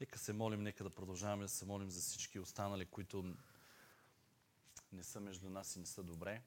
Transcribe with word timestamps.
Нека 0.00 0.18
се 0.18 0.32
молим, 0.32 0.62
нека 0.62 0.84
да 0.84 0.90
продължаваме 0.90 1.42
да 1.42 1.48
се 1.48 1.66
молим 1.66 1.90
за 1.90 2.00
всички 2.00 2.38
останали, 2.38 2.84
които 2.84 3.34
не 4.92 5.04
са 5.04 5.20
между 5.20 5.50
нас 5.50 5.76
и 5.76 5.78
не 5.78 5.86
са 5.86 6.02
добре. 6.02 6.42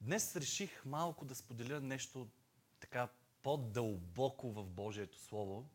Днес 0.00 0.36
реших 0.36 0.84
малко 0.84 1.24
да 1.24 1.34
споделя 1.34 1.80
нещо 1.80 2.28
така 2.80 3.08
по-дълбоко 3.42 4.52
в 4.52 4.64
Божието 4.64 5.18
Слово. 5.18 5.68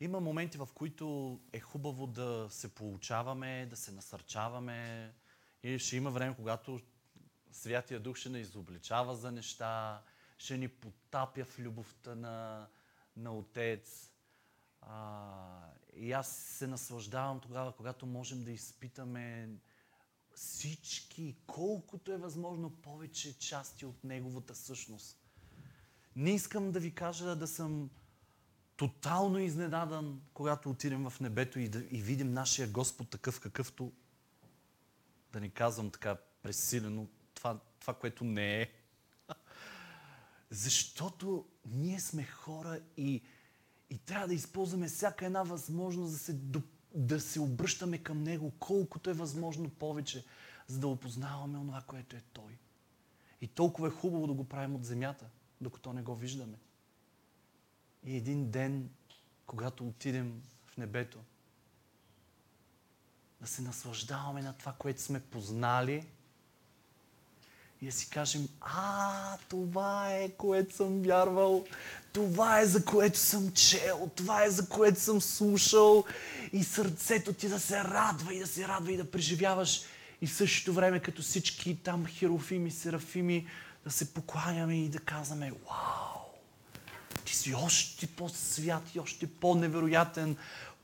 Има 0.00 0.20
моменти, 0.20 0.58
в 0.58 0.68
които 0.74 1.40
е 1.52 1.60
хубаво 1.60 2.06
да 2.06 2.46
се 2.50 2.74
получаваме, 2.74 3.66
да 3.66 3.76
се 3.76 3.92
насърчаваме. 3.92 5.14
И 5.62 5.78
ще 5.78 5.96
има 5.96 6.10
време, 6.10 6.36
когато 6.36 6.80
Святия 7.52 8.00
Дух 8.00 8.16
ще 8.16 8.28
ни 8.28 8.40
изобличава 8.40 9.16
за 9.16 9.32
неща, 9.32 10.02
ще 10.38 10.58
ни 10.58 10.68
потапя 10.68 11.44
в 11.44 11.58
любовта 11.58 12.14
на, 12.14 12.66
на 13.16 13.32
Отец. 13.36 14.10
А, 14.80 15.72
и 15.96 16.12
аз 16.12 16.28
се 16.36 16.66
наслаждавам 16.66 17.40
тогава, 17.40 17.72
когато 17.72 18.06
можем 18.06 18.44
да 18.44 18.50
изпитаме 18.50 19.50
всички, 20.34 21.36
колкото 21.46 22.12
е 22.12 22.16
възможно 22.16 22.70
повече 22.70 23.38
части 23.38 23.86
от 23.86 24.04
Неговата 24.04 24.54
същност. 24.54 25.18
Не 26.16 26.30
искам 26.30 26.72
да 26.72 26.80
ви 26.80 26.94
кажа 26.94 27.36
да 27.36 27.46
съм 27.46 27.90
тотално 28.76 29.38
изненадан, 29.38 30.22
когато 30.34 30.70
отидем 30.70 31.10
в 31.10 31.20
небето 31.20 31.58
и, 31.58 31.68
да, 31.68 31.78
и 31.90 32.02
видим 32.02 32.32
нашия 32.32 32.68
Господ 32.68 33.10
такъв 33.10 33.40
какъвто, 33.40 33.92
да 35.32 35.40
ни 35.40 35.50
казвам 35.50 35.90
така 35.90 36.16
пресилено, 36.42 37.06
това, 37.38 37.58
това 37.80 37.94
което 37.94 38.24
не 38.24 38.62
е. 38.62 38.70
Защото 40.50 41.46
ние 41.66 42.00
сме 42.00 42.24
хора 42.24 42.80
и, 42.96 43.22
и 43.90 43.98
трябва 43.98 44.28
да 44.28 44.34
използваме 44.34 44.88
всяка 44.88 45.26
една 45.26 45.42
възможност 45.42 46.12
да 46.12 46.18
се, 46.18 46.38
да 46.94 47.20
се 47.20 47.40
обръщаме 47.40 47.98
към 47.98 48.22
Него 48.22 48.52
колкото 48.58 49.10
е 49.10 49.14
възможно 49.14 49.70
повече, 49.70 50.24
за 50.66 50.78
да 50.78 50.88
опознаваме 50.88 51.58
онова, 51.58 51.82
което 51.86 52.16
е 52.16 52.22
Той. 52.32 52.58
И 53.40 53.48
толкова 53.48 53.88
е 53.88 53.90
хубаво 53.90 54.26
да 54.26 54.32
го 54.32 54.48
правим 54.48 54.74
от 54.74 54.84
земята, 54.84 55.26
докато 55.60 55.92
не 55.92 56.02
го 56.02 56.14
виждаме. 56.14 56.58
И 58.04 58.16
един 58.16 58.50
ден, 58.50 58.90
когато 59.46 59.88
отидем 59.88 60.42
в 60.66 60.76
небето, 60.76 61.18
да 63.40 63.46
се 63.46 63.62
наслаждаваме 63.62 64.42
на 64.42 64.52
това, 64.52 64.72
което 64.72 65.02
сме 65.02 65.20
познали 65.20 66.06
и 67.82 67.86
да 67.86 67.92
си 67.92 68.10
кажем, 68.10 68.48
а, 68.60 69.36
това 69.48 70.12
е, 70.12 70.28
което 70.28 70.76
съм 70.76 71.02
вярвал, 71.02 71.64
това 72.12 72.60
е, 72.60 72.66
за 72.66 72.84
което 72.84 73.18
съм 73.18 73.52
чел, 73.52 74.10
това 74.16 74.44
е, 74.44 74.50
за 74.50 74.68
което 74.68 75.00
съм 75.00 75.20
слушал 75.20 76.04
и 76.52 76.64
сърцето 76.64 77.32
ти 77.32 77.48
да 77.48 77.60
се 77.60 77.84
радва 77.84 78.34
и 78.34 78.38
да 78.38 78.46
се 78.46 78.68
радва 78.68 78.92
и 78.92 78.96
да 78.96 79.10
преживяваш. 79.10 79.80
И 80.22 80.26
в 80.26 80.32
същото 80.32 80.72
време, 80.72 81.00
като 81.00 81.22
всички 81.22 81.78
там 81.84 82.06
херофими, 82.06 82.70
серафими, 82.70 83.46
да 83.84 83.90
се 83.90 84.14
покланяме 84.14 84.84
и 84.84 84.88
да 84.88 84.98
казваме, 84.98 85.50
вау, 85.50 86.22
ти 87.24 87.36
си 87.36 87.54
още 87.54 88.06
по-свят 88.06 88.82
и 88.94 89.00
още 89.00 89.26
по-невероятен, 89.26 90.36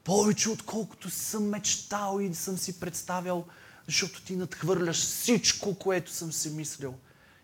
повече 0.04 0.50
отколкото 0.50 1.10
съм 1.10 1.48
мечтал 1.48 2.20
и 2.20 2.34
съм 2.34 2.58
си 2.58 2.80
представял, 2.80 3.44
защото 3.86 4.22
ти 4.24 4.36
надхвърляш 4.36 4.96
всичко, 4.96 5.78
което 5.78 6.10
съм 6.10 6.32
си 6.32 6.50
мислил 6.50 6.94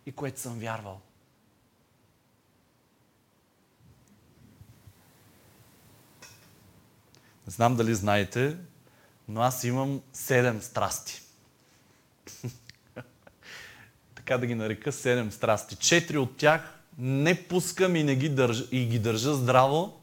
и 0.06 0.12
което 0.12 0.40
съм 0.40 0.58
вярвал. 0.58 1.00
Не 7.46 7.52
знам 7.52 7.76
дали 7.76 7.94
знаете, 7.94 8.56
но 9.28 9.40
аз 9.40 9.64
имам 9.64 10.02
седем 10.12 10.62
страсти. 10.62 11.22
така 14.14 14.38
да 14.38 14.46
ги 14.46 14.54
нарека 14.54 14.92
седем 14.92 15.32
страсти. 15.32 15.76
Четири 15.76 16.18
от 16.18 16.36
тях 16.36 16.80
не 16.98 17.48
пускам 17.48 17.96
и, 17.96 18.04
не 18.04 18.16
ги, 18.16 18.28
държа, 18.28 18.64
и 18.72 18.86
ги 18.86 18.98
държа 18.98 19.34
здраво. 19.34 20.00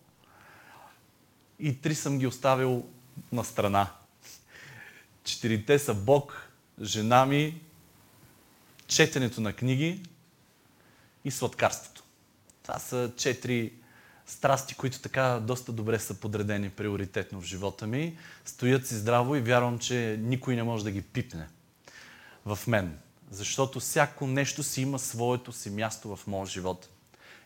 И 1.59 1.81
три 1.81 1.95
съм 1.95 2.19
ги 2.19 2.27
оставил 2.27 2.85
на 3.31 3.43
страна. 3.43 3.96
Четирите 5.27 5.79
са 5.79 5.93
Бог, 5.93 6.51
жена 6.81 7.25
ми, 7.25 7.61
четенето 8.87 9.41
на 9.41 9.53
книги 9.53 10.03
и 11.25 11.31
сладкарството. 11.31 12.03
Това 12.63 12.79
са 12.79 13.11
четири 13.17 13.73
страсти, 14.25 14.75
които 14.75 14.99
така 14.99 15.39
доста 15.39 15.71
добре 15.71 15.99
са 15.99 16.13
подредени 16.13 16.69
приоритетно 16.69 17.41
в 17.41 17.45
живота 17.45 17.87
ми. 17.87 18.17
Стоят 18.45 18.87
си 18.87 18.95
здраво 18.95 19.35
и 19.35 19.41
вярвам, 19.41 19.79
че 19.79 20.19
никой 20.21 20.55
не 20.55 20.63
може 20.63 20.83
да 20.83 20.91
ги 20.91 21.01
пипне 21.01 21.47
в 22.45 22.59
мен. 22.67 22.97
Защото 23.31 23.79
всяко 23.79 24.27
нещо 24.27 24.63
си 24.63 24.81
има 24.81 24.99
своето 24.99 25.51
си 25.51 25.69
място 25.69 26.15
в 26.15 26.27
моя 26.27 26.45
живот. 26.45 26.89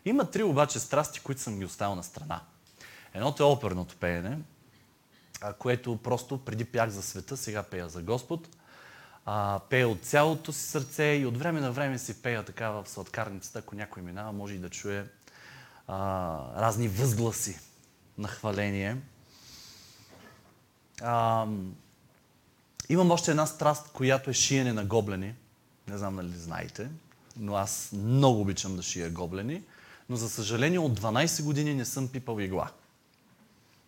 Има 0.04 0.30
три 0.30 0.42
обаче 0.42 0.78
страсти, 0.80 1.20
които 1.20 1.40
съм 1.40 1.58
ги 1.58 1.64
оставил 1.64 1.94
на 1.94 2.02
страна. 2.02 2.40
Едното 3.14 3.42
е 3.42 3.46
оперното 3.46 3.96
пеене, 3.96 4.38
което 5.58 5.96
просто 5.96 6.44
преди 6.44 6.64
пях 6.64 6.90
за 6.90 7.02
света, 7.02 7.36
сега 7.36 7.62
пея 7.62 7.88
за 7.88 8.02
Господ. 8.02 8.48
А, 9.26 9.60
пея 9.70 9.88
от 9.88 10.00
цялото 10.02 10.52
си 10.52 10.60
сърце 10.60 11.04
и 11.04 11.26
от 11.26 11.36
време 11.36 11.60
на 11.60 11.72
време 11.72 11.98
си 11.98 12.22
пея 12.22 12.44
така 12.44 12.70
в 12.70 12.84
сладкарницата, 12.86 13.58
ако 13.58 13.74
някой 13.74 14.02
минава, 14.02 14.32
може 14.32 14.54
и 14.54 14.58
да 14.58 14.70
чуе 14.70 15.06
а, 15.88 16.60
разни 16.60 16.88
възгласи 16.88 17.58
на 18.18 18.28
хваление. 18.28 18.96
А, 21.02 21.46
имам 22.88 23.10
още 23.10 23.30
една 23.30 23.46
страст, 23.46 23.92
която 23.92 24.30
е 24.30 24.34
шиене 24.34 24.72
на 24.72 24.84
гоблени. 24.84 25.34
Не 25.88 25.98
знам 25.98 26.16
дали 26.16 26.36
знаете, 26.36 26.90
но 27.36 27.56
аз 27.56 27.90
много 27.92 28.40
обичам 28.40 28.76
да 28.76 28.82
шия 28.82 29.10
гоблени. 29.10 29.62
Но 30.08 30.16
за 30.16 30.30
съжаление 30.30 30.78
от 30.78 31.00
12 31.00 31.44
години 31.44 31.74
не 31.74 31.84
съм 31.84 32.08
пипал 32.08 32.40
игла. 32.40 32.70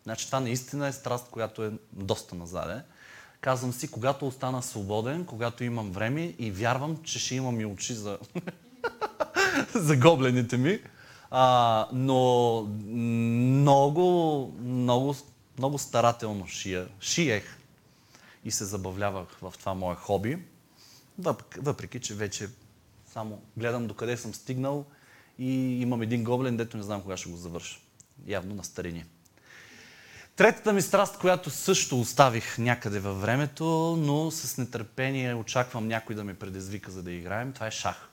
Значи 0.04 0.26
това 0.26 0.40
наистина 0.40 0.88
е 0.88 0.92
страст, 0.92 1.28
която 1.30 1.64
е 1.64 1.72
доста 1.92 2.34
назаде. 2.34 2.82
Казвам 3.40 3.72
си, 3.72 3.90
когато 3.90 4.26
остана 4.26 4.62
свободен, 4.62 5.24
когато 5.24 5.64
имам 5.64 5.90
време 5.90 6.34
и 6.38 6.50
вярвам, 6.50 7.02
че 7.02 7.18
ще 7.18 7.34
имам 7.34 7.60
и 7.60 7.66
очи 7.66 7.94
за, 7.94 8.18
за 9.74 9.96
гоблените 9.96 10.56
ми. 10.56 10.80
А, 11.30 11.88
но 11.92 12.62
много, 12.62 14.52
много, 14.62 15.14
много 15.58 15.78
старателно 15.78 16.46
шия. 16.46 16.88
шиех 17.00 17.58
и 18.44 18.50
се 18.50 18.64
забавлявах 18.64 19.28
в 19.42 19.54
това 19.58 19.74
мое 19.74 19.94
хоби. 19.94 20.38
Въпреки, 21.58 22.00
че 22.00 22.14
вече 22.14 22.48
само 23.12 23.42
гледам 23.56 23.86
докъде 23.86 24.16
съм 24.16 24.34
стигнал 24.34 24.84
и 25.38 25.80
имам 25.80 26.02
един 26.02 26.24
гоблен, 26.24 26.56
дето 26.56 26.76
не 26.76 26.82
знам 26.82 27.02
кога 27.02 27.16
ще 27.16 27.30
го 27.30 27.36
завърша. 27.36 27.80
Явно 28.26 28.54
на 28.54 28.64
старини. 28.64 29.04
Третата 30.36 30.72
ми 30.72 30.82
страст, 30.82 31.18
която 31.18 31.50
също 31.50 32.00
оставих 32.00 32.58
някъде 32.58 33.00
във 33.00 33.20
времето, 33.20 33.96
но 34.00 34.30
с 34.30 34.58
нетърпение 34.58 35.34
очаквам 35.34 35.88
някой 35.88 36.16
да 36.16 36.24
ме 36.24 36.34
предизвика, 36.34 36.90
за 36.90 37.02
да 37.02 37.12
играем, 37.12 37.52
това 37.52 37.66
е 37.66 37.70
шах. 37.70 38.08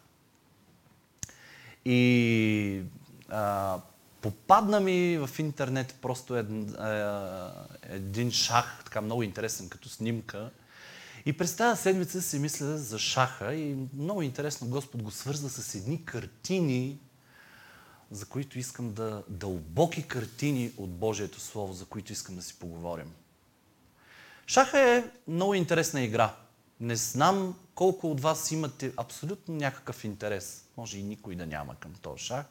И 1.86 2.82
а, 3.30 3.78
попадна 4.22 4.80
ми 4.80 5.18
в 5.18 5.40
интернет 5.40 5.96
просто 6.02 6.36
един, 6.36 6.76
а, 6.76 7.52
един 7.84 8.32
шах, 8.32 8.82
така 8.86 9.02
много 9.02 9.24
интересен 9.24 9.70
като 9.70 9.90
снимка. 9.90 10.52
И 11.26 11.34
през 11.34 11.56
тази 11.56 11.82
седмица 11.82 12.22
си 12.22 12.40
мисля 12.40 12.78
за 12.78 13.00
шаха 13.00 13.54
и 13.54 13.78
много 13.98 14.22
интересно 14.22 14.68
Господ 14.68 15.04
го 15.04 15.12
свърза 15.12 15.50
с 15.50 15.76
едни 15.76 16.06
картини, 16.06 17.00
за 18.12 18.26
които 18.26 18.60
искам 18.60 18.94
да... 18.94 19.24
дълбоки 19.30 20.08
картини 20.08 20.72
от 20.78 20.90
Божието 20.90 21.40
Слово, 21.40 21.74
за 21.74 21.86
които 21.86 22.12
искам 22.12 22.36
да 22.36 22.42
си 22.42 22.60
поговорим. 22.60 23.12
Шаха 24.48 24.80
е 24.80 25.04
много 25.28 25.54
интересна 25.54 26.02
игра. 26.02 26.36
Не 26.80 26.96
знам 26.96 27.56
колко 27.76 28.12
от 28.12 28.22
вас 28.22 28.52
имате 28.52 28.94
абсолютно 28.98 29.56
някакъв 29.56 30.04
интерес. 30.04 30.66
Може 30.78 31.00
и 31.00 31.04
никой 31.04 31.36
да 31.36 31.46
няма 31.46 31.76
към 31.76 31.94
този 32.02 32.24
шах. 32.24 32.46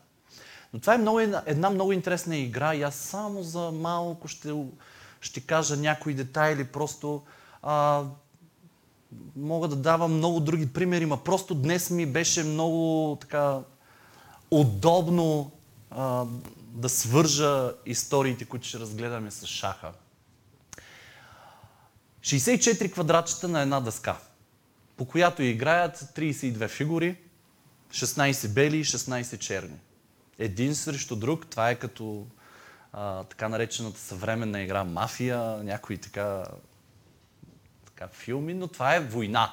Но 0.72 0.80
това 0.80 0.94
е 0.94 0.98
много, 0.98 1.20
една 1.20 1.70
много 1.70 1.92
интересна 1.92 2.36
игра 2.36 2.74
и 2.74 2.82
аз 2.82 2.94
само 2.94 3.42
за 3.42 3.70
малко 3.70 4.28
ще, 4.28 4.64
ще 5.20 5.40
кажа 5.40 5.76
някои 5.76 6.14
детайли. 6.14 6.64
Просто 6.64 7.22
а, 7.62 8.04
мога 9.36 9.68
да 9.68 9.76
давам 9.76 10.12
много 10.12 10.40
други 10.40 10.72
примери, 10.72 11.06
но 11.06 11.24
просто 11.24 11.54
днес 11.54 11.90
ми 11.90 12.06
беше 12.06 12.44
много 12.44 13.16
така 13.20 13.60
удобно 14.50 15.52
а, 15.90 16.24
да 16.58 16.88
свържа 16.88 17.72
историите, 17.86 18.44
които 18.44 18.66
ще 18.66 18.78
разгледаме 18.78 19.30
с 19.30 19.46
шаха. 19.46 19.92
64 22.20 22.92
квадратчета 22.92 23.48
на 23.48 23.60
една 23.60 23.80
дъска, 23.80 24.16
по 24.96 25.04
която 25.04 25.42
играят 25.42 25.96
32 25.96 26.68
фигури 26.68 27.16
16 27.90 28.48
бели 28.48 28.76
и 28.76 28.84
16 28.84 29.38
черни. 29.38 29.76
Един 30.38 30.74
срещу 30.74 31.16
друг, 31.16 31.46
това 31.50 31.70
е 31.70 31.74
като 31.74 32.26
а, 32.92 33.24
така 33.24 33.48
наречената 33.48 33.98
съвременна 33.98 34.62
игра 34.62 34.84
мафия, 34.84 35.40
някои 35.40 35.98
така, 35.98 36.44
така 37.84 38.08
филми, 38.08 38.54
но 38.54 38.68
това 38.68 38.94
е 38.94 39.00
война. 39.00 39.52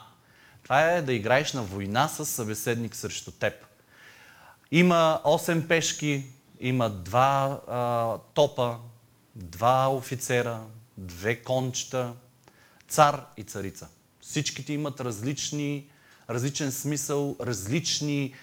Това 0.64 0.92
е 0.92 1.02
да 1.02 1.14
играеш 1.14 1.54
на 1.54 1.64
война 1.64 2.08
с 2.08 2.26
събеседник 2.26 2.96
срещу 2.96 3.32
теб. 3.32 3.67
Има 4.72 5.22
8 5.26 5.68
пешки, 5.68 6.24
има 6.60 6.90
два 6.90 7.62
а, 7.68 8.18
топа, 8.34 8.78
два 9.36 9.90
офицера, 9.90 10.62
две 10.98 11.44
кончета, 11.44 12.14
цар 12.88 13.26
и 13.38 13.44
царица. 13.44 13.88
Всичките 14.22 14.74
имат 14.74 15.02
различни, 15.02 15.90
различен 16.30 16.72
смисъл, 16.72 17.36
различни 17.42 18.34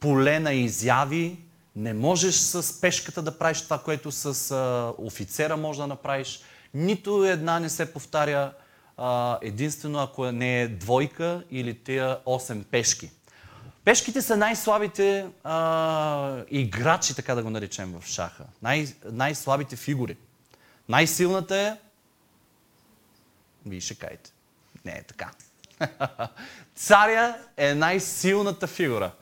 поле 0.00 0.40
на 0.40 0.52
изяви. 0.52 1.38
Не 1.76 1.94
можеш 1.94 2.34
с 2.34 2.80
пешката 2.80 3.22
да 3.22 3.38
правиш 3.38 3.62
това, 3.62 3.78
което 3.78 4.12
с 4.12 4.50
а, 4.50 4.92
офицера 4.98 5.56
може 5.56 5.78
да 5.78 5.86
направиш. 5.86 6.40
Нито 6.74 7.24
една 7.24 7.60
не 7.60 7.68
се 7.68 7.92
повтаря 7.92 8.52
а, 8.96 9.38
единствено 9.42 9.98
ако 9.98 10.32
не 10.32 10.62
е 10.62 10.68
двойка 10.68 11.44
или 11.50 11.74
тия 11.74 12.18
8 12.26 12.64
пешки. 12.64 13.10
Пешките 13.86 14.22
са 14.22 14.36
най-слабите 14.36 15.26
а, 15.44 16.44
играчи, 16.50 17.14
така 17.14 17.34
да 17.34 17.42
го 17.42 17.50
наречем 17.50 18.00
в 18.00 18.06
шаха. 18.06 18.44
Най- 18.62 18.94
най-слабите 19.04 19.76
фигури. 19.76 20.16
Най-силната 20.88 21.56
е... 21.56 21.76
Вие 23.66 23.80
ще 23.80 23.94
кажете. 23.94 24.30
Не 24.84 24.92
е 24.92 25.02
така. 25.02 25.30
Царя 26.76 27.36
е 27.56 27.74
най-силната 27.74 28.66
фигура. 28.66 29.12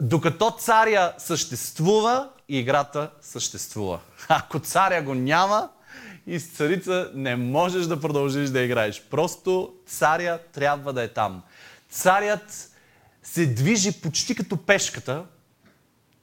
Докато 0.00 0.50
царя 0.50 1.14
съществува, 1.18 2.30
играта 2.48 3.10
съществува. 3.20 4.00
Ако 4.28 4.60
царя 4.60 5.02
го 5.02 5.14
няма, 5.14 5.68
и 6.26 6.40
с 6.40 6.48
царица 6.48 7.10
не 7.14 7.36
можеш 7.36 7.86
да 7.86 8.00
продължиш 8.00 8.50
да 8.50 8.60
играеш. 8.60 9.02
Просто 9.10 9.74
царя 9.86 10.38
трябва 10.52 10.92
да 10.92 11.02
е 11.02 11.08
там. 11.08 11.42
Царят 11.90 12.70
се 13.26 13.46
движи 13.46 14.00
почти 14.00 14.34
като 14.34 14.56
пешката, 14.56 15.24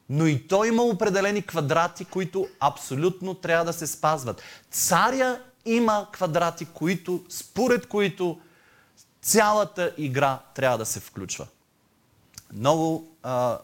но 0.10 0.28
и 0.28 0.48
той 0.48 0.68
има 0.68 0.84
определени 0.84 1.42
квадрати, 1.42 2.06
които 2.06 2.48
абсолютно 2.60 3.34
трябва 3.34 3.66
да 3.66 3.74
се 3.74 3.88
спазват. 3.88 4.42
Царя 4.72 5.40
има 5.66 6.08
квадрати, 6.14 6.66
които, 6.66 7.24
според 7.30 7.88
които 7.88 8.40
цялата 9.22 9.94
игра 9.98 10.40
трябва 10.56 10.78
да 10.78 10.86
се 10.86 11.00
включва. 11.00 11.48
Много 12.54 13.16
а, 13.24 13.60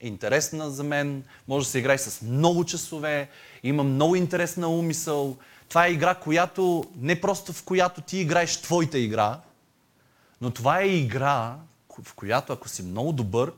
интересна 0.00 0.70
за 0.70 0.84
мен, 0.84 1.24
може 1.48 1.66
да 1.66 1.70
се 1.70 1.78
играе 1.78 1.98
с 1.98 2.22
много 2.22 2.64
часове, 2.64 3.28
има 3.62 3.82
много 3.82 4.16
интересна 4.16 4.68
умисъл. 4.68 5.36
Това 5.68 5.86
е 5.86 5.92
игра, 5.92 6.14
която 6.14 6.84
не 6.96 7.20
просто 7.20 7.52
в 7.52 7.62
която 7.62 8.00
ти 8.00 8.18
играеш 8.18 8.62
твоята 8.62 8.98
игра, 8.98 9.40
но 10.40 10.50
това 10.50 10.80
е 10.80 10.88
игра, 10.88 11.56
в 12.02 12.14
която 12.14 12.52
ако 12.52 12.68
си 12.68 12.82
много 12.82 13.12
добър, 13.12 13.52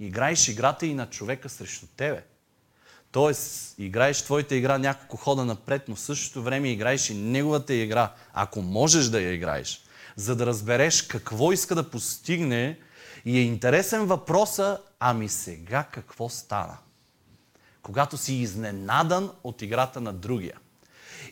играеш 0.00 0.48
играта 0.48 0.86
и 0.86 0.94
на 0.94 1.10
човека 1.10 1.48
срещу 1.48 1.86
тебе. 1.96 2.24
Тоест, 3.12 3.74
играеш 3.78 4.22
твоята 4.22 4.54
игра 4.54 4.78
няколко 4.78 5.16
хода 5.16 5.44
напред, 5.44 5.82
но 5.88 5.94
в 5.94 6.00
същото 6.00 6.42
време 6.42 6.68
играеш 6.68 7.10
и 7.10 7.14
неговата 7.14 7.74
игра, 7.74 8.12
ако 8.32 8.62
можеш 8.62 9.04
да 9.04 9.20
я 9.20 9.32
играеш, 9.32 9.84
за 10.16 10.36
да 10.36 10.46
разбереш 10.46 11.02
какво 11.02 11.52
иска 11.52 11.74
да 11.74 11.90
постигне 11.90 12.78
и 13.24 13.38
е 13.38 13.42
интересен 13.42 14.06
въпроса, 14.06 14.80
ами 15.00 15.28
сега 15.28 15.84
какво 15.84 16.28
стана? 16.28 16.76
Когато 17.82 18.16
си 18.16 18.34
изненадан 18.34 19.30
от 19.44 19.62
играта 19.62 20.00
на 20.00 20.12
другия. 20.12 20.56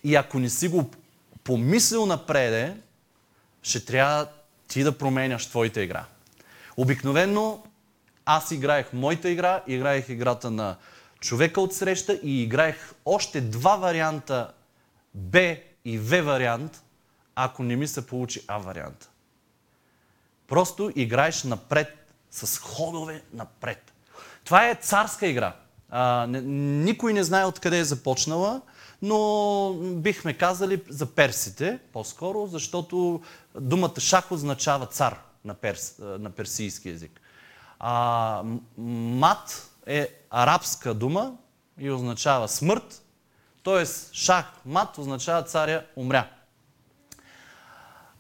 И 0.05 0.17
ако 0.17 0.39
не 0.39 0.51
си 0.51 0.69
го 0.69 0.91
помислил 1.45 2.07
напреде, 2.07 2.77
ще 3.63 3.85
трябва 3.85 4.29
ти 4.69 4.83
да 4.83 4.99
променяш 4.99 5.47
твоята 5.47 5.83
игра. 5.83 6.05
Обикновено 6.77 7.63
аз 8.27 8.51
играех 8.51 8.93
моята 8.93 9.31
игра, 9.31 9.63
играех 9.67 10.09
играта 10.09 10.51
на 10.51 10.77
човека 11.21 11.61
от 11.61 11.75
среща 11.75 12.13
и 12.23 12.43
играех 12.43 12.95
още 13.05 13.41
два 13.41 13.77
варианта 13.77 14.53
Б 15.15 15.57
и 15.85 15.99
В 15.99 16.23
вариант, 16.23 16.83
ако 17.35 17.63
не 17.63 17.77
ми 17.77 17.89
се 17.89 18.07
получи 18.07 18.45
А 18.47 18.59
вариант. 18.59 19.11
Просто 20.49 20.93
играеш 20.97 21.45
напред, 21.45 22.13
с 22.31 22.59
ходове 22.59 23.23
напред. 23.33 23.93
Това 24.45 24.69
е 24.69 24.75
царска 24.75 25.27
игра. 25.27 25.57
А, 25.91 26.27
не, 26.27 26.41
никой 26.85 27.13
не 27.13 27.25
знае 27.25 27.45
откъде 27.45 27.79
е 27.79 27.85
започнала, 27.85 28.61
но 29.03 29.75
бихме 29.81 30.35
казали 30.35 30.83
за 30.89 31.07
персите 31.07 31.79
по-скоро, 31.93 32.47
защото 32.47 33.23
думата 33.61 34.01
шах 34.01 34.33
означава 34.33 34.87
цар 34.87 35.19
на, 35.45 35.55
перс, 35.55 35.95
на 35.99 36.31
персийски 36.31 36.89
язик. 36.89 37.21
А, 37.79 38.43
мат 38.79 39.71
е 39.87 40.09
арабска 40.31 40.95
дума 40.95 41.33
и 41.79 41.91
означава 41.91 42.49
смърт, 42.49 43.03
т.е. 43.65 43.85
шах 44.13 44.53
мат 44.67 44.99
означава 44.99 45.43
царя 45.43 45.85
умря. 45.97 46.29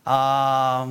А, 0.05 0.87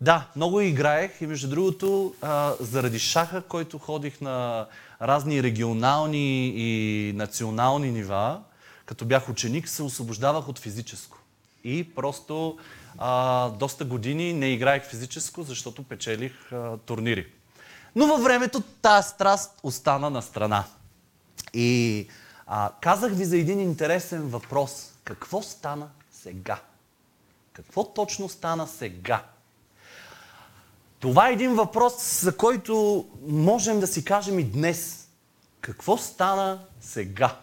да, 0.00 0.26
много 0.36 0.60
играех 0.60 1.20
и 1.20 1.26
между 1.26 1.48
другото, 1.48 2.14
а, 2.22 2.54
заради 2.60 2.98
шаха, 2.98 3.42
който 3.42 3.78
ходих 3.78 4.20
на 4.20 4.66
разни 5.02 5.42
регионални 5.42 6.48
и 6.48 7.12
национални 7.12 7.90
нива, 7.90 8.40
като 8.86 9.04
бях 9.04 9.28
ученик, 9.28 9.68
се 9.68 9.82
освобождавах 9.82 10.48
от 10.48 10.58
физическо. 10.58 11.18
И 11.64 11.94
просто 11.94 12.58
а, 13.02 13.48
доста 13.48 13.84
години 13.84 14.32
не 14.32 14.52
играех 14.52 14.84
физическо, 14.84 15.42
защото 15.42 15.82
печелих 15.82 16.52
а, 16.52 16.78
турнири. 16.78 17.26
Но 17.96 18.06
във 18.06 18.22
времето 18.22 18.60
тази 18.60 19.08
страст 19.08 19.60
остана 19.62 20.10
на 20.10 20.22
страна. 20.22 20.64
И 21.54 22.08
а, 22.46 22.70
казах 22.80 23.12
ви 23.12 23.24
за 23.24 23.36
един 23.36 23.60
интересен 23.60 24.28
въпрос. 24.28 24.92
Какво 25.04 25.42
стана 25.42 25.88
сега? 26.12 26.60
Какво 27.52 27.84
точно 27.84 28.28
стана 28.28 28.66
сега? 28.66 29.24
Това 30.98 31.28
е 31.28 31.32
един 31.32 31.54
въпрос, 31.54 32.20
за 32.20 32.36
който 32.36 33.06
можем 33.28 33.80
да 33.80 33.86
си 33.86 34.04
кажем 34.04 34.38
и 34.38 34.44
днес. 34.44 35.08
Какво 35.60 35.96
стана 35.96 36.60
сега? 36.80 37.36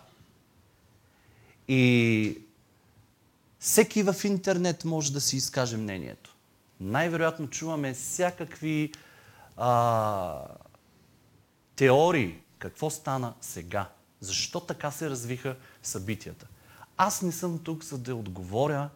И 1.68 2.42
всеки 3.68 4.04
в 4.04 4.16
интернет 4.24 4.86
може 4.86 5.14
да 5.14 5.22
си 5.22 5.38
изкаже 5.38 5.78
мнението. 5.78 6.36
Най-вероятно 6.80 7.50
чуваме 7.50 7.94
всякакви 7.94 8.94
а, 9.58 10.42
теории. 11.76 12.40
Какво 12.60 12.90
стана 12.90 13.34
сега? 13.42 13.90
Защо 14.20 14.60
така 14.60 14.92
се 14.92 15.10
развиха 15.10 15.56
събитията? 15.84 16.48
Аз 16.98 17.22
не 17.22 17.32
съм 17.32 17.60
тук, 17.60 17.84
за 17.84 17.98
да 17.98 18.16
отговоря 18.16 18.90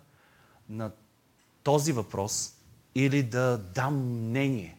на 0.70 0.92
този 1.63 1.92
въпрос 1.92 2.54
или 2.96 3.24
да 3.24 3.58
дам 3.58 3.96
мнение. 3.96 4.78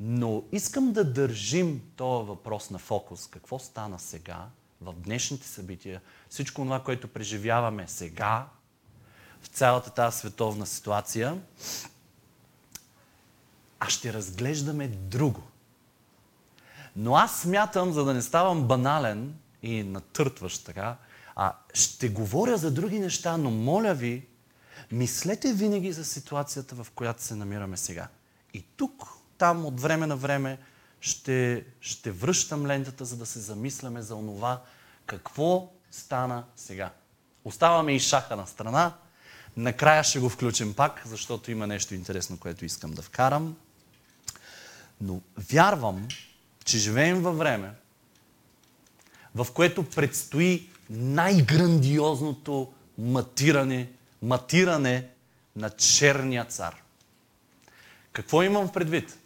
Но 0.00 0.42
искам 0.52 0.92
да 0.92 1.12
държим 1.12 1.82
този 1.96 2.28
въпрос 2.28 2.70
на 2.70 2.78
фокус. 2.78 3.26
Какво 3.26 3.58
стана 3.58 3.98
сега, 3.98 4.48
в 4.92 5.00
днешните 5.00 5.48
събития, 5.48 6.00
всичко 6.28 6.62
това, 6.62 6.82
което 6.82 7.08
преживяваме 7.08 7.88
сега, 7.88 8.46
в 9.42 9.46
цялата 9.46 9.90
тази 9.90 10.18
световна 10.18 10.66
ситуация, 10.66 11.38
а 13.80 13.88
ще 13.88 14.12
разглеждаме 14.12 14.88
друго. 14.88 15.42
Но 16.96 17.16
аз 17.16 17.40
смятам, 17.40 17.92
за 17.92 18.04
да 18.04 18.14
не 18.14 18.22
ставам 18.22 18.68
банален 18.68 19.34
и 19.62 19.82
натъртващ 19.82 20.64
така, 20.64 20.96
а 21.36 21.56
ще 21.74 22.08
говоря 22.08 22.56
за 22.56 22.70
други 22.70 22.98
неща, 22.98 23.36
но 23.36 23.50
моля 23.50 23.94
ви, 23.94 24.26
мислете 24.92 25.52
винаги 25.52 25.92
за 25.92 26.04
ситуацията, 26.04 26.74
в 26.74 26.86
която 26.94 27.22
се 27.22 27.34
намираме 27.34 27.76
сега. 27.76 28.08
И 28.54 28.64
тук, 28.76 29.08
там, 29.38 29.66
от 29.66 29.80
време 29.80 30.06
на 30.06 30.16
време, 30.16 30.58
ще, 31.00 31.64
ще 31.80 32.10
връщам 32.10 32.66
лентата, 32.66 33.04
за 33.04 33.16
да 33.16 33.26
се 33.26 33.38
замисляме 33.38 34.02
за 34.02 34.14
онова, 34.16 34.62
какво 35.06 35.72
стана 35.90 36.44
сега. 36.56 36.90
Оставаме 37.44 37.94
и 37.94 38.00
шаха 38.00 38.36
на 38.36 38.46
страна. 38.46 38.94
Накрая 39.56 40.04
ще 40.04 40.18
го 40.18 40.28
включим 40.28 40.74
пак, 40.74 41.02
защото 41.06 41.50
има 41.50 41.66
нещо 41.66 41.94
интересно, 41.94 42.38
което 42.38 42.64
искам 42.64 42.92
да 42.92 43.02
вкарам. 43.02 43.56
Но 45.00 45.20
вярвам, 45.50 46.08
че 46.64 46.78
живеем 46.78 47.22
във 47.22 47.38
време, 47.38 47.70
в 49.34 49.46
което 49.54 49.90
предстои 49.90 50.70
най-грандиозното 50.90 52.72
матиране, 52.98 53.90
матиране 54.22 55.08
на 55.56 55.70
черния 55.70 56.44
цар. 56.44 56.82
Какво 58.12 58.42
имам 58.42 58.72
предвид? 58.72 59.18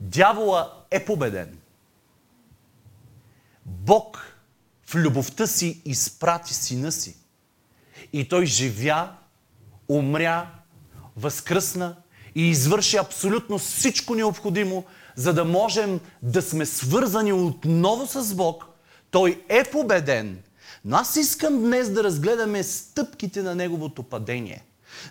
Дявола 0.00 0.84
е 0.90 1.04
победен. 1.04 1.58
Бог 3.66 4.36
в 4.86 4.94
любовта 4.94 5.46
си 5.46 5.82
изпрати 5.84 6.54
сина 6.54 6.92
си. 6.92 7.16
И 8.12 8.28
той 8.28 8.46
живя, 8.46 9.12
умря, 9.88 10.50
възкръсна 11.16 11.96
и 12.34 12.48
извърши 12.48 12.96
абсолютно 12.96 13.58
всичко 13.58 14.14
необходимо, 14.14 14.84
за 15.16 15.32
да 15.32 15.44
можем 15.44 16.00
да 16.22 16.42
сме 16.42 16.66
свързани 16.66 17.32
отново 17.32 18.06
с 18.06 18.34
Бог. 18.34 18.66
Той 19.10 19.44
е 19.48 19.70
победен. 19.70 20.42
Но 20.84 20.96
аз 20.96 21.16
искам 21.16 21.58
днес 21.58 21.90
да 21.90 22.04
разгледаме 22.04 22.62
стъпките 22.62 23.42
на 23.42 23.54
Неговото 23.54 24.02
падение. 24.02 24.64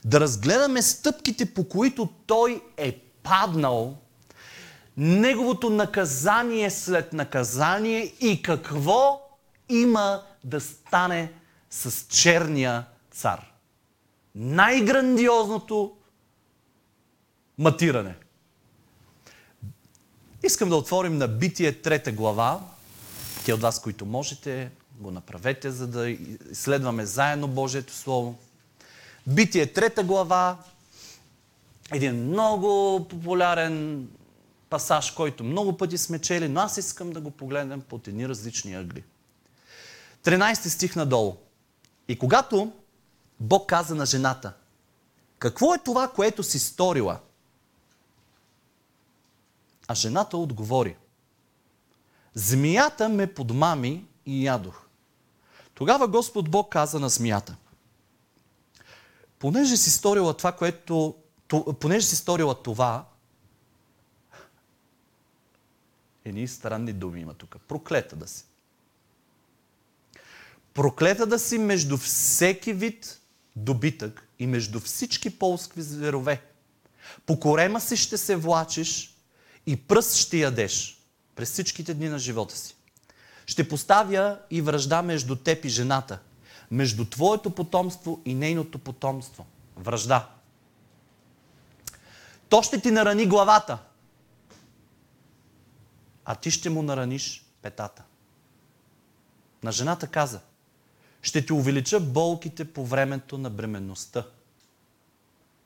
Да 0.05 0.19
разгледаме 0.19 0.81
стъпките, 0.81 1.53
по 1.53 1.67
които 1.67 2.09
Той 2.27 2.61
е 2.77 2.91
паднал, 3.23 3.97
Неговото 4.97 5.69
наказание 5.69 6.71
след 6.71 7.13
наказание 7.13 8.13
и 8.19 8.41
какво 8.41 9.21
има 9.69 10.23
да 10.43 10.61
стане 10.61 11.31
с 11.69 12.07
черния 12.07 12.85
цар. 13.11 13.51
Най-грандиозното 14.35 15.97
матиране. 17.57 18.15
Искам 20.43 20.69
да 20.69 20.75
отворим 20.75 21.17
на 21.17 21.27
Битие 21.27 21.81
трета 21.81 22.11
глава. 22.11 22.59
Те 23.45 23.53
от 23.53 23.61
вас, 23.61 23.81
които 23.81 24.05
можете, 24.05 24.71
го 24.99 25.11
направете, 25.11 25.71
за 25.71 25.87
да 25.87 26.09
изследваме 26.09 27.05
заедно 27.05 27.47
Божието 27.47 27.93
Слово. 27.93 28.37
Битие 29.27 29.73
трета 29.73 30.03
глава. 30.03 30.57
Един 31.91 32.27
много 32.27 32.99
популярен 33.09 34.07
пасаж, 34.69 35.11
който 35.11 35.43
много 35.43 35.77
пъти 35.77 35.97
сме 35.97 36.19
чели, 36.19 36.47
но 36.47 36.59
аз 36.59 36.77
искам 36.77 37.11
да 37.11 37.21
го 37.21 37.31
погледнем 37.31 37.81
под 37.81 38.07
едни 38.07 38.29
различни 38.29 38.75
ъгли. 38.75 39.03
13 40.23 40.67
стих 40.67 40.95
надолу. 40.95 41.35
И 42.07 42.19
когато 42.19 42.73
Бог 43.39 43.69
каза 43.69 43.95
на 43.95 44.05
жената, 44.05 44.53
какво 45.39 45.73
е 45.73 45.83
това, 45.85 46.07
което 46.07 46.43
си 46.43 46.59
сторила? 46.59 47.19
А 49.87 49.95
жената 49.95 50.37
отговори, 50.37 50.95
змията 52.33 53.09
ме 53.09 53.33
подмами 53.33 54.05
и 54.25 54.45
ядох. 54.45 54.81
Тогава 55.73 56.07
Господ 56.07 56.49
Бог 56.51 56.71
каза 56.71 56.99
на 56.99 57.09
змията, 57.09 57.55
понеже 59.39 59.77
си 59.77 59.91
сторила 59.91 60.33
това, 60.33 60.51
което, 60.51 61.15
понеже 61.79 62.07
си 62.07 62.15
сторила 62.15 62.63
това, 62.63 63.05
едни 66.25 66.47
странни 66.47 66.93
думи 66.93 67.21
има 67.21 67.33
тук. 67.33 67.55
Проклета 67.67 68.15
да 68.15 68.27
си. 68.27 68.45
Проклета 70.73 71.25
да 71.25 71.39
си 71.39 71.57
между 71.57 71.97
всеки 71.97 72.73
вид 72.73 73.21
добитък 73.55 74.27
и 74.39 74.47
между 74.47 74.79
всички 74.79 75.39
полскви 75.39 75.81
зверове. 75.81 76.41
По 77.25 77.39
корема 77.39 77.81
си 77.81 77.97
ще 77.97 78.17
се 78.17 78.35
влачиш 78.35 79.15
и 79.67 79.75
пръст 79.75 80.15
ще 80.15 80.37
ядеш 80.37 81.01
през 81.35 81.51
всичките 81.51 81.93
дни 81.93 82.09
на 82.09 82.19
живота 82.19 82.57
си. 82.57 82.75
Ще 83.45 83.69
поставя 83.69 84.39
и 84.51 84.61
връжда 84.61 85.01
между 85.01 85.35
теб 85.35 85.65
и 85.65 85.69
жената, 85.69 86.19
между 86.71 87.05
твоето 87.05 87.49
потомство 87.49 88.21
и 88.25 88.33
нейното 88.33 88.79
потомство. 88.79 89.45
Връжда. 89.77 90.29
То 92.49 92.63
ще 92.63 92.81
ти 92.81 92.91
нарани 92.91 93.25
главата, 93.25 93.77
а 96.25 96.35
ти 96.35 96.51
ще 96.51 96.69
му 96.69 96.81
нараниш 96.81 97.45
петата. 97.61 98.03
На 99.63 99.71
жената 99.71 100.07
каза– 100.07 100.41
ще 101.25 101.45
ти 101.45 101.53
увелича 101.53 101.99
болките 101.99 102.73
по 102.73 102.85
времето 102.85 103.37
на 103.37 103.49
бременността. 103.49 104.25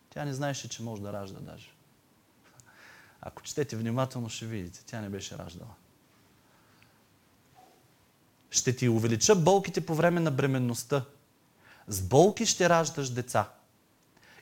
Тя 0.10 0.26
не 0.26 0.34
знаеше, 0.34 0.70
че 0.70 0.84
може 0.84 1.02
да 1.02 1.14
ражда 1.14 1.40
даже. 1.40 1.72
Ако 3.22 3.42
четете 3.42 3.76
внимателно, 3.76 4.30
ще 4.30 4.46
видите. 4.46 4.84
Тя 4.86 5.02
не 5.02 5.10
беше 5.10 5.38
раждала. 5.38 5.76
Ще 8.52 8.76
ти 8.76 8.90
увелича 8.90 9.36
болките 9.36 9.86
по 9.86 9.96
време 9.96 10.20
на 10.20 10.32
бременността. 10.32 11.06
С 11.88 12.02
болки 12.02 12.46
ще 12.46 12.70
раждаш 12.70 13.10
деца. 13.10 13.50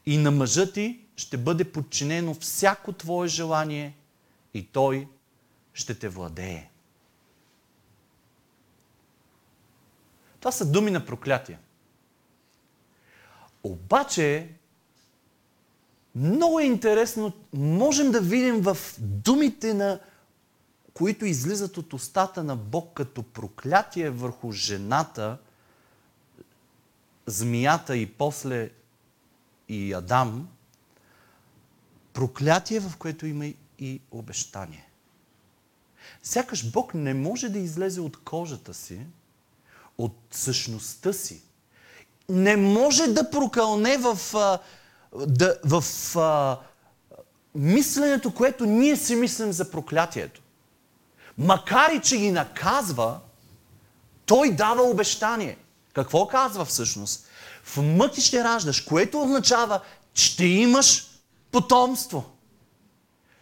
И 0.06 0.18
на 0.18 0.32
мъжа 0.32 0.72
ти 0.72 1.06
ще 1.16 1.38
бъде 1.38 1.72
подчинено 1.72 2.34
всяко 2.34 2.94
твое 2.94 3.28
желание 3.28 3.98
и 4.54 4.68
той 4.68 5.08
ще 5.78 6.00
те 6.00 6.10
владее. 6.10 6.70
Това 10.40 10.52
са 10.52 10.72
думи 10.72 10.92
на 10.92 11.06
проклятие. 11.06 11.60
Обаче, 13.64 14.50
много 16.16 16.60
е 16.60 16.64
интересно, 16.64 17.34
можем 17.54 18.12
да 18.12 18.22
видим 18.22 18.62
в 18.62 18.78
думите 19.00 19.74
на 19.74 20.00
които 20.94 21.26
излизат 21.26 21.78
от 21.78 21.94
устата 21.94 22.44
на 22.44 22.56
Бог 22.56 22.94
като 22.94 23.24
проклятие 23.24 24.10
върху 24.10 24.52
жената, 24.52 25.38
змията 27.26 27.98
и 27.98 28.14
после 28.14 28.70
и 29.68 29.94
Адам, 29.94 30.50
проклятие, 32.14 32.80
в 32.80 32.98
което 32.98 33.26
има 33.26 33.46
и 33.80 34.02
обещание. 34.12 34.87
Сякаш 36.28 36.72
Бог 36.72 36.94
не 36.94 37.14
може 37.14 37.50
да 37.50 37.60
излезе 37.60 38.02
от 38.02 38.24
кожата 38.24 38.74
си 38.74 39.00
от 39.98 40.16
същността 40.32 41.14
си. 41.14 41.42
Не 42.30 42.58
може 42.58 43.08
да 43.08 43.30
прокълне 43.30 43.98
в, 43.98 44.20
да, 45.28 45.60
в 45.66 45.84
а, 46.18 46.60
мисленето, 47.56 48.34
което 48.34 48.66
ние 48.66 48.96
си 48.96 49.16
мислим 49.16 49.52
за 49.52 49.72
проклятието. 49.72 50.42
Макар 51.38 51.92
и 51.92 52.02
че 52.02 52.18
ги 52.18 52.32
наказва, 52.32 53.20
той 54.26 54.52
дава 54.52 54.84
обещание. 54.84 55.58
Какво 55.94 56.28
казва 56.28 56.66
всъщност? 56.66 57.28
В 57.64 57.82
мъки 57.82 58.22
ще 58.22 58.44
раждаш, 58.44 58.82
което 58.82 59.22
означава, 59.22 59.80
ще 60.14 60.46
имаш 60.46 61.08
потомство. 61.52 62.26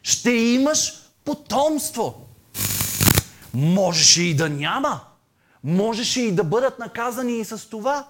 Ще 0.03 0.31
имаш 0.31 0.93
потомство. 1.23 2.25
Можеше 3.55 4.24
и 4.24 4.35
да 4.35 4.50
няма. 4.50 5.01
Можеше 5.63 6.21
и 6.21 6.35
да 6.35 6.43
бъдат 6.43 6.79
наказани 6.79 7.39
и 7.39 7.45
с 7.45 7.69
това. 7.69 8.07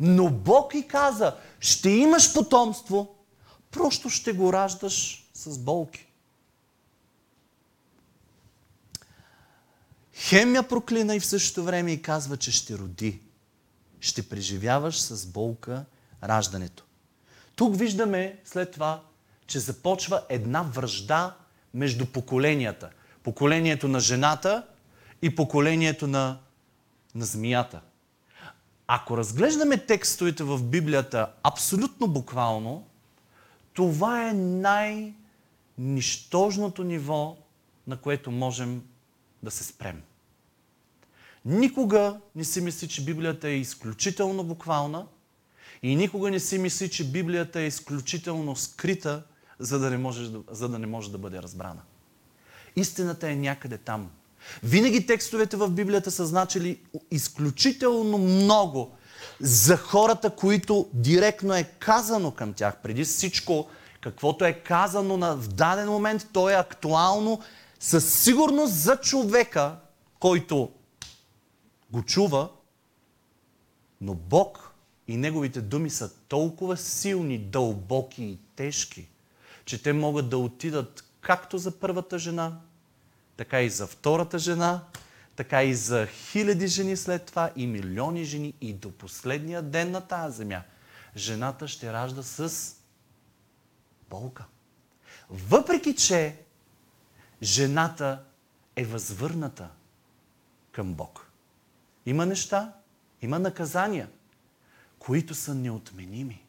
Но 0.00 0.30
Бог 0.30 0.74
и 0.74 0.88
каза, 0.88 1.34
ще 1.60 1.90
имаш 1.90 2.34
потомство, 2.34 3.14
просто 3.70 4.10
ще 4.10 4.32
го 4.32 4.52
раждаш 4.52 5.26
с 5.34 5.58
болки. 5.58 6.06
Хем 10.14 10.54
я 10.54 10.62
проклина 10.62 11.16
и 11.16 11.20
в 11.20 11.26
същото 11.26 11.64
време 11.64 11.92
и 11.92 12.02
казва, 12.02 12.36
че 12.36 12.52
ще 12.52 12.78
роди. 12.78 13.20
Ще 14.00 14.28
преживяваш 14.28 15.00
с 15.00 15.26
болка 15.26 15.84
раждането. 16.24 16.84
Тук 17.56 17.78
виждаме 17.78 18.38
след 18.44 18.72
това, 18.72 19.02
че 19.46 19.58
започва 19.58 20.22
една 20.28 20.62
връжда 20.62 21.36
между 21.74 22.06
поколенията. 22.06 22.90
Поколението 23.22 23.88
на 23.88 24.00
жената 24.00 24.62
и 25.24 25.34
поколението 25.34 26.06
на 26.06 26.38
на 27.14 27.24
змията. 27.24 27.80
Ако 28.86 29.16
разглеждаме 29.16 29.86
текстовете 29.86 30.44
в 30.44 30.62
Библията 30.62 31.32
абсолютно 31.42 32.08
буквално, 32.08 32.86
това 33.72 34.28
е 34.28 34.32
най-нищожното 34.32 36.84
ниво, 36.84 37.36
на 37.86 37.96
което 37.96 38.30
можем 38.30 38.82
да 39.42 39.50
се 39.50 39.64
спрем. 39.64 40.02
Никога 41.44 42.20
не 42.36 42.44
си 42.44 42.60
мисли, 42.60 42.88
че 42.88 43.04
Библията 43.04 43.48
е 43.48 43.56
изключително 43.56 44.44
буквална 44.44 45.06
и 45.82 45.96
никога 45.96 46.30
не 46.30 46.40
си 46.40 46.58
мисли, 46.58 46.90
че 46.90 47.10
Библията 47.10 47.60
е 47.60 47.66
изключително 47.66 48.56
скрита, 48.56 49.22
за 49.58 49.78
да 49.78 49.90
не 49.90 49.98
може, 49.98 50.30
за 50.50 50.68
да, 50.68 50.78
не 50.78 50.86
може 50.86 51.12
да 51.12 51.18
бъде 51.18 51.42
разбрана. 51.42 51.82
Истината 52.76 53.30
е 53.30 53.36
някъде 53.36 53.78
там– 53.78 54.10
винаги 54.62 55.06
текстовете 55.06 55.56
в 55.56 55.70
Библията 55.70 56.10
са 56.10 56.26
значили 56.26 56.80
изключително 57.10 58.18
много 58.18 58.96
за 59.40 59.76
хората, 59.76 60.30
които 60.30 60.88
директно 60.92 61.54
е 61.54 61.70
казано 61.78 62.30
към 62.30 62.52
тях. 62.52 62.76
Преди 62.82 63.04
всичко, 63.04 63.68
каквото 64.00 64.44
е 64.44 64.52
казано 64.52 65.16
на, 65.16 65.36
в 65.36 65.48
даден 65.48 65.88
момент, 65.88 66.28
то 66.32 66.50
е 66.50 66.54
актуално 66.54 67.40
със 67.80 68.22
сигурност 68.22 68.74
за 68.74 68.96
човека, 68.96 69.76
който 70.20 70.70
го 71.90 72.02
чува, 72.02 72.48
но 74.00 74.14
Бог 74.14 74.74
и 75.08 75.16
Неговите 75.16 75.60
думи 75.60 75.90
са 75.90 76.10
толкова 76.28 76.76
силни, 76.76 77.38
дълбоки 77.38 78.24
и 78.24 78.38
тежки, 78.56 79.08
че 79.64 79.82
те 79.82 79.92
могат 79.92 80.28
да 80.28 80.38
отидат 80.38 81.04
както 81.20 81.58
за 81.58 81.70
първата 81.70 82.18
жена, 82.18 82.60
така 83.36 83.62
и 83.62 83.70
за 83.70 83.86
втората 83.86 84.38
жена, 84.38 84.84
така 85.36 85.62
и 85.62 85.74
за 85.74 86.06
хиляди 86.06 86.66
жени 86.66 86.96
след 86.96 87.24
това 87.24 87.50
и 87.56 87.66
милиони 87.66 88.24
жени 88.24 88.54
и 88.60 88.72
до 88.72 88.92
последния 88.92 89.62
ден 89.62 89.90
на 89.90 90.00
тази 90.00 90.36
земя. 90.36 90.62
Жената 91.16 91.68
ще 91.68 91.92
ражда 91.92 92.22
с 92.22 92.72
болка. 94.10 94.44
Въпреки, 95.30 95.96
че 95.96 96.36
жената 97.42 98.24
е 98.76 98.84
възвърната 98.84 99.68
към 100.72 100.94
Бог. 100.94 101.30
Има 102.06 102.26
неща, 102.26 102.72
има 103.22 103.38
наказания, 103.38 104.08
които 104.98 105.34
са 105.34 105.54
неотменими. 105.54 106.44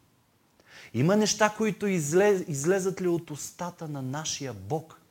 Има 0.93 1.15
неща, 1.15 1.53
които 1.57 1.87
излез, 1.87 2.43
излезат 2.47 3.01
ли 3.01 3.07
от 3.07 3.31
устата 3.31 3.87
на 3.87 4.01
нашия 4.01 4.53
Бог, 4.53 5.01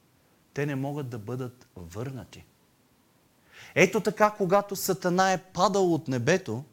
те 0.54 0.66
не 0.66 0.74
могат 0.74 1.08
да 1.08 1.18
бъдат 1.18 1.66
върнати. 1.76 2.44
Ето 3.74 4.00
така, 4.00 4.30
когато 4.30 4.76
Сатана 4.76 5.32
е 5.32 5.42
падал 5.42 5.94
от 5.94 6.08
небето, 6.08 6.64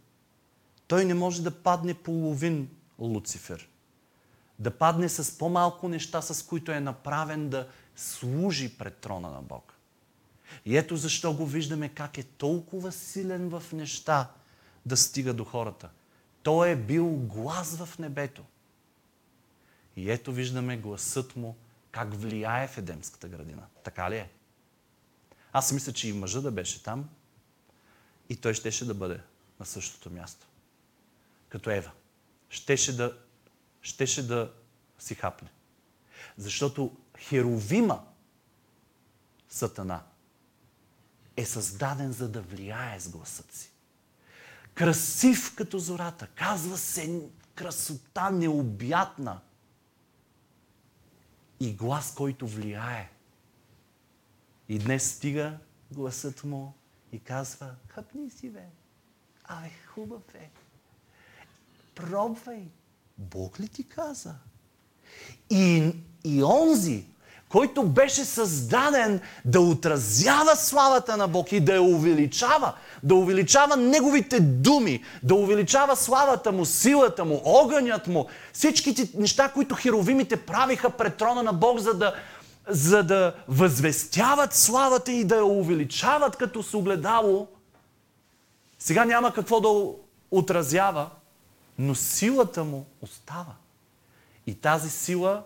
той 0.88 1.06
не 1.06 1.14
може 1.14 1.44
да 1.44 1.52
падне 1.52 1.94
половин 1.94 2.70
Луцифер. 3.00 3.70
Да 4.60 4.72
падне 4.72 5.10
с 5.10 5.38
по-малко 5.38 5.88
неща, 5.88 6.22
с 6.22 6.46
които 6.46 6.72
е 6.72 6.80
направен 6.80 7.50
да 7.50 7.68
служи 7.96 8.78
пред 8.78 8.98
трона 8.98 9.30
на 9.30 9.42
Бог. 9.42 9.74
И 10.66 10.78
ето 10.78 10.98
защо 10.98 11.34
го 11.34 11.46
виждаме 11.46 11.90
как 11.90 12.18
е 12.18 12.24
толкова 12.24 12.92
силен 12.92 13.50
в 13.50 13.64
неща 13.74 14.32
да 14.86 14.98
стига 14.98 15.34
до 15.34 15.44
хората. 15.44 15.90
Той 16.44 16.70
е 16.70 16.76
бил 16.76 17.08
глас 17.08 17.76
в 17.76 18.00
небето. 18.00 18.44
И 19.96 20.12
ето 20.12 20.32
виждаме 20.32 20.78
гласът 20.78 21.36
му 21.36 21.56
как 21.92 22.14
влияе 22.14 22.68
в 22.68 22.78
Едемската 22.78 23.28
градина. 23.28 23.64
Така 23.84 24.12
ли 24.12 24.18
е? 24.18 24.30
Аз 25.54 25.72
мисля, 25.72 25.94
че 25.94 26.10
и 26.10 26.14
мъжа 26.14 26.42
да 26.42 26.52
беше 26.52 26.84
там 26.84 27.10
и 28.30 28.36
той 28.36 28.54
щеше 28.54 28.86
да 28.86 28.94
бъде 28.94 29.22
на 29.60 29.66
същото 29.66 30.10
място. 30.10 30.48
Като 31.50 31.70
Ева. 31.70 31.92
Щеше 32.50 32.98
да, 32.98 33.18
щеше 33.82 34.28
да 34.28 34.54
си 35.00 35.16
хапне. 35.16 35.50
Защото 36.38 36.98
Херовима, 37.18 38.04
Сатана, 39.50 40.04
е 41.38 41.46
създаден 41.46 42.12
за 42.12 42.30
да 42.30 42.42
влияе 42.42 43.00
с 43.00 43.10
гласът 43.10 43.52
си. 43.52 43.72
Красив 44.74 45.56
като 45.56 45.80
зората, 45.80 46.28
казва 46.28 46.78
се 46.78 47.22
красота 47.56 48.30
необятна 48.30 49.40
и 51.62 51.74
глас, 51.74 52.14
който 52.16 52.48
влияе. 52.48 53.10
И 54.70 54.80
днес 54.80 55.12
стига 55.12 55.58
гласът 55.92 56.44
му 56.44 56.74
и 57.12 57.20
казва, 57.20 57.76
хъпни 57.88 58.30
си, 58.30 58.50
бе. 58.50 58.66
Абе, 59.44 59.70
хубав 59.88 60.36
е. 60.36 60.50
Пробвай. 61.96 62.68
Бог 63.18 63.60
ли 63.60 63.68
ти 63.68 63.90
каза? 63.90 64.36
И, 65.50 65.94
и 66.24 66.44
онзи, 66.44 67.08
който 67.52 67.84
беше 67.84 68.26
създаден 68.26 69.22
да 69.46 69.62
отразява 69.62 70.56
славата 70.56 71.18
на 71.18 71.28
Бог 71.28 71.52
и 71.52 71.60
да 71.60 71.74
я 71.74 71.82
увеличава, 71.82 72.74
да 73.04 73.16
увеличава 73.16 73.78
Неговите 73.78 74.40
думи, 74.40 75.04
да 75.24 75.36
увеличава 75.36 75.96
славата 75.96 76.52
Му, 76.52 76.66
силата 76.66 77.26
Му, 77.26 77.42
огънят 77.46 78.08
Му, 78.08 78.28
всичките 78.54 79.10
неща, 79.18 79.50
които 79.50 79.76
херовимите 79.76 80.38
правиха 80.38 80.90
пред 80.90 81.16
трона 81.16 81.44
на 81.44 81.54
Бог, 81.54 81.80
за 81.80 81.94
да, 81.94 82.14
за 82.68 83.04
да 83.04 83.36
възвестяват 83.48 84.54
славата 84.54 85.12
и 85.12 85.24
да 85.24 85.36
я 85.36 85.46
увеличават 85.46 86.36
като 86.36 86.64
с 86.64 86.74
огледало, 86.74 87.48
сега 88.80 89.06
няма 89.06 89.34
какво 89.34 89.62
да 89.62 89.92
отразява, 90.32 91.10
но 91.80 91.96
силата 91.96 92.64
му 92.64 92.86
остава. 93.02 93.54
И 94.48 94.56
тази 94.56 94.90
сила 94.90 95.44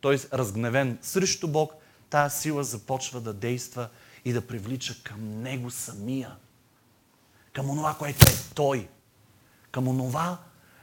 той 0.00 0.14
е 0.14 0.18
разгневен 0.32 0.98
срещу 1.02 1.48
Бог, 1.48 1.72
тази 2.10 2.40
сила 2.40 2.64
започва 2.64 3.20
да 3.20 3.32
действа 3.32 3.88
и 4.24 4.32
да 4.32 4.46
привлича 4.46 4.94
към 5.04 5.42
Него 5.42 5.70
самия. 5.70 6.36
Към 7.52 7.70
онова, 7.70 7.96
което 7.98 8.30
е 8.30 8.34
Той. 8.54 8.88
Към 9.70 9.88
онова, 9.88 10.38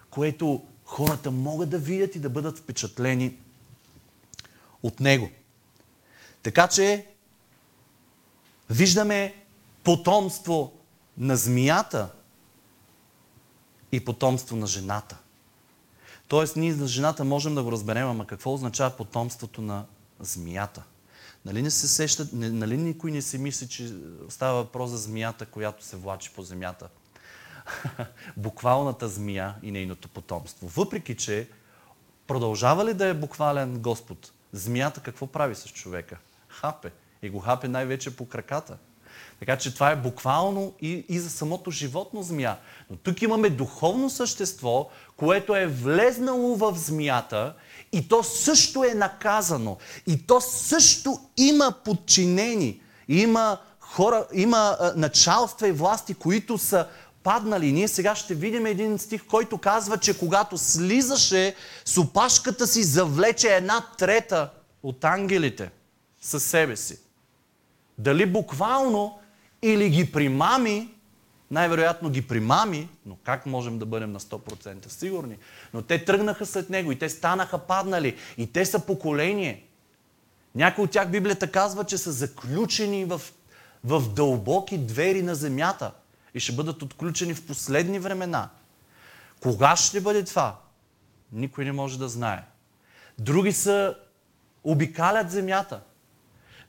което 0.09 0.63
хората 0.85 1.31
могат 1.31 1.69
да 1.69 1.77
видят 1.77 2.15
и 2.15 2.19
да 2.19 2.29
бъдат 2.29 2.57
впечатлени 2.57 3.37
от 4.83 4.99
Него. 4.99 5.29
Така 6.43 6.67
че 6.67 7.05
виждаме 8.69 9.45
потомство 9.83 10.73
на 11.17 11.37
змията 11.37 12.13
и 13.91 14.05
потомство 14.05 14.55
на 14.55 14.67
жената. 14.67 15.17
Тоест, 16.27 16.55
ние 16.55 16.73
за 16.73 16.87
жената 16.87 17.23
можем 17.23 17.55
да 17.55 17.63
го 17.63 17.71
разберем, 17.71 18.07
ама 18.07 18.27
какво 18.27 18.53
означава 18.53 18.89
потомството 18.89 19.61
на 19.61 19.85
змията? 20.19 20.83
Нали 21.45 21.61
не 21.61 21.71
се 21.71 21.87
сещат, 21.87 22.29
нали 22.33 22.77
никой 22.77 23.11
не 23.11 23.21
се 23.21 23.37
мисли, 23.37 23.67
че 23.67 23.93
става 24.29 24.63
въпрос 24.63 24.89
за 24.89 24.97
змията, 24.97 25.45
която 25.45 25.83
се 25.83 25.97
влачи 25.97 26.31
по 26.35 26.41
земята? 26.41 26.89
Буквалната 28.37 29.07
змия 29.07 29.55
и 29.63 29.71
нейното 29.71 30.07
потомство. 30.07 30.67
Въпреки, 30.67 31.15
че 31.15 31.49
продължава 32.27 32.85
ли 32.85 32.93
да 32.93 33.05
е 33.05 33.13
буквален 33.13 33.79
Господ, 33.79 34.31
змията 34.51 35.01
какво 35.01 35.27
прави 35.27 35.55
с 35.55 35.67
човека? 35.67 36.17
Хапе. 36.47 36.91
И 37.21 37.29
го 37.29 37.39
хапе 37.39 37.67
най-вече 37.67 38.15
по 38.15 38.27
краката. 38.27 38.77
Така 39.39 39.57
че 39.57 39.73
това 39.73 39.91
е 39.91 39.95
буквално 39.95 40.73
и, 40.81 41.05
и 41.09 41.19
за 41.19 41.29
самото 41.29 41.71
животно 41.71 42.23
змия. 42.23 42.57
Но 42.89 42.97
тук 42.97 43.21
имаме 43.21 43.49
духовно 43.49 44.09
същество, 44.09 44.89
което 45.17 45.55
е 45.55 45.67
влезнало 45.67 46.55
в 46.55 46.73
змията 46.75 47.53
и 47.91 48.07
то 48.07 48.23
също 48.23 48.83
е 48.83 48.93
наказано. 48.93 49.77
И 50.07 50.27
то 50.27 50.41
също 50.41 51.19
има 51.37 51.73
подчинени. 51.85 52.81
Има 53.07 53.57
хора, 53.79 54.27
има 54.33 54.77
а, 54.79 54.93
началства 54.95 55.67
и 55.67 55.71
власти, 55.71 56.13
които 56.13 56.57
са 56.57 56.87
паднали. 57.23 57.71
Ние 57.71 57.87
сега 57.87 58.15
ще 58.15 58.35
видим 58.35 58.65
един 58.65 58.99
стих, 58.99 59.25
който 59.25 59.57
казва, 59.57 59.97
че 59.97 60.19
когато 60.19 60.57
слизаше 60.57 61.55
с 61.85 61.97
опашката 61.97 62.67
си, 62.67 62.83
завлече 62.83 63.47
една 63.47 63.85
трета 63.97 64.49
от 64.83 65.03
ангелите 65.03 65.71
със 66.21 66.43
себе 66.43 66.75
си. 66.75 66.99
Дали 67.97 68.25
буквално 68.25 69.19
или 69.61 69.89
ги 69.89 70.11
примами, 70.11 70.93
най-вероятно 71.51 72.09
ги 72.09 72.27
примами, 72.27 72.89
но 73.05 73.17
как 73.23 73.45
можем 73.45 73.79
да 73.79 73.85
бъдем 73.85 74.11
на 74.11 74.19
100% 74.19 74.87
сигурни? 74.87 75.37
Но 75.73 75.81
те 75.81 76.05
тръгнаха 76.05 76.45
след 76.45 76.69
него 76.69 76.91
и 76.91 76.99
те 76.99 77.09
станаха 77.09 77.57
паднали 77.57 78.15
и 78.37 78.51
те 78.53 78.65
са 78.65 78.85
поколение. 78.85 79.63
Някои 80.55 80.83
от 80.83 80.91
тях 80.91 81.11
Библията 81.11 81.51
казва, 81.51 81.83
че 81.83 81.97
са 81.97 82.11
заключени 82.11 83.05
в, 83.05 83.21
в 83.83 84.13
дълбоки 84.13 84.77
двери 84.77 85.21
на 85.21 85.35
земята 85.35 85.91
и 86.33 86.39
ще 86.39 86.51
бъдат 86.51 86.81
отключени 86.81 87.33
в 87.33 87.47
последни 87.47 87.99
времена. 87.99 88.49
Кога 89.41 89.75
ще 89.75 90.01
бъде 90.01 90.23
това? 90.23 90.59
Никой 91.31 91.65
не 91.65 91.71
може 91.71 91.99
да 91.99 92.09
знае. 92.09 92.43
Други 93.19 93.51
са 93.51 93.95
обикалят 94.63 95.31
земята. 95.31 95.81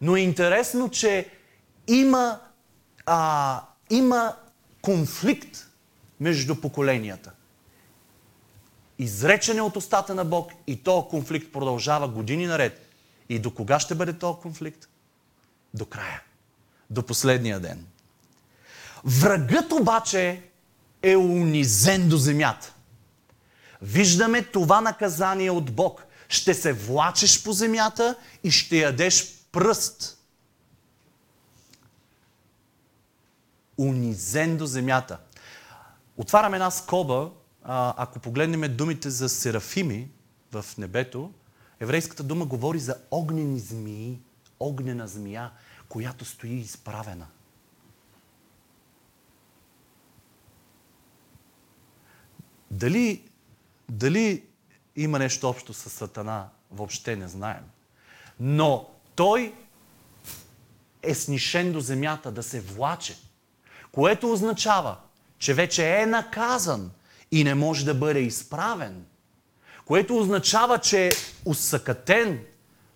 Но 0.00 0.16
е 0.16 0.20
интересно, 0.20 0.90
че 0.90 1.30
има 1.88 2.40
а, 3.06 3.62
има 3.90 4.37
конфликт 4.82 5.68
между 6.20 6.61
поколенията. 6.61 7.32
Изречене 8.98 9.61
от 9.61 9.76
устата 9.76 10.14
на 10.14 10.24
Бог 10.24 10.52
и 10.66 10.82
този 10.82 11.08
конфликт 11.08 11.52
продължава 11.52 12.08
години 12.08 12.46
наред. 12.46 12.88
И 13.28 13.38
до 13.38 13.54
кога 13.54 13.80
ще 13.80 13.94
бъде 13.94 14.12
този 14.12 14.40
конфликт? 14.40 14.88
До 15.74 15.87
края. 15.87 16.22
До 16.90 17.02
последния 17.02 17.61
ден. 17.61 17.87
Врагът 19.04 19.72
обаче 19.72 20.42
е 21.02 21.16
унизен 21.16 22.08
до 22.08 22.16
земята. 22.16 22.74
Виждаме 23.82 24.42
това 24.42 24.80
наказание 24.80 25.50
от 25.50 25.72
Бог. 25.72 26.04
Ще 26.28 26.54
се 26.54 26.72
влачеш 26.72 27.42
по 27.42 27.52
земята 27.52 28.14
и 28.44 28.50
ще 28.50 28.76
ядеш 28.76 29.38
пръст 29.52 30.18
унизен 33.78 34.56
до 34.56 34.66
земята. 34.66 35.18
Отварям 36.16 36.54
една 36.54 36.70
скоба, 36.70 37.30
ако 37.62 38.18
погледнем 38.18 38.76
думите 38.76 39.11
за 39.11 39.28
серафими 39.28 40.11
в 40.52 40.64
небето, 40.78 41.32
еврейската 41.80 42.22
дума 42.22 42.46
говори 42.46 42.78
за 42.78 42.96
огнени 43.11 43.58
змии, 43.58 44.20
огнена 44.61 45.08
змия, 45.08 45.50
която 45.88 46.24
стои 46.24 46.54
изправена. 46.54 47.26
Дали, 52.70 53.30
дали 53.88 54.44
има 54.96 55.18
нещо 55.18 55.48
общо 55.48 55.74
с 55.74 55.90
Сатана, 55.90 56.48
въобще 56.70 57.16
не 57.16 57.28
знаем. 57.28 57.64
Но 58.40 58.90
той 59.18 59.54
е 61.02 61.14
снишен 61.14 61.72
до 61.72 61.81
земята, 61.81 62.31
да 62.31 62.42
се 62.42 62.61
влаче. 62.61 63.16
Което 63.92 64.33
означава, 64.33 64.96
че 65.38 65.54
вече 65.54 66.00
е 66.00 66.07
наказан 66.07 66.90
и 67.33 67.44
не 67.44 67.54
може 67.54 67.85
да 67.85 67.94
бъде 67.94 68.20
изправен. 68.20 69.04
Което 69.85 70.18
означава, 70.18 70.78
че 70.78 71.07
е 71.07 71.11
усъкатен, 71.44 72.44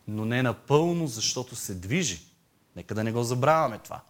но 0.08 0.24
не 0.24 0.42
напълно, 0.42 1.06
защото 1.06 1.56
се 1.56 1.74
движи. 1.74 2.20
Нека 2.76 2.94
да 2.94 3.04
не 3.04 3.12
го 3.12 3.22
забравяме 3.22 3.78
това. 3.78 4.00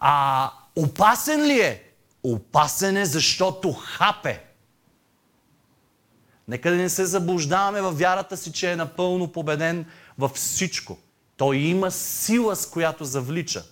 А 0.00 0.50
опасен 0.76 1.46
ли 1.46 1.60
е? 1.60 1.92
Опасен 2.22 2.96
е, 2.96 3.06
защото 3.06 3.72
хапе. 3.72 4.44
Нека 6.48 6.70
да 6.70 6.76
не 6.76 6.88
се 6.88 7.06
заблуждаваме 7.06 7.80
във 7.80 7.98
вярата 7.98 8.36
си, 8.36 8.52
че 8.52 8.72
е 8.72 8.76
напълно 8.76 9.32
победен 9.32 9.86
във 10.18 10.32
всичко. 10.32 10.98
Той 11.38 11.56
има 11.56 11.90
сила, 11.90 12.56
с 12.56 12.66
която 12.66 13.04
завлича. 13.04 13.64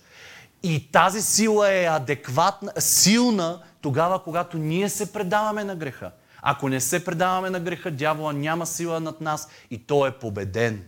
И 0.63 0.91
тази 0.91 1.21
сила 1.21 1.73
е 1.73 1.85
адекватна, 1.85 2.71
силна 2.79 3.63
тогава, 3.81 4.23
когато 4.23 4.57
ние 4.57 4.89
се 4.89 5.13
предаваме 5.13 5.63
на 5.63 5.75
греха. 5.75 6.11
Ако 6.41 6.69
не 6.69 6.81
се 6.81 7.05
предаваме 7.05 7.49
на 7.49 7.59
греха, 7.59 7.91
дявола 7.91 8.33
няма 8.33 8.65
сила 8.65 8.99
над 8.99 9.21
нас 9.21 9.47
и 9.71 9.77
той 9.77 10.09
е 10.09 10.11
победен. 10.11 10.83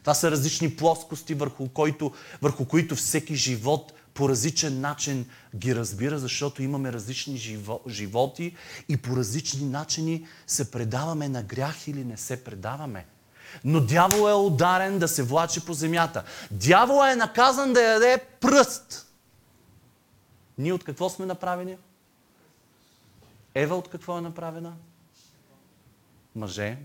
Това 0.00 0.14
са 0.14 0.30
различни 0.30 0.76
плоскости, 0.76 1.34
върху, 1.34 1.68
който, 1.68 2.12
върху 2.42 2.64
които 2.64 2.96
всеки 2.96 3.34
живот 3.34 3.92
по 4.14 4.28
различен 4.28 4.80
начин 4.80 5.26
ги 5.56 5.74
разбира, 5.74 6.18
защото 6.18 6.62
имаме 6.62 6.92
различни 6.92 7.36
живо, 7.36 7.80
животи 7.88 8.56
и 8.88 8.96
по 8.96 9.16
различни 9.16 9.66
начини 9.66 10.26
се 10.46 10.70
предаваме 10.70 11.28
на 11.28 11.42
грях 11.42 11.88
или 11.88 12.04
не 12.04 12.16
се 12.16 12.44
предаваме. 12.44 13.04
Но 13.64 13.80
дявол 13.80 14.30
е 14.30 14.34
ударен 14.34 14.98
да 14.98 15.08
се 15.08 15.22
влачи 15.22 15.66
по 15.66 15.72
земята. 15.72 16.24
Дявол 16.50 17.06
е 17.06 17.16
наказан 17.16 17.72
да 17.72 17.82
яде 17.82 18.24
пръст. 18.40 19.12
Ние 20.58 20.72
от 20.72 20.84
какво 20.84 21.08
сме 21.08 21.26
направени? 21.26 21.76
Ева 23.54 23.76
от 23.76 23.88
какво 23.88 24.18
е 24.18 24.20
направена? 24.20 24.72
Мъже. 26.36 26.78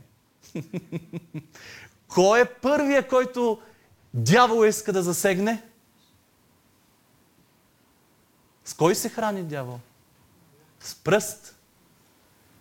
Кой 2.07 2.41
е 2.41 2.53
първия, 2.53 3.07
който 3.07 3.61
дявол 4.13 4.65
иска 4.65 4.93
да 4.93 5.03
засегне? 5.03 5.63
С 8.65 8.73
кой 8.73 8.95
се 8.95 9.09
храни 9.09 9.43
дявол? 9.43 9.79
С 10.79 10.95
пръст. 10.95 11.55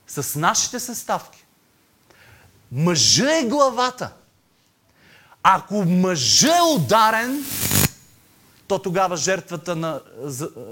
С 0.07 0.39
нашите 0.39 0.81
съставки. 0.81 1.47
Мъжа 2.73 3.39
е 3.39 3.45
главата. 3.45 4.13
Ако 5.43 5.85
мъжа 5.85 6.57
е 6.57 6.75
ударен, 6.77 7.45
то 8.67 8.79
тогава 8.79 9.17
жертвата 9.17 9.77
на 9.77 10.01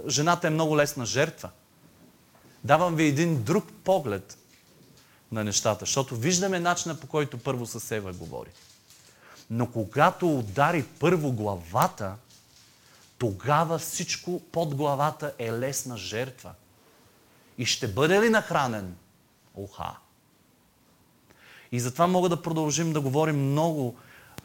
жената 0.09 0.47
е 0.47 0.51
много 0.51 0.77
лесна 0.77 1.07
жертва. 1.07 1.51
Давам 2.65 2.95
ви 2.95 3.05
един 3.05 3.43
друг 3.43 3.65
поглед 3.85 4.39
на 5.33 5.45
нещата, 5.45 5.81
защото 5.81 6.17
виждаме 6.17 6.61
начина 6.61 7.01
по 7.01 7.07
който 7.07 7.39
първо 7.39 7.67
с 7.67 7.91
Ева 7.91 8.13
говори. 8.13 8.51
Но 9.51 9.71
когато 9.71 10.39
удари 10.39 10.85
първо 10.85 11.33
главата, 11.33 12.15
тогава 13.19 13.79
всичко 13.79 14.41
под 14.53 14.75
главата 14.75 15.33
е 15.39 15.53
лесна 15.53 15.97
жертва. 15.97 16.53
И 17.59 17.67
ще 17.67 17.89
бъде 17.89 18.21
ли 18.21 18.31
нахранен? 18.31 18.97
Оха! 19.55 19.97
И 21.73 21.81
затова 21.81 22.07
мога 22.07 22.29
да 22.29 22.43
продължим 22.43 22.93
да 22.93 23.01
говорим 23.01 23.51
много, 23.51 23.97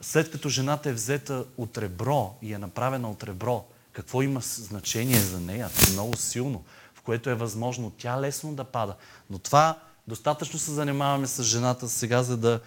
след 0.02 0.32
като 0.32 0.50
жената 0.50 0.90
е 0.90 0.94
взета 0.94 1.46
от 1.58 1.78
ребро 1.78 2.36
и 2.42 2.54
е 2.54 2.58
направена 2.58 3.12
от 3.12 3.24
ребро, 3.24 3.66
какво 3.92 4.22
има 4.22 4.42
значение 4.44 5.20
за 5.20 5.40
нея, 5.40 5.70
много 5.92 6.18
силно, 6.18 6.64
в 6.96 7.02
което 7.02 7.30
е 7.30 7.36
възможно 7.36 7.92
тя 7.98 8.22
лесно 8.22 8.54
да 8.54 8.64
пада. 8.64 8.96
Но 9.30 9.40
това 9.40 9.80
достатъчно 10.08 10.60
се 10.60 10.72
занимаваме 10.72 11.28
с 11.28 11.44
жената 11.44 11.90
сега, 11.90 12.24
за 12.24 12.38
да, 12.38 12.60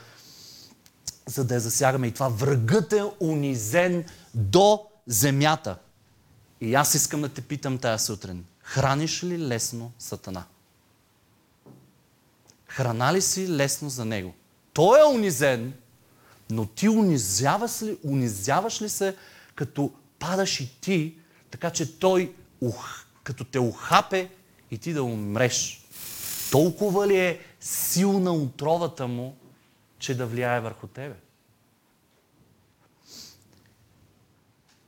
за 1.27 1.45
да 1.45 1.55
я 1.55 1.61
засягаме. 1.61 2.07
И 2.07 2.15
това 2.15 2.29
врагът 2.29 2.93
е 2.93 3.05
унизен 3.21 4.05
до 4.35 4.87
земята. 5.07 5.79
И 6.61 6.75
аз 6.75 6.95
искам 6.95 7.21
да 7.21 7.29
те 7.29 7.41
питам 7.41 7.79
тая 7.79 7.99
сутрин. 7.99 8.45
Храниш 8.63 9.25
ли 9.25 9.39
лесно 9.39 9.93
Сатана? 9.99 10.45
Храна 12.67 13.13
ли 13.13 13.23
си 13.23 13.49
лесно 13.49 13.91
за 13.91 14.05
него? 14.05 14.35
Той 14.79 15.01
е 15.01 15.05
унизен, 15.05 15.75
но 16.51 16.67
ти 16.67 16.89
унизяваш 16.89 17.83
ли, 17.83 17.99
унизяваш 18.05 18.83
ли 18.83 18.89
се, 18.89 19.17
като 19.55 19.93
падаш 20.19 20.61
и 20.61 20.81
ти, 20.81 21.19
така 21.51 21.71
че 21.71 21.99
той, 21.99 22.35
ух, 22.61 23.05
като 23.23 23.45
те 23.45 23.59
ухапе 23.59 24.31
и 24.71 24.79
ти 24.79 24.93
да 24.93 25.03
умреш. 25.03 25.87
Толкова 26.51 27.07
ли 27.07 27.17
е 27.17 27.41
силна 27.61 28.33
отровата 28.33 29.07
му, 29.07 29.37
че 29.99 30.15
да 30.15 30.27
влияе 30.27 30.61
върху 30.61 30.87
тебе? 30.87 31.15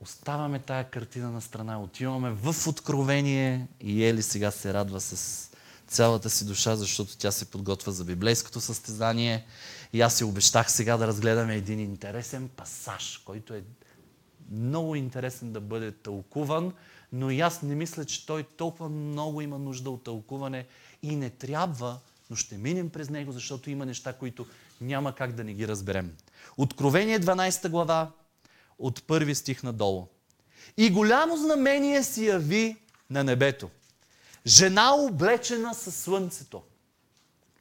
Оставаме 0.01 0.59
тая 0.59 0.91
картина 0.91 1.31
на 1.31 1.41
страна, 1.41 1.83
отиваме 1.83 2.31
в 2.31 2.67
откровение 2.67 3.69
и 3.81 4.05
Ели 4.05 4.23
сега 4.23 4.51
се 4.51 4.75
радва 4.75 5.01
с 5.01 5.51
цялата 5.91 6.31
си 6.31 6.45
душа, 6.45 6.77
защото 6.77 7.17
тя 7.17 7.33
се 7.33 7.45
подготвя 7.45 7.93
за 7.93 8.05
библейското 8.05 8.61
състезание. 8.61 9.47
И 9.93 10.01
аз 10.01 10.17
си 10.17 10.25
обещах 10.25 10.73
сега 10.73 10.97
да 10.97 11.07
разгледаме 11.07 11.55
един 11.55 11.81
интересен 11.81 12.49
пасаж, 12.49 13.23
който 13.25 13.55
е 13.55 13.63
много 14.51 14.95
интересен 14.95 15.53
да 15.53 15.61
бъде 15.61 15.93
тълкуван, 15.93 16.73
но 17.13 17.31
и 17.31 17.41
аз 17.41 17.63
не 17.63 17.75
мисля, 17.75 18.05
че 18.05 18.27
той 18.27 18.43
толкова 18.43 18.89
много 18.89 19.41
има 19.41 19.59
нужда 19.59 19.91
от 19.91 20.05
тълкуване 20.05 20.67
и 21.03 21.17
не 21.17 21.31
трябва, 21.31 21.99
но 22.31 22.37
ще 22.37 22.57
минем 22.57 22.91
през 22.91 23.11
него, 23.11 23.33
защото 23.33 23.71
има 23.71 23.87
неща, 23.87 24.13
които 24.13 24.47
няма 24.81 25.15
как 25.15 25.33
да 25.33 25.45
не 25.45 25.55
ги 25.55 25.69
разберем. 25.69 26.17
Откровение 26.57 27.21
12 27.21 27.69
глава, 27.69 28.11
от 28.79 29.07
първи 29.07 29.35
стих 29.35 29.63
надолу. 29.63 30.07
И 30.77 30.91
голямо 30.91 31.37
знамение 31.37 32.03
си 32.03 32.27
яви 32.27 32.77
на 33.11 33.25
небето. 33.25 33.71
Жена 34.47 34.95
облечена 34.95 35.75
със 35.75 35.97
слънцето 35.97 36.63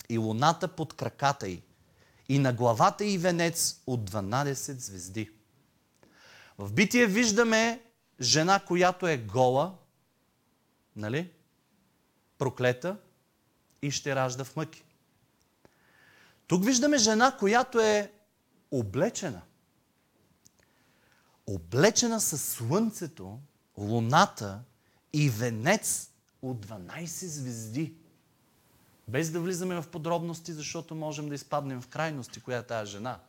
и 0.09 0.17
луната 0.17 0.67
под 0.67 0.93
краката 0.93 1.47
й 1.47 1.61
и 2.29 2.39
на 2.39 2.53
главата 2.53 3.05
й 3.05 3.17
венец 3.17 3.81
от 3.87 4.11
12 4.11 4.53
звезди. 4.77 5.31
В 6.57 6.73
битие 6.73 7.05
виждаме 7.05 7.81
жена, 8.21 8.59
която 8.59 9.07
е 9.07 9.17
гола, 9.17 9.75
нали? 10.95 11.31
проклета 12.37 12.97
и 13.81 13.91
ще 13.91 14.15
ражда 14.15 14.43
в 14.43 14.55
мъки. 14.55 14.83
Тук 16.47 16.65
виждаме 16.65 16.97
жена, 16.97 17.37
която 17.39 17.79
е 17.79 18.11
облечена 18.71 19.41
облечена 21.53 22.21
със 22.21 22.43
слънцето, 22.43 23.39
луната 23.77 24.59
и 25.13 25.29
венец 25.29 26.09
от 26.41 26.65
12 26.65 27.05
звезди. 27.25 27.95
Без 29.09 29.31
да 29.31 29.39
влизаме 29.39 29.81
в 29.81 29.87
подробности, 29.87 30.53
защото 30.53 30.95
можем 30.95 31.29
да 31.29 31.35
изпаднем 31.35 31.81
в 31.81 31.87
крайности, 31.87 32.41
коя 32.41 32.57
е 32.57 32.63
тази 32.63 32.91
жена. 32.91 33.19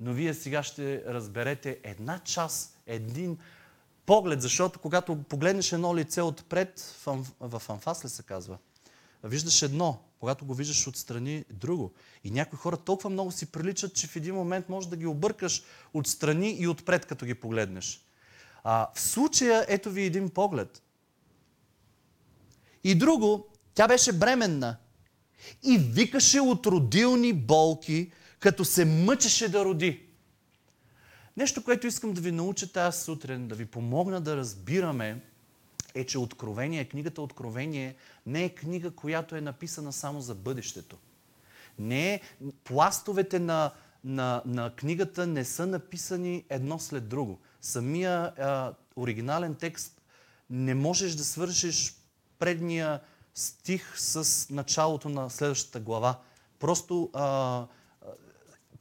Но 0.00 0.12
вие 0.12 0.34
сега 0.34 0.62
ще 0.62 1.04
разберете 1.06 1.78
една 1.82 2.18
част, 2.18 2.78
един 2.86 3.38
поглед, 4.06 4.42
защото 4.42 4.78
когато 4.78 5.22
погледнеш 5.22 5.72
едно 5.72 5.96
лице 5.96 6.22
отпред, 6.22 6.96
в 7.40 7.62
анфас 7.68 8.04
ли 8.04 8.08
се 8.08 8.22
казва, 8.22 8.58
виждаш 9.24 9.62
едно, 9.62 10.02
когато 10.20 10.44
го 10.44 10.54
виждаш 10.54 10.86
отстрани 10.86 11.44
друго. 11.50 11.92
И 12.24 12.30
някои 12.30 12.58
хора 12.58 12.76
толкова 12.76 13.10
много 13.10 13.32
си 13.32 13.52
приличат, 13.52 13.94
че 13.94 14.06
в 14.06 14.16
един 14.16 14.34
момент 14.34 14.68
може 14.68 14.88
да 14.88 14.96
ги 14.96 15.06
объркаш 15.06 15.62
отстрани 15.94 16.50
и 16.50 16.68
отпред, 16.68 17.06
като 17.06 17.26
ги 17.26 17.34
погледнеш. 17.34 18.04
А, 18.64 18.88
в 18.94 19.00
случая, 19.00 19.64
ето 19.68 19.90
ви 19.90 20.02
един 20.02 20.30
поглед. 20.30 20.82
И 22.84 22.94
друго, 22.94 23.46
тя 23.74 23.88
беше 23.88 24.12
бременна 24.12 24.76
и 25.62 25.78
викаше 25.78 26.40
от 26.40 26.66
родилни 26.66 27.32
болки, 27.32 28.12
като 28.40 28.64
се 28.64 28.84
мъчеше 28.84 29.48
да 29.48 29.64
роди. 29.64 30.06
Нещо, 31.36 31.64
което 31.64 31.86
искам 31.86 32.12
да 32.12 32.20
ви 32.20 32.32
науча 32.32 32.72
тази 32.72 33.00
сутрин, 33.00 33.48
да 33.48 33.54
ви 33.54 33.66
помогна 33.66 34.20
да 34.20 34.36
разбираме, 34.36 35.20
е, 35.94 36.04
че 36.04 36.18
Откровение, 36.18 36.84
книгата 36.84 37.22
Откровение 37.22 37.94
не 38.26 38.44
е 38.44 38.48
книга, 38.48 38.90
която 38.90 39.36
е 39.36 39.40
написана 39.40 39.92
само 39.92 40.20
за 40.20 40.34
бъдещето. 40.34 40.96
Не 41.78 42.14
е, 42.14 42.20
пластовете 42.64 43.38
на, 43.38 43.70
на, 44.04 44.42
на 44.46 44.74
книгата 44.76 45.26
не 45.26 45.44
са 45.44 45.66
написани 45.66 46.44
едно 46.48 46.78
след 46.78 47.08
друго. 47.08 47.38
Самия 47.60 48.32
а, 48.38 48.74
оригинален 48.96 49.54
текст 49.54 50.02
не 50.50 50.74
можеш 50.74 51.14
да 51.14 51.24
свършиш 51.24 51.94
предния 52.38 53.00
стих 53.34 54.00
с 54.00 54.46
началото 54.50 55.08
на 55.08 55.30
следващата 55.30 55.80
глава. 55.80 56.18
Просто 56.58 57.10
а, 57.12 57.66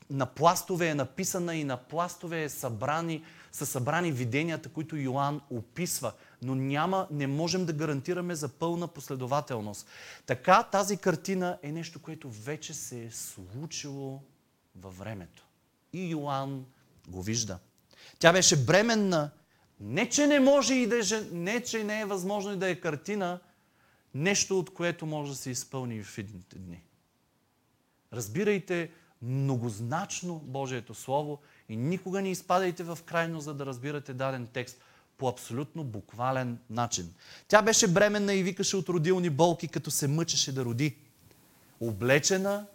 на 0.10 0.26
пластове 0.26 0.88
е 0.88 0.96
написана 0.96 1.56
и 1.56 1.64
на 1.64 1.78
пластове 1.78 2.44
е 2.44 2.50
събрани, 2.50 3.24
са 3.52 3.66
събрани 3.66 4.12
виденията, 4.12 4.70
които 4.70 4.98
Йоанн 4.98 5.42
описва. 5.50 6.14
Но 6.42 6.56
няма, 6.56 7.08
не 7.12 7.28
можем 7.28 7.66
да 7.66 7.74
гарантираме 7.74 8.36
за 8.36 8.50
пълна 8.50 8.88
последователност. 8.88 9.88
Така 10.26 10.64
тази 10.64 10.98
картина 10.98 11.58
е 11.64 11.72
нещо, 11.72 12.02
което 12.02 12.30
вече 12.30 12.74
се 12.74 13.04
е 13.04 13.12
случило 13.12 14.22
във 14.76 14.98
времето. 14.98 15.46
И 15.94 16.10
Йоанн 16.10 16.66
го 17.08 17.22
вижда. 17.22 17.60
Тя 18.20 18.34
беше 18.34 18.66
бременна. 18.66 19.32
Не, 19.80 20.10
че 20.10 20.28
не 20.28 20.40
може 20.40 20.74
и 20.74 20.88
да 20.88 20.98
е, 20.98 21.02
не, 21.32 21.64
че 21.64 21.84
не 21.84 22.02
е 22.02 22.06
възможно 22.06 22.54
и 22.54 22.58
да 22.58 22.70
е 22.70 22.76
картина, 22.76 23.40
нещо 24.14 24.60
от 24.60 24.74
което 24.74 25.06
може 25.06 25.32
да 25.32 25.38
се 25.38 25.50
изпълни 25.50 26.04
в 26.04 26.18
едните 26.18 26.60
дни. 26.60 26.84
Разбирайте 28.14 28.92
многозначно 29.22 30.40
Божието 30.40 30.94
Слово 30.94 31.40
и 31.70 31.76
никога 31.76 32.22
не 32.22 32.32
изпадайте 32.32 32.84
в 32.84 33.00
крайно, 33.06 33.42
за 33.42 33.54
да 33.54 33.66
разбирате 33.66 34.14
даден 34.14 34.48
текст 34.54 34.82
по 35.18 35.28
абсолютно 35.28 35.84
буквален 35.84 36.60
начин. 36.70 37.14
Тя 37.48 37.62
беше 37.62 37.88
бременна 37.88 38.34
и 38.34 38.44
викаше 38.44 38.78
от 38.78 38.90
родилни 38.90 39.30
болки, 39.30 39.68
като 39.68 39.92
се 39.92 40.08
мъчеше 40.08 40.56
да 40.56 40.66
роди. 40.66 40.98
Облечена, 41.80 42.66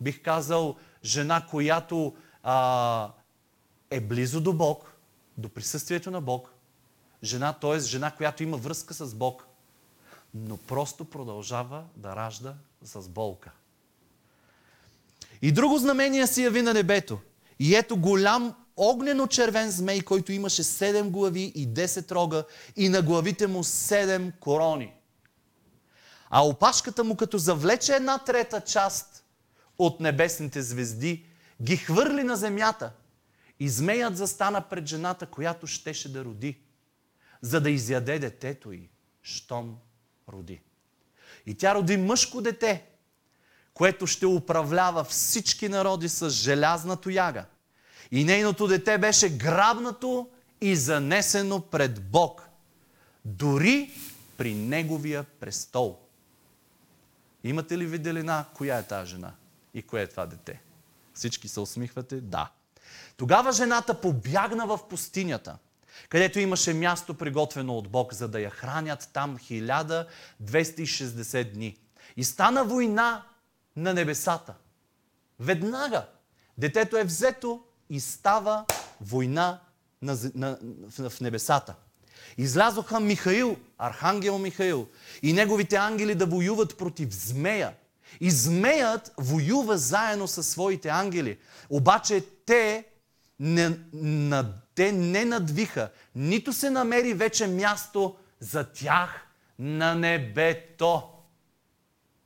бих 0.00 0.22
казал, 0.22 0.76
жена, 1.04 1.46
която 1.50 2.16
а, 2.42 3.12
е 3.90 4.00
близо 4.00 4.40
до 4.40 4.52
Бог, 4.52 4.92
до 5.38 5.48
присъствието 5.48 6.10
на 6.10 6.20
Бог. 6.20 6.52
Жена, 7.22 7.52
т.е. 7.52 7.78
жена, 7.78 8.10
която 8.10 8.42
има 8.42 8.56
връзка 8.56 8.94
с 8.94 9.14
Бог, 9.14 9.46
но 10.34 10.56
просто 10.56 11.04
продължава 11.04 11.84
да 11.96 12.16
ражда 12.16 12.54
с 12.82 13.08
болка. 13.08 13.50
И 15.42 15.52
друго 15.52 15.78
знамение 15.78 16.26
се 16.26 16.42
яви 16.42 16.62
на 16.62 16.74
небето. 16.74 17.18
И 17.58 17.74
ето 17.74 17.96
голям 17.96 18.54
огнено-червен 18.76 19.70
змей, 19.70 20.00
който 20.00 20.32
имаше 20.32 20.62
седем 20.62 21.10
глави 21.10 21.52
и 21.54 21.68
10 21.68 22.12
рога 22.12 22.44
и 22.76 22.88
на 22.88 23.02
главите 23.02 23.46
му 23.46 23.64
седем 23.64 24.32
корони. 24.40 24.94
А 26.30 26.46
опашката 26.46 27.04
му, 27.04 27.16
като 27.16 27.38
завлече 27.38 27.94
една 27.94 28.18
трета 28.18 28.60
част 28.60 29.24
от 29.78 30.00
небесните 30.00 30.62
звезди, 30.62 31.26
ги 31.62 31.76
хвърли 31.76 32.22
на 32.22 32.36
земята. 32.36 32.92
И 33.60 33.68
змеят 33.68 34.16
застана 34.16 34.60
пред 34.60 34.86
жената, 34.86 35.26
която 35.26 35.66
щеше 35.66 36.12
да 36.12 36.24
роди, 36.24 36.58
за 37.42 37.60
да 37.60 37.70
изяде 37.70 38.18
детето 38.18 38.72
й, 38.72 38.88
щом 39.22 39.76
роди. 40.32 40.60
И 41.46 41.54
тя 41.54 41.74
роди 41.74 41.96
мъжко 41.96 42.40
дете, 42.40 42.84
което 43.74 44.06
ще 44.06 44.26
управлява 44.26 45.04
всички 45.04 45.68
народи 45.68 46.08
с 46.08 46.30
желязна 46.30 46.96
тояга. 46.96 47.44
И 48.10 48.24
нейното 48.24 48.66
дете 48.66 48.98
беше 48.98 49.36
грабнато 49.36 50.28
и 50.60 50.76
занесено 50.76 51.60
пред 51.60 52.10
Бог, 52.10 52.48
дори 53.24 53.90
при 54.36 54.54
Неговия 54.54 55.24
престол. 55.24 55.98
Имате 57.44 57.78
ли 57.78 57.86
виделина 57.86 58.44
коя 58.54 58.78
е 58.78 58.82
тази 58.82 59.10
жена 59.10 59.32
и 59.74 59.82
кое 59.82 60.02
е 60.02 60.06
това 60.06 60.26
дете? 60.26 60.60
Всички 61.14 61.48
се 61.48 61.60
усмихвате? 61.60 62.20
Да. 62.20 62.50
Тогава 63.16 63.52
жената 63.52 64.00
побягна 64.00 64.66
в 64.66 64.88
пустинята, 64.88 65.58
където 66.08 66.38
имаше 66.38 66.74
място 66.74 67.14
приготвено 67.14 67.78
от 67.78 67.88
Бог, 67.88 68.14
за 68.14 68.28
да 68.28 68.40
я 68.40 68.50
хранят 68.50 69.10
там 69.12 69.38
1260 69.38 71.52
дни. 71.52 71.78
И 72.16 72.24
стана 72.24 72.64
война 72.64 73.22
на 73.76 73.94
небесата. 73.94 74.54
Веднага 75.38 76.06
детето 76.58 76.96
е 76.96 77.04
взето 77.04 77.62
и 77.90 78.00
става 78.00 78.64
война 79.00 79.60
на, 80.02 80.16
на, 80.34 80.58
в, 80.98 81.10
в 81.10 81.20
небесата. 81.20 81.74
Излязоха 82.38 83.00
Михаил, 83.00 83.56
архангел 83.78 84.38
Михаил, 84.38 84.88
и 85.22 85.32
неговите 85.32 85.76
ангели 85.76 86.14
да 86.14 86.26
воюват 86.26 86.76
против 86.76 87.14
змея. 87.14 87.74
И 88.20 88.30
змеят 88.30 89.12
воюва 89.18 89.78
заедно 89.78 90.28
със 90.28 90.48
своите 90.48 90.88
ангели. 90.88 91.38
Обаче 91.70 92.24
те 92.46 92.84
не, 93.40 93.78
на, 93.92 94.52
те 94.74 94.92
не 94.92 95.24
надвиха, 95.24 95.90
нито 96.14 96.52
се 96.52 96.70
намери 96.70 97.14
вече 97.14 97.46
място 97.46 98.16
за 98.40 98.72
тях 98.72 99.26
на 99.58 99.94
небето. 99.94 101.02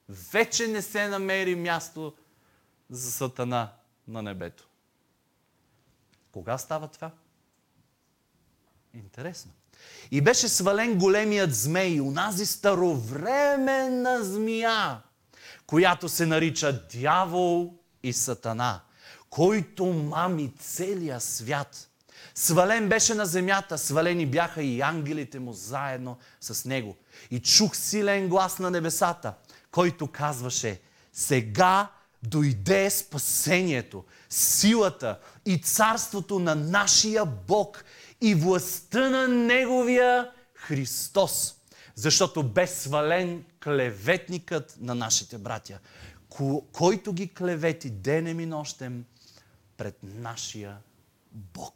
Вече 0.08 0.66
не 0.66 0.82
се 0.82 1.08
намери 1.08 1.54
място 1.54 2.14
за 2.90 3.12
Сатана 3.12 3.72
на 4.08 4.22
небето. 4.22 4.68
Кога 6.32 6.58
става 6.58 6.88
това? 6.88 7.10
Интересно. 8.94 9.52
И 10.10 10.20
беше 10.20 10.48
свален 10.48 10.98
големият 10.98 11.54
змей, 11.54 12.00
унази 12.00 12.46
старовременна 12.46 14.24
змия, 14.24 15.02
която 15.66 16.08
се 16.08 16.26
нарича 16.26 16.86
дявол 16.92 17.74
и 18.02 18.12
сатана, 18.12 18.80
който 19.30 19.86
мами 19.86 20.52
целия 20.58 21.20
свят. 21.20 21.90
Свален 22.34 22.88
беше 22.88 23.14
на 23.14 23.26
земята, 23.26 23.78
свалени 23.78 24.26
бяха 24.26 24.62
и 24.62 24.80
ангелите 24.80 25.38
му 25.38 25.52
заедно 25.52 26.18
с 26.40 26.64
него. 26.64 26.96
И 27.30 27.40
чух 27.40 27.76
силен 27.76 28.28
глас 28.28 28.58
на 28.58 28.70
небесата, 28.70 29.34
който 29.70 30.06
казваше, 30.06 30.80
сега 31.12 31.90
дойде 32.22 32.90
спасението, 32.90 34.04
силата 34.30 35.18
и 35.46 35.58
царството 35.58 36.38
на 36.38 36.54
нашия 36.54 37.24
Бог 37.24 37.84
и 38.20 38.34
властта 38.34 39.10
на 39.10 39.28
Неговия 39.28 40.30
Христос. 40.54 41.54
Защото 41.94 42.42
бе 42.42 42.66
свален 42.66 43.44
клеветникът 43.64 44.76
на 44.80 44.94
нашите 44.94 45.38
братя, 45.38 45.78
който 46.72 47.12
ги 47.12 47.34
клевети 47.34 47.90
денем 47.90 48.40
и 48.40 48.46
нощем 48.46 49.04
пред 49.76 49.98
нашия 50.02 50.76
Бог. 51.32 51.73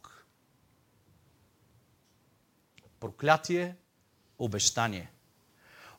Проклятие, 2.99 3.75
обещание– 4.39 5.11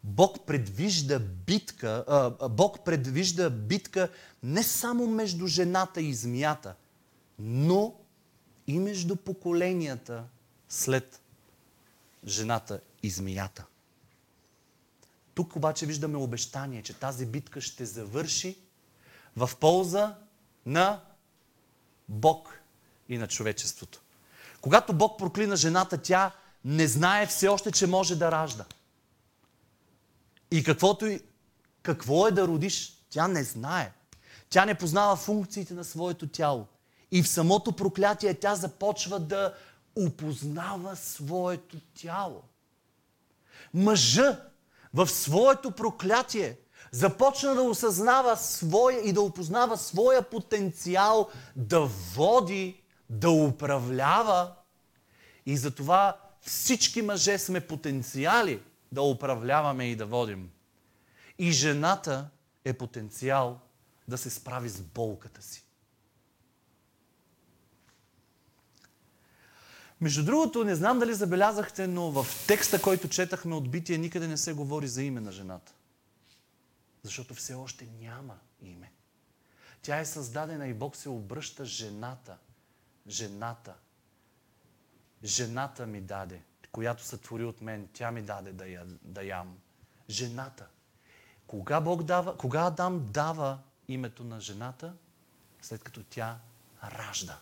Бог 0.04 0.46
предвижда 0.46 1.18
битка, 1.18 2.04
а, 2.08 2.48
Бог 2.48 2.84
предвижда 2.84 3.50
битка 3.50 4.08
не 4.42 4.62
само 4.62 5.06
между 5.06 5.46
жената 5.46 6.00
и 6.00 6.14
змията, 6.14 6.74
но 7.38 7.94
и 8.66 8.78
между 8.78 9.16
поколенията 9.16 10.24
след 10.68 11.20
жената 12.26 12.80
и 13.02 13.10
змията. 13.10 13.64
Тук 15.34 15.56
обаче 15.56 15.86
виждаме 15.86 16.16
обещание, 16.16 16.82
че 16.82 16.94
тази 16.94 17.26
битка 17.26 17.60
ще 17.60 17.84
завърши 17.84 18.58
в 19.36 19.50
полза 19.60 20.16
на 20.66 21.00
Бог 22.08 22.60
и 23.08 23.18
на 23.18 23.28
човечеството. 23.28 24.00
Когато 24.60 24.92
Бог 24.92 25.18
проклина 25.18 25.56
жената, 25.56 25.98
тя 25.98 26.32
не 26.64 26.86
знае 26.86 27.26
все 27.26 27.48
още, 27.48 27.72
че 27.72 27.86
може 27.86 28.16
да 28.16 28.32
ражда. 28.32 28.64
И 30.50 30.64
каквото 30.64 31.06
и, 31.06 31.20
какво 31.82 32.26
е 32.26 32.30
да 32.30 32.46
родиш, 32.46 32.92
тя 33.10 33.28
не 33.28 33.44
знае. 33.44 33.92
Тя 34.50 34.64
не 34.64 34.74
познава 34.74 35.16
функциите 35.16 35.74
на 35.74 35.84
своето 35.84 36.28
тяло. 36.28 36.66
И 37.10 37.22
в 37.22 37.28
самото 37.28 37.72
проклятие 37.72 38.34
тя 38.34 38.54
започва 38.54 39.18
да 39.18 39.54
опознава 39.96 40.96
своето 40.96 41.80
тяло. 41.94 42.42
Мъжа 43.74 44.40
в 44.94 45.08
своето 45.08 45.70
проклятие 45.70 46.56
започна 46.92 47.54
да 47.54 47.62
осъзнава 47.62 48.36
своя 48.36 49.00
и 49.00 49.12
да 49.12 49.22
опознава 49.22 49.76
своя 49.76 50.22
потенциал 50.22 51.30
да 51.56 51.80
води, 52.14 52.82
да 53.10 53.30
управлява. 53.30 54.52
И 55.46 55.56
затова 55.56 56.16
всички 56.40 57.02
мъже 57.02 57.38
сме 57.38 57.60
потенциали 57.60 58.62
да 58.92 59.02
управляваме 59.02 59.90
и 59.90 59.96
да 59.96 60.06
водим. 60.06 60.50
И 61.38 61.52
жената 61.52 62.30
е 62.64 62.72
потенциал 62.72 63.60
да 64.08 64.18
се 64.18 64.30
справи 64.30 64.68
с 64.68 64.80
болката 64.80 65.42
си. 65.42 65.64
Между 70.00 70.24
другото, 70.24 70.64
не 70.64 70.74
знам 70.74 70.98
дали 70.98 71.14
забелязахте, 71.14 71.86
но 71.86 72.10
в 72.10 72.26
текста, 72.46 72.82
който 72.82 73.08
четахме 73.08 73.54
от 73.54 73.70
Битие, 73.70 73.98
никъде 73.98 74.28
не 74.28 74.36
се 74.36 74.52
говори 74.52 74.88
за 74.88 75.02
име 75.02 75.20
на 75.20 75.32
жената. 75.32 75.72
Защото 77.02 77.34
все 77.34 77.54
още 77.54 77.88
няма 78.00 78.38
име. 78.62 78.92
Тя 79.82 79.98
е 79.98 80.04
създадена 80.04 80.68
и 80.68 80.74
Бог 80.74 80.96
се 80.96 81.08
обръща 81.08 81.64
жената. 81.64 82.36
Жената. 83.08 83.74
Жената 85.24 85.86
ми 85.86 86.00
даде 86.00 86.42
която 86.72 87.04
сътвори 87.04 87.44
от 87.44 87.60
мен, 87.60 87.88
тя 87.92 88.10
ми 88.10 88.22
даде 88.22 88.52
да, 88.52 88.66
я, 88.66 88.86
да 89.02 89.22
ям. 89.22 89.58
Жената. 90.10 90.66
Кога, 91.46 91.80
Бог 91.80 92.02
дава, 92.02 92.36
кога 92.36 92.66
Адам 92.66 93.06
дава 93.12 93.58
името 93.88 94.24
на 94.24 94.40
жената? 94.40 94.94
след 95.62 95.84
като 95.84 96.02
тя 96.10 96.38
ражда. 96.84 97.38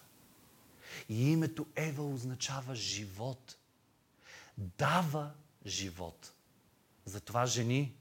И 1.08 1.30
името 1.30 1.66
Ева 1.76 2.04
означава 2.04 2.74
живот. 2.74 3.56
Дава 4.58 5.30
живот. 5.66 6.32
Затова, 7.04 7.46
жени, 7.46 7.96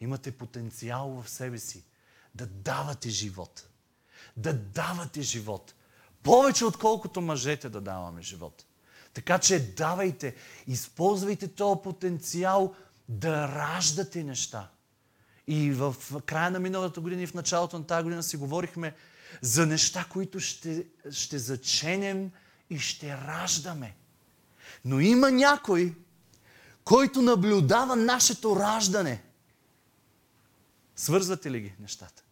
имате 0.00 0.38
потенциал 0.38 1.22
в 1.22 1.28
себе 1.28 1.58
си 1.58 1.84
да 2.34 2.46
давате 2.46 3.10
живот. 3.10 3.68
Да 4.36 4.52
давате 4.54 5.22
живот. 5.22 5.74
Повече 6.22 6.64
отколкото 6.64 7.20
мъжете 7.20 7.68
да 7.68 7.80
даваме 7.80 8.22
живот. 8.22 8.64
Така 9.18 9.38
че 9.38 9.74
давайте, 9.74 10.34
използвайте 10.66 11.48
този 11.48 11.80
потенциал 11.84 12.74
да 13.08 13.48
раждате 13.48 14.24
неща. 14.24 14.70
И 15.46 15.70
в 15.70 15.96
края 16.26 16.50
на 16.50 16.60
миналата 16.60 17.00
година 17.00 17.22
и 17.22 17.26
в 17.26 17.34
началото 17.34 17.78
на 17.78 17.86
тази 17.86 18.02
година 18.02 18.22
си 18.22 18.36
говорихме 18.36 18.94
за 19.42 19.66
неща, 19.66 20.06
които 20.10 20.40
ще, 20.40 20.86
ще 21.10 21.38
заченем 21.38 22.30
и 22.70 22.78
ще 22.78 23.16
раждаме. 23.16 23.96
Но 24.84 25.00
има 25.00 25.30
някой, 25.30 25.94
който 26.84 27.22
наблюдава 27.22 27.96
нашето 27.96 28.56
раждане. 28.56 29.22
Свързвате 30.96 31.50
ли 31.50 31.60
ги 31.60 31.74
нещата? 31.80 32.22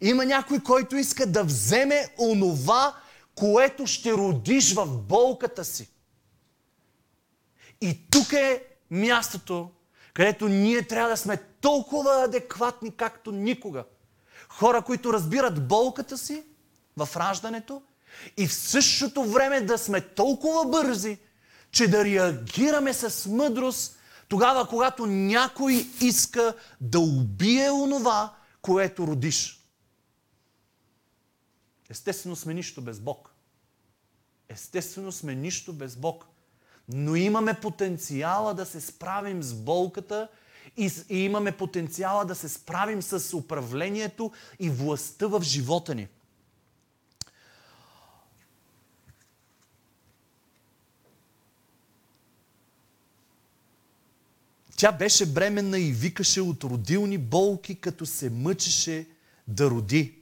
Има 0.00 0.24
някой, 0.24 0.60
който 0.60 0.96
иска 0.96 1.26
да 1.26 1.44
вземе 1.44 2.08
онова, 2.18 2.96
което 3.34 3.86
ще 3.86 4.12
родиш 4.12 4.74
в 4.74 4.86
болката 4.86 5.64
си. 5.64 5.88
И 7.80 8.10
тук 8.10 8.32
е 8.32 8.64
мястото, 8.90 9.70
където 10.14 10.48
ние 10.48 10.82
трябва 10.82 11.10
да 11.10 11.16
сме 11.16 11.36
толкова 11.36 12.24
адекватни, 12.24 12.96
както 12.96 13.32
никога. 13.32 13.84
Хора, 14.48 14.82
които 14.82 15.12
разбират 15.12 15.68
болката 15.68 16.18
си 16.18 16.44
в 16.96 17.08
раждането 17.16 17.82
и 18.36 18.46
в 18.46 18.54
същото 18.54 19.24
време 19.24 19.60
да 19.60 19.78
сме 19.78 20.00
толкова 20.00 20.64
бързи, 20.64 21.18
че 21.70 21.88
да 21.88 22.04
реагираме 22.04 22.94
с 22.94 23.28
мъдрост 23.30 23.98
тогава, 24.28 24.68
когато 24.68 25.06
някой 25.06 25.86
иска 26.00 26.54
да 26.80 27.00
убие 27.00 27.70
онова, 27.70 28.34
което 28.62 29.06
родиш. 29.06 29.64
Естествено 31.90 32.36
сме 32.36 32.54
нищо 32.54 32.82
без 32.82 33.00
Бог. 33.00 33.34
Естествено 34.48 35.12
сме 35.12 35.34
нищо 35.34 35.72
без 35.72 35.96
Бог. 35.96 36.26
Но 36.88 37.16
имаме 37.16 37.54
потенциала 37.54 38.54
да 38.54 38.66
се 38.66 38.80
справим 38.80 39.42
с 39.42 39.54
болката 39.54 40.28
и, 40.76 40.90
и 41.08 41.18
имаме 41.18 41.52
потенциала 41.52 42.24
да 42.24 42.34
се 42.34 42.48
справим 42.48 43.02
с 43.02 43.36
управлението 43.36 44.32
и 44.58 44.70
властта 44.70 45.26
в 45.26 45.42
живота 45.42 45.94
ни. 45.94 46.08
Тя 54.76 54.92
беше 54.92 55.26
бременна 55.26 55.78
и 55.78 55.92
викаше 55.92 56.40
от 56.40 56.64
родилни 56.64 57.18
болки, 57.18 57.74
като 57.74 58.06
се 58.06 58.30
мъчеше 58.30 59.06
да 59.48 59.70
роди. 59.70 60.14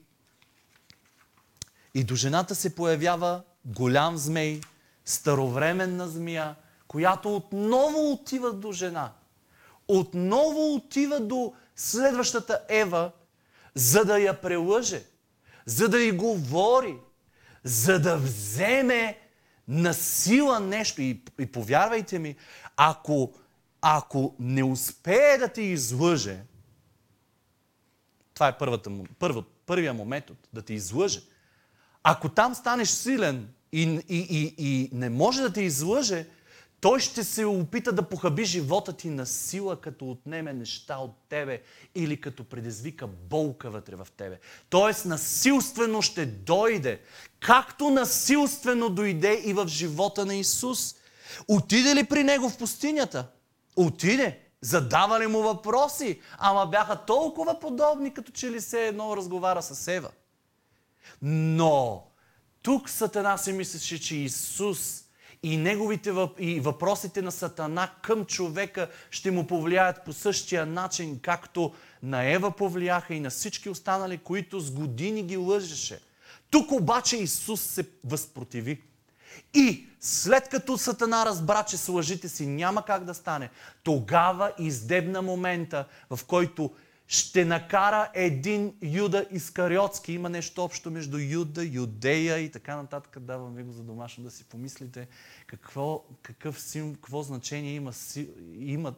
И 1.93 2.03
до 2.03 2.15
жената 2.15 2.55
се 2.55 2.75
появява 2.75 3.43
голям 3.65 4.17
змей, 4.17 4.61
старовременна 5.07 6.07
змия, 6.07 6.55
която 6.87 7.35
отново 7.35 8.11
отива 8.11 8.53
до 8.53 8.71
жена. 8.71 9.11
Отново 9.87 10.73
отива 10.73 11.19
до 11.19 11.53
следващата 11.75 12.61
Ева, 12.69 13.11
за 13.75 14.05
да 14.05 14.19
я 14.19 14.41
прелъже, 14.41 15.03
за 15.65 15.89
да 15.89 15.99
й 15.99 16.11
говори, 16.11 16.97
за 17.63 17.99
да 17.99 18.17
вземе 18.17 19.19
на 19.67 19.93
сила 19.93 20.59
нещо. 20.59 21.01
И, 21.01 21.23
и 21.39 21.45
повярвайте 21.45 22.19
ми, 22.19 22.35
ако, 22.75 23.33
ако 23.81 24.35
не 24.39 24.63
успее 24.63 25.37
да 25.37 25.47
те 25.47 25.61
излъже, 25.61 26.39
това 28.33 28.47
е 28.47 28.57
първата, 28.57 28.91
първа, 29.19 29.43
първия 29.65 29.93
момент 29.93 30.25
да 30.53 30.61
те 30.61 30.73
излъже. 30.73 31.21
Ако 32.03 32.29
там 32.29 32.55
станеш 32.55 32.89
силен 32.89 33.53
и, 33.71 33.81
и, 34.09 34.17
и, 34.17 34.55
и 34.57 34.89
не 34.93 35.09
може 35.09 35.41
да 35.41 35.53
те 35.53 35.61
излъже, 35.61 36.25
той 36.81 36.99
ще 36.99 37.23
се 37.23 37.45
опита 37.45 37.91
да 37.91 38.09
похаби 38.09 38.45
живота 38.45 38.93
ти 38.93 39.09
на 39.09 39.25
сила, 39.25 39.81
като 39.81 40.11
отнеме 40.11 40.53
неща 40.53 40.97
от 40.97 41.15
тебе 41.29 41.61
или 41.95 42.21
като 42.21 42.43
предизвика 42.43 43.07
болка 43.07 43.69
вътре 43.69 43.95
в 43.95 44.07
тебе. 44.17 44.39
Тоест 44.69 45.05
насилствено 45.05 46.01
ще 46.01 46.25
дойде, 46.25 47.01
както 47.39 47.89
насилствено 47.89 48.89
дойде 48.89 49.41
и 49.45 49.53
в 49.53 49.67
живота 49.67 50.25
на 50.25 50.35
Исус. 50.35 50.95
Отиде 51.47 51.95
ли 51.95 52.03
при 52.03 52.23
него 52.23 52.49
в 52.49 52.57
пустинята? 52.57 53.27
Отиде. 53.75 54.39
Задава 54.61 55.19
ли 55.19 55.27
му 55.27 55.41
въпроси? 55.41 56.21
Ама 56.37 56.65
бяха 56.65 57.05
толкова 57.05 57.59
подобни, 57.59 58.13
като 58.13 58.31
че 58.31 58.51
ли 58.51 58.61
се 58.61 58.87
едно 58.87 59.17
разговара 59.17 59.61
с 59.61 59.87
Ева. 59.87 60.09
Но 61.21 62.06
тук 62.67 62.89
Сатана 62.89 63.37
си 63.37 63.53
мислеше, 63.53 64.01
че 64.01 64.15
Исус 64.15 65.03
и 65.43 65.57
неговите 65.57 66.11
въп... 66.11 66.39
и 66.39 66.59
въпросите 66.59 67.21
на 67.21 67.31
Сатана 67.31 67.91
към 68.01 68.25
човека 68.25 68.89
ще 69.11 69.31
му 69.31 69.47
повлияят 69.47 70.05
по 70.05 70.13
същия 70.13 70.65
начин, 70.65 71.19
както 71.19 71.73
на 72.03 72.23
Ева 72.23 72.51
повлияха 72.51 73.13
и 73.13 73.19
на 73.19 73.29
всички 73.29 73.69
останали, 73.69 74.17
които 74.17 74.59
с 74.59 74.71
години 74.71 75.23
ги 75.23 75.37
лъжеше. 75.37 75.99
Тук 76.49 76.71
обаче 76.71 77.17
Исус 77.17 77.61
се 77.61 77.85
възпротиви. 78.03 78.81
И 79.53 79.87
след 79.99 80.49
като 80.49 80.77
Сатана 80.77 81.25
разбра, 81.25 81.63
че 81.63 81.77
с 81.77 81.89
лъжите 81.89 82.29
си 82.29 82.47
няма 82.47 82.85
как 82.85 83.03
да 83.03 83.13
стане, 83.13 83.49
тогава 83.83 84.51
издебна 84.59 85.21
момента, 85.21 85.85
в 86.09 86.19
който 86.25 86.71
ще 87.07 87.45
накара 87.45 88.11
един 88.13 88.73
Юда 88.81 89.27
Искариотски. 89.31 90.13
Има 90.13 90.29
нещо 90.29 90.63
общо 90.63 90.91
между 90.91 91.17
Юда, 91.17 91.65
Юдея 91.65 92.39
и 92.39 92.51
така 92.51 92.75
нататък. 92.75 93.19
Давам 93.19 93.55
ви 93.55 93.63
го 93.63 93.71
за 93.71 93.83
домашно 93.83 94.23
да 94.23 94.31
си 94.31 94.43
помислите 94.43 95.07
какво, 95.47 96.03
какъв 96.21 96.61
сим, 96.61 96.95
какво 96.95 97.23
значение 97.23 97.73
има, 97.73 97.91
има 98.53 98.95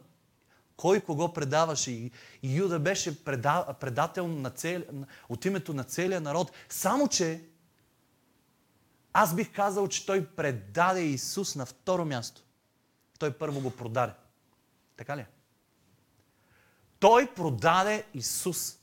кой 0.76 1.00
кого 1.00 1.32
предаваше. 1.32 1.90
И, 1.90 2.10
Юда 2.42 2.78
беше 2.78 3.24
преда, 3.24 3.74
предател 3.80 4.28
на 4.28 4.50
цел, 4.50 4.82
от 5.28 5.44
името 5.44 5.74
на 5.74 5.84
целия 5.84 6.20
народ. 6.20 6.52
Само, 6.68 7.08
че 7.08 7.44
аз 9.12 9.34
бих 9.34 9.52
казал, 9.52 9.88
че 9.88 10.06
той 10.06 10.26
предаде 10.26 11.00
Исус 11.00 11.56
на 11.56 11.66
второ 11.66 12.04
място. 12.04 12.42
Той 13.18 13.32
първо 13.32 13.60
го 13.60 13.70
продаде. 13.70 14.12
Така 14.96 15.16
ли? 15.16 15.26
Той 17.00 17.34
продаде 17.34 18.06
Исус. 18.14 18.76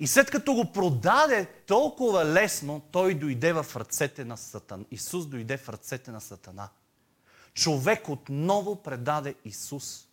И 0.00 0.06
след 0.06 0.30
като 0.30 0.54
го 0.54 0.72
продаде 0.72 1.46
толкова 1.46 2.24
лесно, 2.24 2.82
той 2.92 3.14
дойде 3.14 3.52
в 3.52 3.66
ръцете 3.76 4.24
на 4.24 4.36
Сатана. 4.36 4.84
Исус 4.90 5.26
дойде 5.26 5.56
в 5.56 5.68
ръцете 5.68 6.10
на 6.10 6.20
Сатана. 6.20 6.68
Човек 7.54 8.08
отново 8.08 8.82
предаде 8.82 9.34
Исус. 9.44 10.06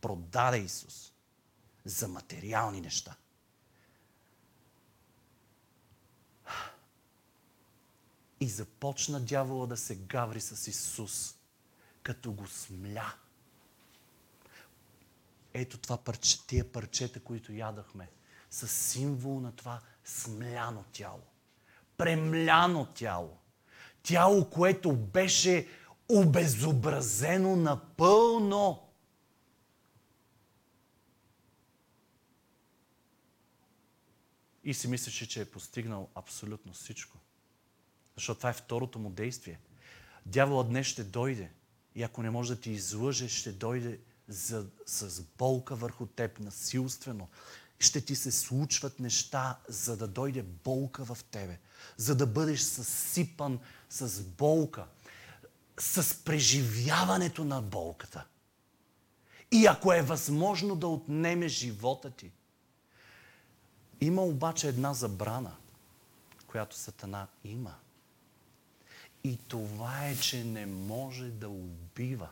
Продаде 0.00 0.58
Исус. 0.58 1.12
За 1.84 2.08
материални 2.08 2.80
неща. 2.80 3.16
И 8.40 8.48
започна 8.48 9.20
дявола 9.20 9.66
да 9.66 9.76
се 9.76 9.94
гаври 9.94 10.40
с 10.40 10.66
Исус, 10.66 11.34
като 12.02 12.32
го 12.32 12.46
смля. 12.46 13.12
Ето 15.58 15.78
това 15.78 15.96
парче, 15.96 16.46
тия 16.46 16.72
парчета, 16.72 17.20
които 17.20 17.52
ядахме, 17.52 18.10
са 18.50 18.68
символ 18.68 19.40
на 19.40 19.52
това 19.52 19.80
смляно 20.04 20.84
тяло. 20.92 21.22
Премляно 21.96 22.86
тяло. 22.86 23.38
Тяло, 24.02 24.50
което 24.50 24.96
беше 24.96 25.68
обезобразено 26.08 27.56
напълно. 27.56 28.88
И 34.64 34.74
си 34.74 34.88
мислеше, 34.88 35.28
че 35.28 35.40
е 35.40 35.50
постигнал 35.50 36.10
абсолютно 36.14 36.72
всичко. 36.72 37.18
Защото 38.14 38.38
това 38.38 38.50
е 38.50 38.52
второто 38.52 38.98
му 38.98 39.10
действие. 39.10 39.58
Дяволът 40.26 40.68
днес 40.68 40.86
ще 40.86 41.04
дойде 41.04 41.52
и 41.94 42.02
ако 42.02 42.22
не 42.22 42.30
може 42.30 42.54
да 42.54 42.60
ти 42.60 42.70
излъже, 42.70 43.28
ще 43.28 43.52
дойде 43.52 44.00
за, 44.28 44.66
с 44.86 45.22
болка 45.38 45.74
върху 45.74 46.06
теб, 46.06 46.40
насилствено. 46.40 47.28
Ще 47.78 48.00
ти 48.00 48.16
се 48.16 48.32
случват 48.32 49.00
неща, 49.00 49.58
за 49.68 49.96
да 49.96 50.08
дойде 50.08 50.42
болка 50.42 51.04
в 51.04 51.18
тебе, 51.30 51.58
за 51.96 52.16
да 52.16 52.26
бъдеш 52.26 52.60
съсипан 52.60 53.58
с 53.90 54.22
болка, 54.22 54.86
с 55.78 56.24
преживяването 56.24 57.44
на 57.44 57.62
болката. 57.62 58.24
И 59.52 59.66
ако 59.66 59.92
е 59.92 60.02
възможно 60.02 60.76
да 60.76 60.86
отнеме 60.86 61.48
живота 61.48 62.10
ти. 62.10 62.32
Има 64.00 64.22
обаче 64.22 64.68
една 64.68 64.94
забрана. 64.94 65.56
която 66.46 66.76
Сатана 66.76 67.26
има. 67.44 67.74
И 69.24 69.38
това 69.48 70.06
е, 70.06 70.16
че 70.16 70.44
не 70.44 70.66
може 70.66 71.30
да 71.30 71.48
убива, 71.48 72.28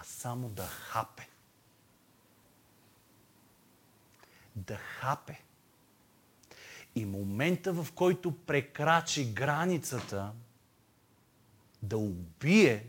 а 0.00 0.04
само 0.04 0.48
да 0.48 0.66
хапе. 0.66 1.28
Да 4.56 4.76
хапе. 4.76 5.40
И 6.94 7.04
момента, 7.04 7.72
в 7.72 7.92
който 7.92 8.44
прекрачи 8.46 9.32
границата 9.32 10.32
да 11.82 11.98
убие, 11.98 12.86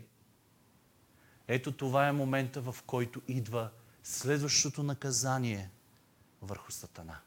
ето 1.48 1.72
това 1.72 2.08
е 2.08 2.12
момента, 2.12 2.60
в 2.60 2.76
който 2.86 3.22
идва 3.28 3.70
следващото 4.02 4.82
наказание 4.82 5.70
върху 6.42 6.72
Сатана. 6.72 7.20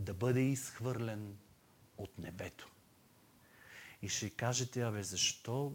Да 0.00 0.14
бъде 0.14 0.40
изхвърлен 0.40 1.36
от 1.98 2.18
небето. 2.18 2.68
И 4.02 4.08
ще 4.08 4.30
кажете, 4.30 4.82
абе, 4.82 5.02
защо, 5.02 5.72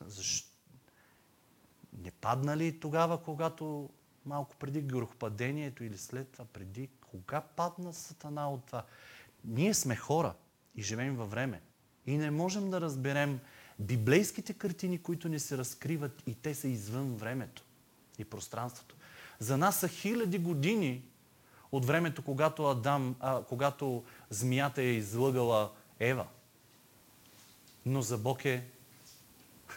защо 0.00 0.51
не 1.98 2.10
падна 2.10 2.56
ли 2.56 2.80
тогава, 2.80 3.22
когато 3.22 3.90
малко 4.26 4.56
преди 4.56 4.80
грохопадението 4.80 5.84
или 5.84 5.98
след 5.98 6.28
това, 6.28 6.44
преди, 6.44 6.88
кога 7.10 7.40
падна 7.40 7.92
Сатана 7.92 8.50
от 8.50 8.64
това? 8.64 8.84
Ние 9.44 9.74
сме 9.74 9.96
хора 9.96 10.34
и 10.74 10.82
живеем 10.82 11.16
във 11.16 11.30
време. 11.30 11.60
И 12.06 12.16
не 12.16 12.30
можем 12.30 12.70
да 12.70 12.80
разберем 12.80 13.40
библейските 13.78 14.54
картини, 14.54 15.02
които 15.02 15.28
ни 15.28 15.38
се 15.38 15.58
разкриват 15.58 16.22
и 16.26 16.34
те 16.34 16.54
са 16.54 16.68
извън 16.68 17.14
времето 17.14 17.64
и 18.18 18.24
пространството. 18.24 18.96
За 19.38 19.56
нас 19.56 19.80
са 19.80 19.88
хиляди 19.88 20.38
години 20.38 21.02
от 21.72 21.86
времето, 21.86 22.24
когато 22.24 22.70
Адам, 22.70 23.16
а, 23.20 23.42
когато 23.42 24.04
змията 24.30 24.82
е 24.82 24.92
излъгала 24.92 25.72
Ева. 26.00 26.26
Но 27.86 28.02
за 28.02 28.18
Бог 28.18 28.44
е 28.44 28.64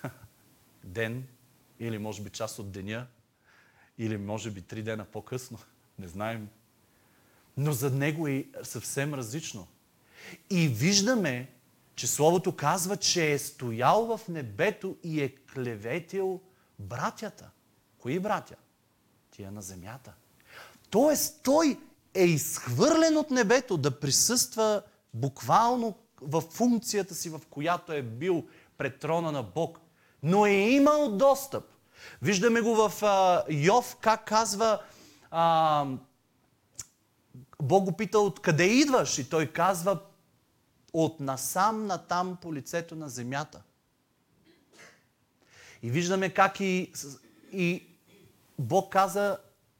ден 0.84 1.28
или 1.80 1.98
може 1.98 2.22
би 2.22 2.30
част 2.30 2.60
от 2.60 2.72
деня, 2.72 3.08
или 3.98 4.18
може 4.18 4.52
би 4.52 4.62
три 4.62 4.84
дена 4.84 5.06
по-късно. 5.06 5.58
Не 6.00 6.08
знаем. 6.08 6.50
Но 7.58 7.72
за 7.72 7.92
него 7.92 8.28
е 8.28 8.46
съвсем 8.64 9.14
различно. 9.14 9.68
И 10.50 10.68
виждаме, 10.68 11.50
че 11.96 12.08
Словото 12.08 12.56
казва, 12.56 12.98
че 12.98 13.32
е 13.32 13.40
стоял 13.40 14.18
в 14.18 14.28
небето 14.28 14.98
и 15.04 15.22
е 15.22 15.36
клеветил 15.36 16.42
братята. 16.80 17.50
Кои 17.98 18.20
братя? 18.20 18.56
Тия 19.32 19.52
на 19.52 19.62
земята. 19.62 20.14
Тоест, 20.90 21.44
той 21.44 21.80
е 22.14 22.24
изхвърлен 22.24 23.18
от 23.18 23.32
небето 23.32 23.78
да 23.78 24.00
присъства 24.00 24.82
буквално 25.14 25.96
в 26.22 26.42
функцията 26.42 27.16
си, 27.16 27.30
в 27.30 27.42
която 27.50 27.94
е 27.94 28.02
бил 28.02 28.48
пред 28.78 29.00
трона 29.00 29.32
на 29.32 29.44
Бог. 29.44 29.80
Но 30.26 30.46
е 30.46 30.52
имал 30.52 31.12
достъп. 31.12 31.64
Виждаме 32.22 32.62
го 32.62 32.76
в 32.76 33.04
а, 33.04 33.44
Йов, 33.50 33.98
как 34.02 34.26
казва, 34.26 34.82
а, 35.32 35.86
Бог 37.62 37.84
го 37.84 37.92
пита 37.92 38.20
откъде 38.20 38.64
идваш 38.64 39.18
и 39.18 39.30
той 39.30 39.48
казва 39.48 40.00
от 40.94 41.20
насам 41.20 41.86
натам 41.86 42.38
по 42.42 42.54
лицето 42.54 42.96
на 42.96 43.10
земята. 43.10 43.62
И 45.84 45.90
виждаме 45.90 46.30
как 46.30 46.60
и, 46.60 46.94
и 47.52 47.88
Бог 48.60 48.92
каза, 48.92 49.38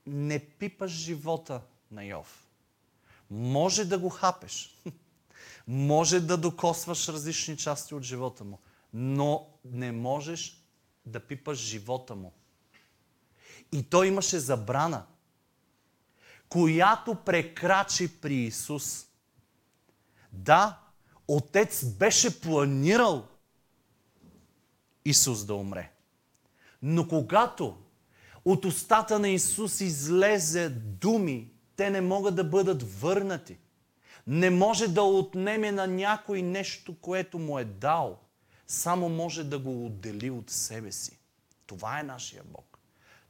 не 0.08 0.40
пипаш 0.40 0.92
живота 0.92 1.62
на 1.92 2.04
Йов. 2.04 2.48
Може 3.32 3.86
да 3.86 4.00
го 4.00 4.10
хапеш. 4.10 4.82
Може 5.68 6.20
да 6.20 6.38
докосваш 6.38 7.10
различни 7.10 7.58
части 7.58 7.96
от 7.96 8.04
живота 8.04 8.44
му. 8.44 8.60
Но 8.98 9.48
не 9.66 9.92
можеш 9.92 10.66
да 11.06 11.20
пипаш 11.20 11.58
живота 11.58 12.16
му. 12.16 12.34
И 13.72 13.84
той 13.84 14.08
имаше 14.08 14.40
забрана, 14.40 15.06
която 16.50 17.16
прекрачи 17.16 18.22
при 18.22 18.36
Исус. 18.36 19.06
Да, 20.32 20.80
Отец 21.28 21.86
беше 21.86 22.42
планирал 22.42 23.28
Исус 25.06 25.46
да 25.46 25.56
умре. 25.56 25.92
Но 26.82 27.08
когато 27.08 27.78
от 28.46 28.66
устата 28.66 29.20
на 29.20 29.30
Исус 29.30 29.82
излезе 29.82 30.70
думи, 30.70 31.52
те 31.76 31.90
не 31.90 32.02
могат 32.02 32.36
да 32.36 32.44
бъдат 32.44 33.00
върнати. 33.00 33.58
Не 34.28 34.50
може 34.50 34.88
да 34.88 35.04
отнеме 35.04 35.72
на 35.72 35.88
някой 35.88 36.42
нещо, 36.42 36.96
което 37.02 37.40
му 37.40 37.60
е 37.60 37.66
дал. 37.66 38.25
Само 38.68 39.10
може 39.10 39.44
да 39.44 39.60
го 39.60 39.86
отдели 39.86 40.30
от 40.30 40.50
себе 40.50 40.92
си. 40.92 41.20
Това 41.66 42.00
е 42.00 42.04
нашия 42.04 42.44
Бог. 42.44 42.80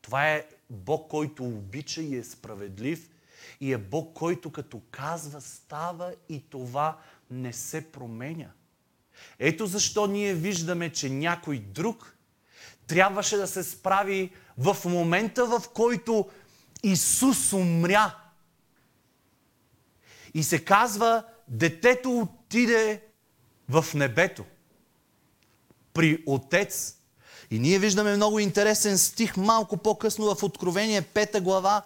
Това 0.02 0.30
е 0.30 0.48
Бог, 0.70 1.10
който 1.10 1.44
обича 1.44 2.02
и 2.02 2.16
е 2.18 2.24
справедлив. 2.24 3.10
И 3.62 3.74
е 3.74 3.78
Бог, 3.78 4.14
който 4.14 4.52
като 4.52 4.82
казва, 4.92 5.42
става 5.42 6.14
и 6.30 6.50
това 6.50 6.98
не 7.32 7.54
се 7.54 7.92
променя. 7.92 8.52
Ето 9.40 9.66
защо 9.68 10.08
ние 10.08 10.34
виждаме, 10.34 10.92
че 10.92 11.10
някой 11.10 11.60
друг 11.60 12.18
трябваше 12.88 13.38
да 13.38 13.48
се 13.48 13.64
справи 13.64 14.32
в 14.58 14.78
момента, 14.86 15.46
в 15.46 15.64
който 15.74 16.30
Исус 16.84 17.54
умря. 17.54 18.16
И 20.34 20.44
се 20.44 20.66
казва, 20.66 21.24
детето 21.48 22.20
отиде 22.20 23.04
в 23.70 23.86
небето. 23.94 24.46
При 25.96 26.24
Отец. 26.28 26.96
И 27.52 27.60
ние 27.60 27.80
виждаме 27.80 28.16
много 28.16 28.40
интересен 28.40 28.98
стих 28.98 29.38
малко 29.38 29.78
по-късно 29.78 30.36
в 30.36 30.44
Откровение 30.44 31.02
5 31.02 31.42
глава, 31.42 31.82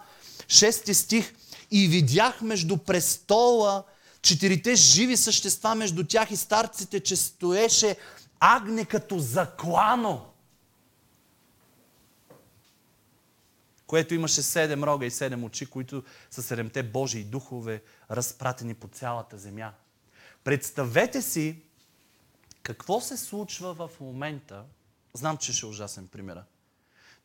6 0.46 0.92
стих. 0.92 1.34
И 1.70 1.88
видях 1.88 2.42
между 2.42 2.76
престола 2.76 3.84
четирите 4.22 4.74
живи 4.74 5.16
същества 5.16 5.74
между 5.74 6.04
тях 6.04 6.30
и 6.30 6.36
старците, 6.36 7.00
че 7.00 7.16
стоеше 7.16 7.96
агне 8.40 8.84
като 8.84 9.18
заклано. 9.18 10.30
което 13.90 14.14
имаше 14.14 14.42
седем 14.42 14.84
рога 14.84 15.06
и 15.06 15.10
седем 15.10 15.44
очи, 15.44 15.66
които 15.66 16.02
са 16.30 16.42
седемте 16.42 16.82
Божии 16.82 17.24
духове, 17.24 17.82
разпратени 18.10 18.74
по 18.74 18.88
цялата 18.88 19.38
земя. 19.38 19.72
Представете 20.44 21.22
си 21.22 21.62
какво 22.62 23.00
се 23.00 23.16
случва 23.16 23.74
в 23.74 24.00
момента. 24.00 24.64
Знам, 25.14 25.36
че 25.36 25.52
ще 25.52 25.66
е 25.66 25.68
ужасен 25.68 26.08
примера. 26.08 26.44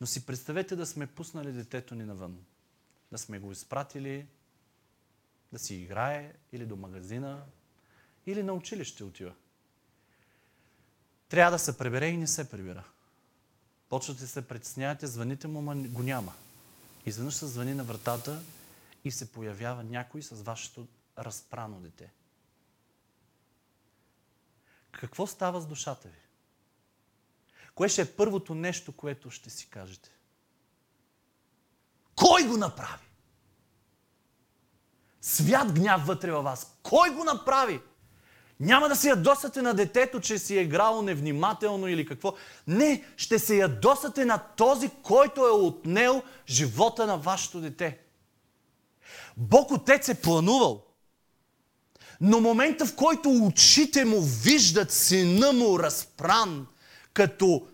Но 0.02 0.08
си 0.08 0.26
представете 0.26 0.76
да 0.76 0.86
сме 0.86 1.08
пуснали 1.08 1.52
детето 1.52 1.96
ни 1.96 2.04
навън. 2.04 2.38
Да 3.12 3.18
сме 3.18 3.40
го 3.40 3.52
изпратили 3.52 4.28
да 5.54 5.60
си 5.60 5.76
играе 5.76 6.34
или 6.52 6.66
до 6.66 6.76
магазина, 6.76 7.44
или 8.26 8.44
на 8.44 8.54
училище 8.54 9.04
отива. 9.04 9.34
Трябва 11.30 11.52
да 11.52 11.60
се 11.60 11.78
пребере 11.78 12.08
и 12.08 12.18
не 12.18 12.28
се 12.28 12.50
прибира. 12.50 12.84
Почвате 13.90 14.28
се 14.28 14.48
притеснявате, 14.48 15.08
звъните 15.08 15.48
му, 15.48 15.62
ма 15.62 15.76
го 15.76 16.04
няма. 16.04 16.34
Изведнъж 17.06 17.36
се 17.36 17.48
звъни 17.48 17.74
на 17.74 17.84
вратата 17.84 18.42
и 19.04 19.12
се 19.12 19.32
появява 19.32 19.84
някой 19.84 20.22
с 20.22 20.42
вашето 20.42 20.88
разпрано 21.18 21.80
дете. 21.80 22.12
Какво 25.00 25.28
става 25.28 25.62
с 25.62 25.68
душата 25.68 26.08
ви? 26.08 26.26
Кое 27.76 27.90
ще 27.90 28.02
е 28.02 28.16
първото 28.16 28.56
нещо, 28.56 28.92
което 28.92 29.32
ще 29.32 29.50
си 29.50 29.70
кажете? 29.70 30.10
Кой 32.16 32.44
го 32.48 32.58
направи? 32.58 33.06
Свят 35.22 35.74
гняв 35.74 36.06
вътре 36.06 36.32
във 36.32 36.44
вас. 36.44 36.78
Кой 36.84 37.10
го 37.10 37.24
направи? 37.24 37.82
Няма 38.60 38.90
да 38.90 38.96
се 38.96 39.10
ядосате 39.10 39.62
на 39.62 39.74
детето, 39.74 40.20
че 40.20 40.40
си 40.40 40.58
е 40.58 40.62
играло 40.62 41.02
невнимателно 41.02 41.88
или 41.88 42.06
какво. 42.06 42.34
Не, 42.68 43.06
ще 43.18 43.40
се 43.40 43.58
ядосате 43.58 44.26
на 44.26 44.38
този, 44.38 44.90
който 45.04 45.48
е 45.48 45.52
отнел 45.52 46.24
живота 46.48 47.08
на 47.08 47.18
вашето 47.18 47.62
дете. 47.62 48.00
Бог 49.38 49.72
Отец 49.72 50.10
е 50.10 50.22
планувал. 50.22 50.85
Но 52.22 52.42
момента, 52.42 52.86
в 52.86 52.96
който 52.96 53.30
очите 53.30 54.06
му 54.06 54.22
виждат 54.22 54.92
сина 54.92 55.52
му 55.52 55.80
разпран, 55.80 56.68
като, 57.14 57.68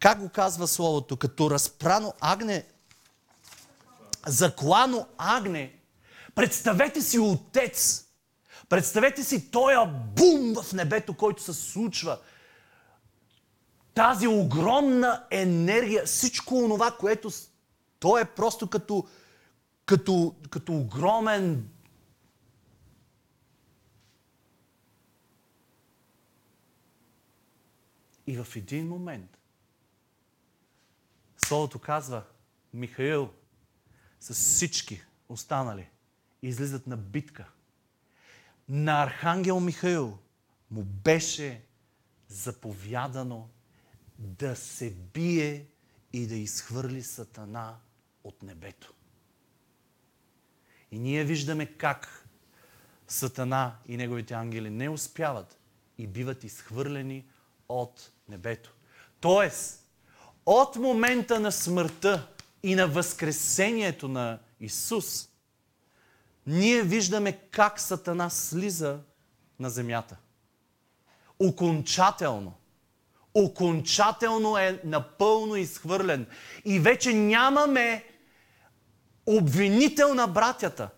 как 0.00 0.20
го 0.20 0.28
казва 0.28 0.68
Словото, 0.68 1.16
като 1.16 1.50
разпрано 1.50 2.12
агне, 2.20 2.64
заклано 4.26 5.06
агне, 5.18 5.78
Представете 6.38 7.02
си 7.02 7.18
отец. 7.18 8.04
Представете 8.68 9.24
си 9.24 9.50
този 9.50 9.76
бум 10.16 10.54
в 10.62 10.72
небето, 10.72 11.14
който 11.14 11.42
се 11.42 11.52
случва. 11.52 12.18
Тази 13.94 14.26
огромна 14.26 15.24
енергия, 15.30 16.06
всичко 16.06 16.58
онова, 16.58 16.90
което... 16.90 17.30
То 18.00 18.18
е 18.18 18.24
просто 18.24 18.66
като, 18.66 19.06
като, 19.86 20.34
като 20.50 20.72
огромен 20.72 21.68
И 28.28 28.36
в 28.36 28.56
един 28.56 28.88
момент 28.88 29.38
Словото 31.36 31.78
казва, 31.78 32.24
Михаил 32.74 33.34
с 34.20 34.34
всички 34.34 35.02
останали 35.28 35.88
излизат 36.42 36.86
на 36.86 36.96
битка. 36.96 37.48
На 38.68 39.02
Архангел 39.02 39.60
Михаил 39.60 40.18
му 40.70 40.84
беше 40.84 41.64
заповядано 42.28 43.48
да 44.18 44.56
се 44.56 44.90
бие 44.90 45.66
и 46.12 46.26
да 46.26 46.34
изхвърли 46.34 47.02
Сатана 47.02 47.78
от 48.24 48.42
небето. 48.42 48.94
И 50.90 50.98
ние 50.98 51.24
виждаме 51.24 51.66
как 51.66 52.28
Сатана 53.06 53.78
и 53.86 53.96
неговите 53.96 54.34
ангели 54.34 54.70
не 54.70 54.88
успяват 54.88 55.58
и 55.98 56.06
биват 56.06 56.44
изхвърлени 56.44 57.26
от 57.68 58.12
небето. 58.28 58.74
Тоест, 59.20 59.84
от 60.46 60.76
момента 60.76 61.40
на 61.40 61.52
смъртта 61.52 62.26
и 62.62 62.74
на 62.74 62.86
възкресението 62.86 64.08
на 64.08 64.38
Исус, 64.60 65.28
ние 66.46 66.82
виждаме 66.82 67.32
как 67.32 67.80
Сатана 67.80 68.30
слиза 68.30 68.98
на 69.60 69.70
земята. 69.70 70.16
Окончателно. 71.38 72.54
Окончателно 73.34 74.58
е 74.58 74.80
напълно 74.84 75.56
изхвърлен. 75.56 76.26
И 76.64 76.78
вече 76.78 77.14
нямаме 77.14 78.04
обвинител 79.26 80.14
на 80.14 80.26
братята, 80.26 80.90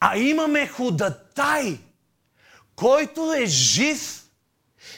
а 0.00 0.18
имаме 0.18 0.68
ходатай, 0.68 1.78
който 2.76 3.32
е 3.32 3.46
жив 3.46 4.25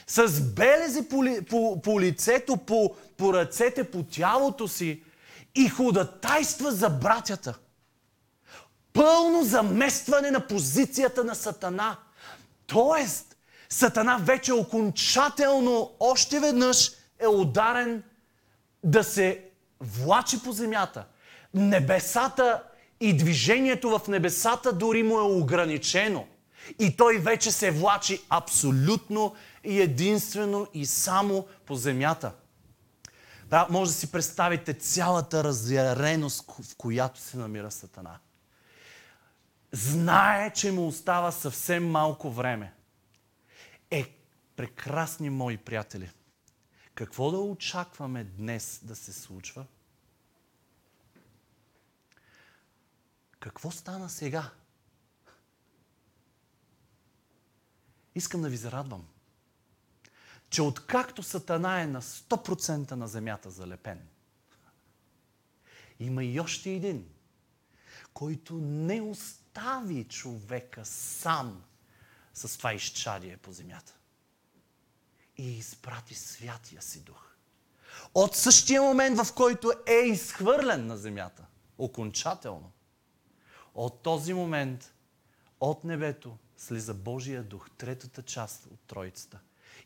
с 0.07 0.41
белези 0.41 1.09
по, 1.09 1.25
по, 1.51 1.83
по 1.83 2.01
лицето, 2.01 2.57
по, 2.57 2.95
по 3.17 3.35
ръцете, 3.35 3.85
по 3.85 4.03
тялото 4.03 4.69
си 4.69 5.03
и 5.55 5.69
ходатайства 5.69 6.73
за 6.73 6.91
братята. 6.91 7.59
Пълно 8.93 9.45
заместване 9.45 10.31
на 10.31 10.47
позицията 10.47 11.25
на 11.25 11.35
Сатана. 11.35 11.97
Тоест, 12.67 13.37
Сатана 13.69 14.17
вече 14.17 14.53
окончателно 14.53 15.93
още 16.01 16.41
веднъж 16.41 16.91
е 17.19 17.27
ударен 17.27 18.03
да 18.85 19.05
се 19.05 19.45
влачи 19.81 20.43
по 20.43 20.53
земята. 20.53 21.05
Небесата 21.55 22.63
и 23.01 23.17
движението 23.17 23.99
в 23.99 24.09
небесата 24.09 24.73
дори 24.73 25.03
му 25.03 25.19
е 25.19 25.23
ограничено. 25.23 26.27
И 26.79 26.97
той 26.97 27.19
вече 27.19 27.51
се 27.51 27.71
влачи 27.71 28.21
абсолютно 28.29 29.35
и 29.65 29.81
единствено 29.81 30.67
и 30.75 30.87
само 30.87 31.47
по 31.67 31.75
земята. 31.75 32.35
Може 33.71 33.91
да 33.91 33.97
си 33.97 34.13
представите 34.13 34.75
цялата 34.75 35.45
разяреност, 35.45 36.51
в 36.51 36.77
която 36.77 37.21
се 37.21 37.37
намира 37.37 37.71
Сатана. 37.71 38.19
Знае, 39.73 40.53
че 40.53 40.73
му 40.73 40.87
остава 40.87 41.33
съвсем 41.33 41.91
малко 41.91 42.31
време. 42.31 42.75
Е, 43.91 44.15
прекрасни 44.57 45.31
мои 45.31 45.57
приятели, 45.57 46.11
какво 46.95 47.31
да 47.31 47.39
очакваме 47.39 48.25
днес 48.25 48.81
да 48.83 48.97
се 48.97 49.13
случва? 49.13 49.67
Какво 53.41 53.71
стана 53.71 54.09
сега? 54.09 54.51
Искам 58.15 58.43
да 58.43 58.49
ви 58.49 58.57
зарадвам– 58.57 59.09
че 60.51 60.63
откакто 60.63 61.23
Сатана 61.23 61.81
е 61.81 61.87
на 61.87 62.03
100% 62.03 62.93
на 62.93 63.09
земята 63.09 63.51
залепен, 63.51 64.09
има 66.01 66.25
и 66.25 66.41
още 66.41 66.71
един, 66.71 67.09
който 68.15 68.55
не 68.55 69.01
остави 69.01 70.05
човека 70.05 70.85
сам 70.85 71.63
с 72.35 72.59
това 72.59 72.73
изчадие 72.73 73.37
по 73.37 73.53
земята. 73.53 73.95
И 75.37 75.59
изпрати 75.59 76.15
святия 76.15 76.83
си 76.83 77.01
дух. 77.01 77.29
От 78.15 78.37
същия 78.37 78.83
момент, 78.83 79.19
в 79.19 79.35
който 79.35 79.73
е 79.87 79.93
изхвърлен 79.93 80.87
на 80.87 80.97
земята, 80.97 81.47
окончателно, 81.79 82.73
от 83.75 84.03
този 84.03 84.35
момент, 84.35 84.95
от 85.61 85.85
небето, 85.85 86.39
слиза 86.57 86.95
Божия 86.95 87.43
дух, 87.43 87.71
третата 87.79 88.23
част 88.23 88.67
от 88.67 88.81
Троицата 88.81 89.39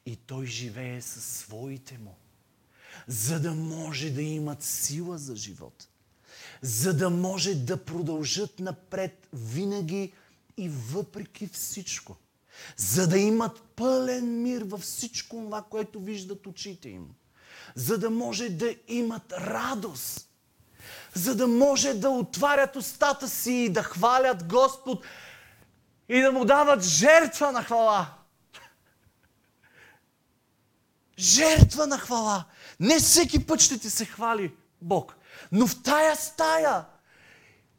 и 0.07 0.17
той 0.17 0.47
живее 0.47 1.03
със 1.03 1.25
своите 1.25 1.99
му, 1.99 2.17
за 3.07 3.41
да 3.41 3.55
може 3.55 4.11
да 4.11 4.23
имат 4.23 4.63
сила 4.63 5.19
за 5.19 5.37
живот, 5.37 5.89
за 6.63 6.97
да 6.97 7.11
може 7.11 7.55
да 7.55 7.85
продължат 7.85 8.59
напред 8.59 9.29
винаги 9.33 10.13
и 10.57 10.69
въпреки 10.69 11.47
всичко, 11.47 12.17
за 12.77 13.09
да 13.09 13.19
имат 13.19 13.63
пълен 13.77 14.43
мир 14.43 14.63
във 14.63 14.81
всичко 14.81 15.37
това, 15.37 15.63
което 15.63 16.01
виждат 16.01 16.47
очите 16.47 16.89
им, 16.89 17.09
за 17.75 17.99
да 17.99 18.11
може 18.11 18.49
да 18.49 18.75
имат 18.89 19.33
радост, 19.33 20.29
за 21.15 21.37
да 21.37 21.47
може 21.47 21.95
да 21.95 22.11
отварят 22.11 22.77
устата 22.77 23.29
си 23.29 23.53
и 23.53 23.69
да 23.69 23.83
хвалят 23.83 24.45
Господ 24.45 25.05
и 26.09 26.21
да 26.21 26.33
му 26.33 26.45
дават 26.45 26.83
жертва 26.83 27.53
на 27.53 27.63
хвала. 27.63 28.22
Жертва 31.23 31.87
на 31.87 31.99
хвала. 31.99 32.45
Не 32.81 32.99
всеки 32.99 33.47
път 33.47 33.61
ще 33.61 33.79
ти 33.79 33.91
се 33.91 34.05
хвали 34.05 34.55
Бог. 34.81 35.15
Но 35.53 35.67
в 35.67 35.83
тая 35.83 36.17
стая, 36.17 36.85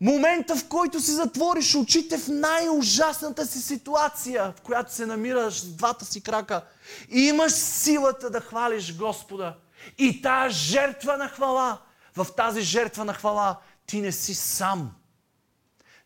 момента 0.01 0.55
в 0.55 0.67
който 0.67 0.99
си 0.99 1.11
затвориш 1.11 1.75
очите 1.75 2.17
в 2.17 2.27
най-ужасната 2.27 3.45
си 3.45 3.61
ситуация, 3.61 4.53
в 4.57 4.61
която 4.61 4.93
се 4.93 5.05
намираш 5.05 5.59
с 5.59 5.65
двата 5.65 6.05
си 6.05 6.23
крака, 6.23 6.65
имаш 7.09 7.51
силата 7.51 8.29
да 8.29 8.41
хвалиш 8.41 8.95
Господа. 8.95 9.57
И 9.97 10.21
тая 10.21 10.49
жертва 10.49 11.17
на 11.17 11.29
хвала, 11.29 11.81
в 12.15 12.27
тази 12.37 12.61
жертва 12.61 13.05
на 13.05 13.13
хвала, 13.13 13.57
ти 13.85 14.01
не 14.01 14.11
си 14.11 14.33
сам, 14.33 14.91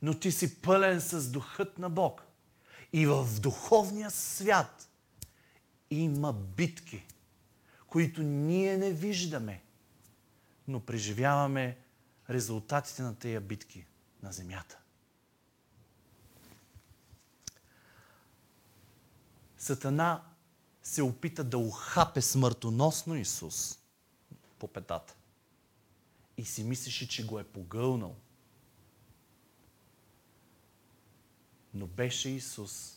но 0.02 0.14
ти 0.14 0.32
си 0.32 0.62
пълен 0.62 1.02
с 1.02 1.32
духът 1.32 1.80
на 1.80 1.90
Бог. 1.90 2.22
И 2.94 3.06
в 3.06 3.28
духовния 3.40 4.12
свят 4.12 4.90
има 5.92 6.34
битки 6.34 7.06
които 7.88 8.24
ние 8.24 8.78
не 8.78 8.92
виждаме, 8.92 9.64
но 10.68 10.80
преживяваме 10.80 11.78
резултатите 12.30 13.02
на 13.02 13.16
тези 13.16 13.40
битки 13.40 13.86
на 14.24 14.32
земята. 14.32 14.80
Сатана 19.58 20.24
се 20.84 21.02
опита 21.02 21.44
да 21.44 21.58
ухапе 21.58 22.22
смъртоносно 22.22 23.16
Исус 23.16 23.80
по 24.60 24.68
петата. 24.68 25.16
И 26.38 26.46
си 26.46 26.64
мислеше, 26.64 27.10
че 27.10 27.26
го 27.26 27.40
е 27.40 27.44
погълнал. 27.44 28.16
Но 31.74 31.88
беше 31.88 32.30
Исус 32.30 32.97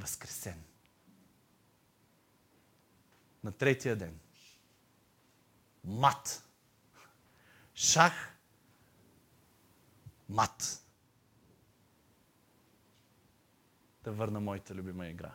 възкресен. 0.00 0.62
На 3.44 3.52
третия 3.52 3.96
ден. 3.96 4.18
Мат. 5.84 6.44
Шах. 7.74 8.36
Мат. 10.28 10.84
Да 14.04 14.12
върна 14.12 14.40
моята 14.40 14.74
любима 14.74 15.06
игра. 15.06 15.34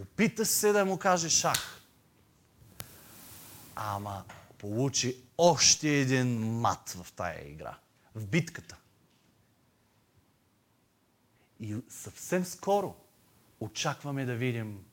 Опита 0.00 0.46
се 0.46 0.72
да 0.72 0.84
му 0.84 0.98
каже 0.98 1.28
шах. 1.28 1.80
Ама 3.74 4.24
получи 4.58 5.22
още 5.38 5.88
един 5.88 6.50
мат 6.60 6.90
в 6.90 7.12
тая 7.12 7.50
игра. 7.50 7.78
В 8.14 8.26
битката. 8.26 8.76
И 11.60 11.76
съвсем 11.88 12.44
скоро 12.44 12.96
очакваме 13.60 14.24
да 14.24 14.36
видим 14.36 14.84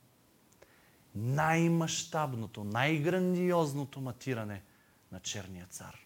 най-мащабното, 1.16 2.64
най-грандиозното 2.64 4.02
матиране 4.02 4.64
на 5.12 5.20
черния 5.20 5.68
цар. 5.68 6.00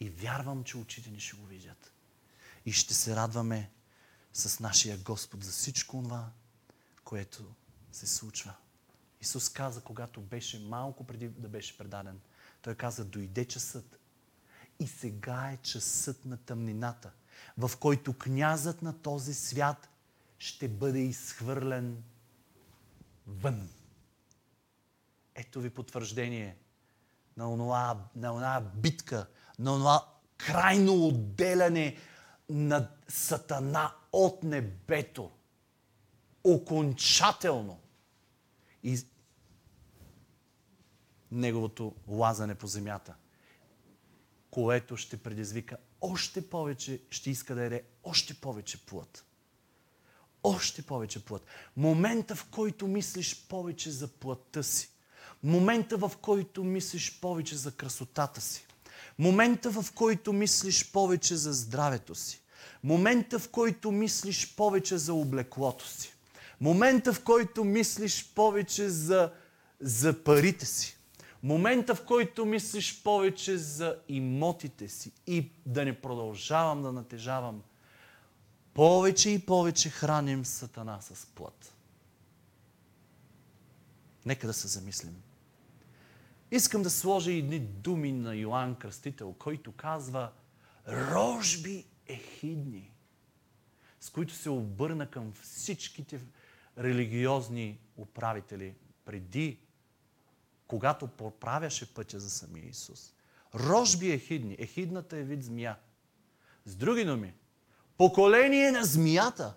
И 0.00 0.10
вярвам, 0.10 0.64
че 0.64 0.78
очите 0.78 1.10
ни 1.10 1.20
ще 1.20 1.36
го 1.36 1.46
видят. 1.46 1.92
И 2.66 2.72
ще 2.72 2.94
се 2.94 3.16
радваме 3.16 3.70
с 4.32 4.60
нашия 4.60 4.98
Господ 4.98 5.44
за 5.44 5.52
всичко 5.52 6.02
това, 6.02 6.30
което 7.04 7.54
се 7.92 8.06
случва. 8.06 8.54
Исус 9.20 9.48
каза, 9.48 9.80
когато 9.80 10.20
беше 10.20 10.58
малко 10.58 11.06
преди 11.06 11.28
да 11.28 11.48
беше 11.48 11.78
предаден, 11.78 12.20
той 12.62 12.74
каза, 12.74 13.04
дойде 13.04 13.44
часът. 13.44 14.00
И 14.80 14.86
сега 14.86 15.50
е 15.52 15.56
часът 15.56 16.24
на 16.24 16.36
тъмнината– 16.36 17.12
в 17.58 17.70
който 17.80 18.18
князът 18.18 18.82
на 18.82 19.02
този 19.02 19.34
свят 19.34 19.88
ще 20.38 20.68
бъде 20.68 20.98
изхвърлен 20.98 22.02
вън. 23.26 23.68
Ето 25.34 25.60
ви 25.60 25.70
потвърждение 25.70 26.56
на 27.36 27.52
онова, 27.52 28.04
на 28.16 28.32
онова 28.32 28.60
битка, 28.74 29.26
на 29.58 29.74
онова 29.74 30.06
крайно 30.36 31.06
отделяне 31.06 31.96
на 32.48 32.90
Сатана 33.08 33.94
от 34.12 34.42
небето. 34.42 35.30
Окончателно. 36.44 37.80
И 38.82 39.06
неговото 41.30 41.94
лазане 42.08 42.54
по 42.54 42.66
земята, 42.66 43.14
което 44.50 44.96
ще 44.96 45.22
предизвика 45.22 45.76
още 46.12 46.48
повече, 46.48 47.00
ще 47.10 47.30
иска 47.30 47.54
да 47.54 47.62
яде 47.62 47.82
още 48.04 48.34
повече 48.34 48.86
плът. 48.86 49.24
Още 50.42 50.82
повече 50.82 51.24
плът. 51.24 51.46
Момента, 51.76 52.34
в 52.34 52.46
който 52.50 52.88
мислиш 52.88 53.46
повече 53.48 53.90
за 53.90 54.08
плътта 54.08 54.62
си. 54.62 54.90
Момента, 55.42 55.96
в 55.96 56.12
който 56.22 56.64
мислиш 56.64 57.20
повече 57.20 57.56
за 57.56 57.72
красотата 57.72 58.40
си. 58.40 58.66
Момента, 59.18 59.70
в 59.70 59.92
който 59.92 60.32
мислиш 60.32 60.92
повече 60.92 61.36
за 61.36 61.52
здравето 61.52 62.14
си. 62.14 62.40
Момента, 62.82 63.38
в 63.38 63.48
който 63.48 63.92
мислиш 63.92 64.54
повече 64.56 64.98
за 64.98 65.14
облеклото 65.14 65.88
си. 65.88 66.12
Момента, 66.60 67.12
в 67.12 67.22
който 67.22 67.64
мислиш 67.64 68.32
повече 68.34 68.88
за, 68.88 69.32
за 69.80 70.24
парите 70.24 70.66
си. 70.66 70.95
Момента, 71.46 71.94
в 71.94 72.04
който 72.04 72.46
мислиш 72.46 73.02
повече 73.02 73.56
за 73.56 73.98
имотите 74.08 74.88
си 74.88 75.12
и 75.26 75.50
да 75.66 75.84
не 75.84 76.00
продължавам 76.00 76.82
да 76.82 76.92
натежавам, 76.92 77.62
повече 78.74 79.30
и 79.30 79.46
повече 79.46 79.90
храним 79.90 80.44
Сатана 80.44 81.00
с 81.00 81.26
плът. 81.26 81.74
Нека 84.24 84.46
да 84.46 84.52
се 84.52 84.68
замислим. 84.68 85.22
Искам 86.50 86.82
да 86.82 86.90
сложа 86.90 87.32
едни 87.32 87.60
думи 87.60 88.12
на 88.12 88.34
Йоанн 88.34 88.74
Кръстител, 88.74 89.32
който 89.32 89.72
казва 89.72 90.32
рожби 90.88 91.84
ехидни, 92.06 92.92
с 94.00 94.10
които 94.10 94.34
се 94.34 94.50
обърна 94.50 95.10
към 95.10 95.32
всичките 95.32 96.20
религиозни 96.78 97.78
управители 97.96 98.74
преди, 99.04 99.65
когато 100.66 101.08
поправяше 101.08 101.94
пътя 101.94 102.20
за 102.20 102.30
самия 102.30 102.68
Исус. 102.68 103.14
Рожби 103.54 104.10
ехидни. 104.10 104.56
Ехидната 104.58 105.16
е 105.16 105.22
вид 105.22 105.44
змия. 105.44 105.76
С 106.64 106.76
други 106.76 107.04
думи, 107.04 107.34
поколение 107.96 108.70
на 108.70 108.84
змията. 108.84 109.56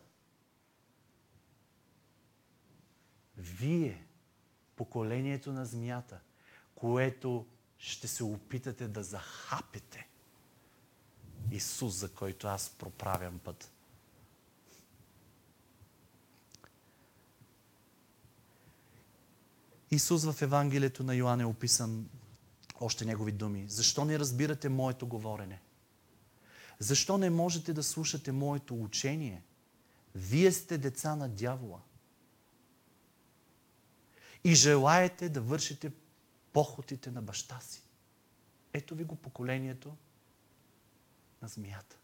Вие, 3.37 4.05
поколението 4.75 5.51
на 5.51 5.65
змията, 5.65 6.19
което 6.75 7.47
ще 7.77 8.07
се 8.07 8.23
опитате 8.23 8.87
да 8.87 9.03
захапете 9.03 10.07
Исус, 11.51 11.93
за 11.93 12.13
който 12.13 12.47
аз 12.47 12.69
проправям 12.69 13.39
път. 13.39 13.71
Исус 19.91 20.25
в 20.25 20.41
Евангелието 20.41 21.03
на 21.03 21.15
Йоан 21.15 21.41
е 21.41 21.45
описан 21.45 22.09
още 22.79 23.05
негови 23.05 23.31
думи. 23.31 23.65
Защо 23.67 24.05
не 24.05 24.19
разбирате 24.19 24.69
моето 24.69 25.07
говорене? 25.07 25.61
Защо 26.79 27.17
не 27.17 27.29
можете 27.29 27.73
да 27.73 27.83
слушате 27.83 28.31
моето 28.31 28.83
учение? 28.83 29.43
Вие 30.15 30.51
сте 30.51 30.77
деца 30.77 31.15
на 31.15 31.29
дявола. 31.29 31.81
И 34.43 34.55
желаете 34.55 35.29
да 35.29 35.41
вършите 35.41 35.91
похотите 36.53 37.11
на 37.11 37.21
баща 37.21 37.59
си. 37.61 37.83
Ето 38.73 38.95
ви 38.95 39.03
го 39.03 39.15
поколението 39.15 39.95
на 41.41 41.47
змията. 41.47 41.98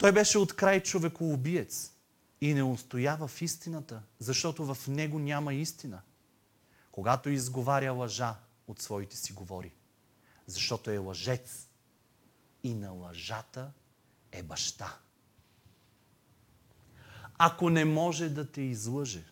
Той 0.00 0.12
беше 0.12 0.38
от 0.38 0.56
край 0.56 0.82
човекоубиец 0.82 1.92
и 2.40 2.54
не 2.54 2.62
устоява 2.62 3.28
в 3.28 3.42
истината, 3.42 4.02
защото 4.18 4.74
в 4.74 4.88
него 4.88 5.18
няма 5.18 5.54
истина. 5.54 6.02
Когато 6.92 7.30
изговаря 7.30 7.92
лъжа, 7.92 8.36
от 8.66 8.82
своите 8.82 9.16
си 9.16 9.32
говори. 9.32 9.72
Защото 10.46 10.90
е 10.90 10.98
лъжец 10.98 11.68
и 12.62 12.74
на 12.74 12.90
лъжата 12.90 13.72
е 14.32 14.42
баща. 14.42 14.98
Ако 17.38 17.70
не 17.70 17.84
може 17.84 18.28
да 18.28 18.50
те 18.50 18.60
излъже, 18.60 19.24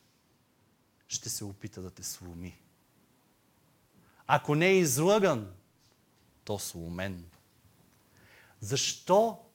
ще 1.08 1.28
се 1.28 1.44
опита 1.44 1.82
да 1.82 1.90
те 1.90 2.02
сломи. 2.02 2.60
Ако 4.26 4.54
не 4.54 4.66
е 4.66 4.78
излъган, 4.78 5.52
то 6.44 6.58
сломен. 6.58 7.24
Защо, 8.60 9.47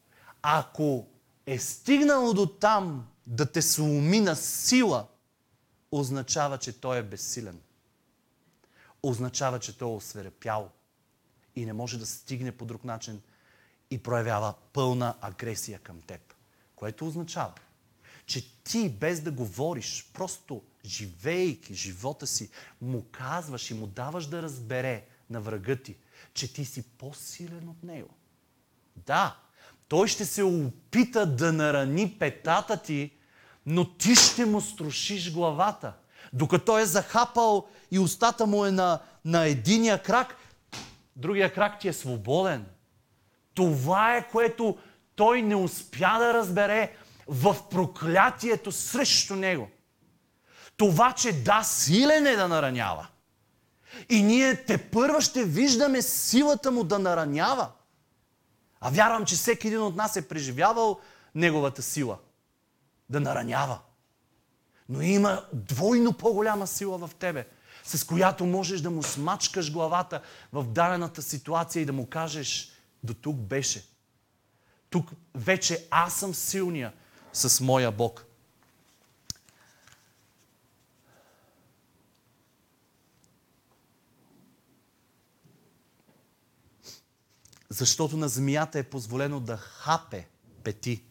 ако 0.43 1.07
е 1.45 1.59
стигнало 1.59 2.33
до 2.33 2.45
там 2.45 3.07
да 3.27 3.51
те 3.51 3.61
сломи 3.61 4.19
на 4.19 4.35
сила, 4.35 5.07
означава, 5.91 6.57
че 6.57 6.79
той 6.79 6.97
е 6.97 7.03
безсилен. 7.03 7.61
Означава, 9.03 9.59
че 9.59 9.77
той 9.77 9.91
е 9.91 9.95
осверепял 9.95 10.71
и 11.55 11.65
не 11.65 11.73
може 11.73 11.99
да 11.99 12.05
стигне 12.05 12.51
по 12.51 12.65
друг 12.65 12.83
начин 12.83 13.21
и 13.91 14.03
проявява 14.03 14.53
пълна 14.73 15.15
агресия 15.21 15.79
към 15.79 16.01
теб. 16.01 16.33
Което 16.75 17.07
означава, 17.07 17.53
че 18.25 18.63
ти 18.63 18.89
без 18.89 19.21
да 19.21 19.31
говориш, 19.31 20.11
просто 20.13 20.63
живейки 20.85 21.73
живота 21.73 22.27
си, 22.27 22.49
му 22.81 23.05
казваш 23.11 23.71
и 23.71 23.73
му 23.73 23.87
даваш 23.87 24.25
да 24.25 24.41
разбере 24.41 25.05
на 25.29 25.41
врага 25.41 25.75
ти, 25.75 25.95
че 26.33 26.53
ти 26.53 26.65
си 26.65 26.83
по-силен 26.83 27.69
от 27.69 27.83
него. 27.83 28.09
Да, 28.95 29.42
той 29.93 30.07
ще 30.07 30.25
се 30.25 30.43
опита 30.43 31.25
да 31.25 31.53
нарани 31.53 32.15
петата 32.19 32.77
ти, 32.77 33.11
но 33.65 33.85
ти 33.85 34.15
ще 34.15 34.45
му 34.45 34.61
струшиш 34.61 35.33
главата. 35.33 35.93
Докато 36.33 36.79
е 36.79 36.85
захапал 36.85 37.67
и 37.91 37.99
устата 37.99 38.45
му 38.45 38.65
е 38.65 38.71
на, 38.71 38.99
на 39.25 39.45
единия 39.45 40.03
крак, 40.03 40.35
другия 41.15 41.53
крак 41.53 41.79
ти 41.79 41.87
е 41.87 41.93
свободен. 41.93 42.65
Това 43.53 44.15
е 44.15 44.27
което 44.29 44.77
той 45.15 45.41
не 45.41 45.55
успя 45.55 46.19
да 46.19 46.33
разбере 46.33 46.91
в 47.27 47.55
проклятието 47.69 48.71
срещу 48.71 49.35
него. 49.35 49.69
Това, 50.77 51.11
че 51.11 51.43
да, 51.43 51.63
силен 51.63 52.27
е 52.27 52.35
да 52.35 52.47
наранява. 52.47 53.07
И 54.09 54.23
ние 54.23 54.65
те 54.65 54.77
първа 54.77 55.21
ще 55.21 55.43
виждаме 55.43 56.01
силата 56.01 56.71
му 56.71 56.83
да 56.83 56.99
наранява. 56.99 57.69
А 58.85 58.89
вярвам, 58.89 59.25
че 59.25 59.35
всеки 59.35 59.67
един 59.67 59.81
от 59.81 59.95
нас 59.95 60.15
е 60.15 60.27
преживявал 60.27 60.99
неговата 61.35 61.81
сила. 61.81 62.17
Да 63.09 63.19
наранява. 63.19 63.79
Но 64.89 65.01
има 65.01 65.45
двойно 65.53 66.13
по-голяма 66.13 66.67
сила 66.67 66.97
в 66.97 67.09
тебе, 67.19 67.47
с 67.83 68.03
която 68.03 68.45
можеш 68.45 68.81
да 68.81 68.91
му 68.91 69.03
смачкаш 69.03 69.71
главата 69.71 70.21
в 70.53 70.63
дадената 70.63 71.21
ситуация 71.21 71.81
и 71.81 71.85
да 71.85 71.93
му 71.93 72.09
кажеш, 72.09 72.71
до 73.03 73.13
тук 73.13 73.35
беше. 73.35 73.85
Тук 74.89 75.11
вече 75.35 75.87
аз 75.91 76.13
съм 76.13 76.33
силния 76.33 76.93
с 77.33 77.61
моя 77.61 77.91
Бог. 77.91 78.25
Защото 87.73 88.17
на 88.17 88.29
змията 88.29 88.79
е 88.79 88.83
позволено 88.83 89.39
да 89.39 89.57
хапе 89.57 90.27
пети, 90.63 91.03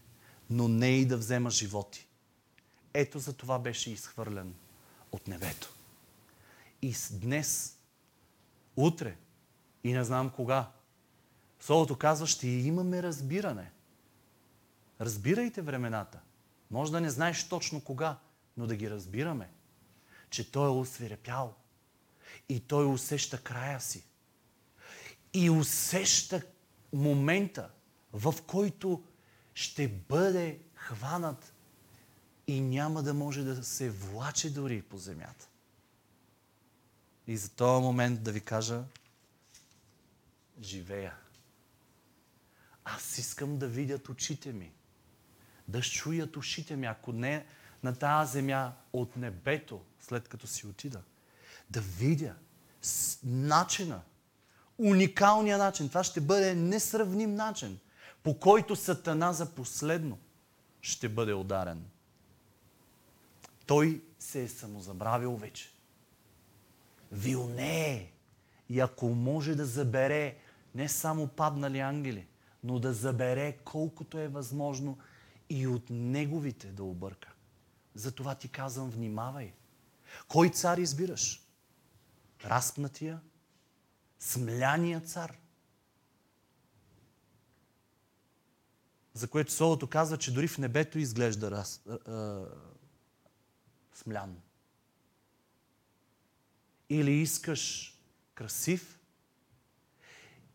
но 0.51 0.69
не 0.69 0.89
и 0.89 1.07
да 1.07 1.17
взема 1.17 1.51
животи. 1.51 2.07
Ето 2.95 3.19
за 3.19 3.33
това 3.33 3.59
беше 3.59 3.91
изхвърлен 3.91 4.55
от 5.13 5.29
небето. 5.29 5.75
И 6.83 6.95
днес, 7.11 7.77
утре 8.77 9.17
и 9.85 9.93
не 9.93 10.05
знам 10.05 10.31
кога, 10.31 10.71
Словото 11.61 11.97
казва, 11.97 12.27
ще 12.27 12.49
имаме 12.49 13.03
разбиране. 13.03 13.71
Разбирайте 15.01 15.63
времената. 15.63 16.21
Може 16.71 16.93
да 16.93 17.01
не 17.01 17.11
знаеш 17.11 17.49
точно 17.49 17.81
кога, 17.81 18.19
но 18.57 18.67
да 18.67 18.77
ги 18.77 18.91
разбираме. 18.91 19.51
Че 20.31 20.53
Той 20.53 20.67
е 20.67 20.71
освирепял. 20.71 21.55
И 22.49 22.61
Той 22.61 22.87
усеща 22.87 23.43
края 23.43 23.81
си. 23.81 24.05
И 25.35 25.51
усеща 25.51 26.43
момента, 26.93 27.71
в 28.13 28.35
който 28.47 29.05
ще 29.55 29.89
бъде 29.89 30.61
хванат 30.75 31.55
и 32.47 32.61
няма 32.61 33.03
да 33.03 33.15
може 33.15 33.43
да 33.43 33.65
се 33.65 33.91
влаче 33.91 34.55
дори 34.55 34.83
по 34.83 34.99
земята. 34.99 35.49
И 37.27 37.37
за 37.37 37.51
този 37.51 37.83
момент 37.83 38.23
да 38.23 38.33
ви 38.33 38.41
кажа, 38.41 38.85
живея. 40.63 41.15
Аз 42.85 43.19
искам 43.19 43.59
да 43.59 43.69
видят 43.69 44.09
очите 44.09 44.53
ми. 44.53 44.73
Да 45.69 45.83
чуят 45.83 46.37
ушите 46.37 46.77
ми, 46.77 46.87
ако 46.87 47.13
не 47.13 47.47
на 47.83 47.95
тази 47.95 48.33
земя 48.33 48.73
от 48.93 49.17
небето, 49.17 49.85
след 50.01 50.29
като 50.29 50.47
си 50.47 50.67
отида. 50.67 51.03
Да 51.71 51.81
видя 51.81 52.35
начина, 53.25 54.03
уникалния 54.83 55.59
начин. 55.59 55.89
Това 55.89 56.05
ще 56.05 56.21
бъде 56.21 56.55
несравним 56.55 57.35
начин, 57.35 57.79
по 58.23 58.39
който 58.39 58.77
Сатана 58.77 59.33
за 59.33 59.55
последно 59.55 60.19
ще 60.81 61.09
бъде 61.09 61.35
ударен. 61.35 61.85
Той 63.67 64.03
се 64.19 64.43
е 64.43 64.49
самозабравил 64.49 65.37
вече. 65.37 65.73
Вилнее. 67.13 68.13
И 68.69 68.81
ако 68.81 69.09
може 69.09 69.55
да 69.55 69.67
забере 69.67 70.37
не 70.75 70.89
само 70.89 71.29
паднали 71.29 71.79
ангели, 71.79 72.27
но 72.65 72.79
да 72.79 72.93
забере 72.93 73.57
колкото 73.65 74.19
е 74.19 74.29
възможно 74.29 74.99
и 75.51 75.67
от 75.67 75.83
неговите 75.91 76.67
да 76.67 76.85
обърка. 76.85 77.33
Затова 77.95 78.35
ти 78.35 78.49
казвам, 78.49 78.91
внимавай. 78.91 79.53
Кой 80.29 80.49
цар 80.49 80.79
избираш? 80.79 81.47
Разпнатия? 82.45 83.21
Смляния 84.23 85.01
цар? 85.01 85.39
За 89.15 89.29
което 89.29 89.53
Словото 89.53 89.87
казва, 89.87 90.19
че 90.19 90.33
дори 90.35 90.49
в 90.49 90.59
небето 90.59 90.99
изглежда 90.99 91.51
раз, 91.51 91.83
а, 91.89 91.93
а, 92.13 92.47
смлян. 93.95 94.37
Или 96.89 97.13
искаш 97.13 97.95
красив, 98.35 99.01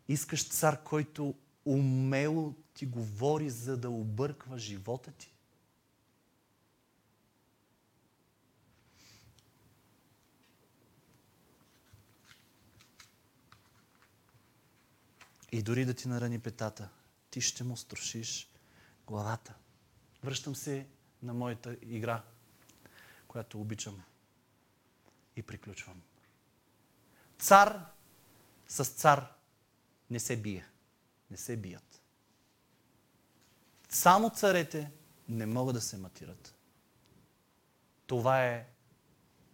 искаш 0.08 0.48
цар, 0.48 0.84
който 0.84 1.34
умело 1.64 2.54
ти 2.74 2.86
говори, 2.86 3.50
за 3.50 3.76
да 3.76 3.90
обърква 3.90 4.58
живота 4.58 5.12
ти. 5.12 5.34
И 15.52 15.62
дори 15.62 15.84
да 15.84 15.94
ти 15.94 16.08
нарани 16.08 16.38
петата, 16.38 16.88
ти 17.30 17.40
ще 17.40 17.64
му 17.64 17.76
струшиш 17.76 18.50
главата. 19.06 19.54
Връщам 20.24 20.56
се 20.56 20.86
на 21.22 21.34
моята 21.34 21.76
игра, 21.82 22.22
която 23.28 23.60
обичам. 23.60 24.02
И 25.36 25.42
приключвам. 25.42 26.02
Цар 27.38 27.84
с 28.68 28.84
цар 28.84 29.32
не 30.10 30.20
се 30.20 30.36
бие. 30.36 30.66
Не 31.30 31.36
се 31.36 31.56
бият. 31.56 32.02
Само 33.88 34.30
царете 34.30 34.90
не 35.28 35.46
могат 35.46 35.74
да 35.74 35.80
се 35.80 35.96
матират. 35.96 36.54
Това 38.06 38.44
е... 38.44 38.66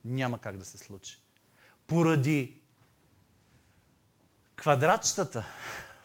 Няма 0.04 0.38
как 0.38 0.56
да 0.56 0.64
се 0.64 0.78
случи. 0.78 1.20
Поради 1.86 2.60
квадратчетата, 4.56 5.46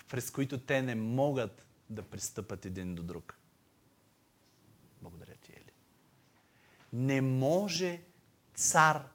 през 0.10 0.32
които 0.32 0.58
те 0.58 0.82
не 0.82 0.96
могат 0.96 1.68
да 1.90 2.04
пристъпат 2.04 2.66
един 2.66 2.96
до 2.96 3.04
друг. 3.04 3.38
Благодаря 5.02 5.36
ти, 5.36 5.52
Ели. 5.52 5.72
Не 6.94 7.22
може 7.22 8.02
цар 8.56 9.08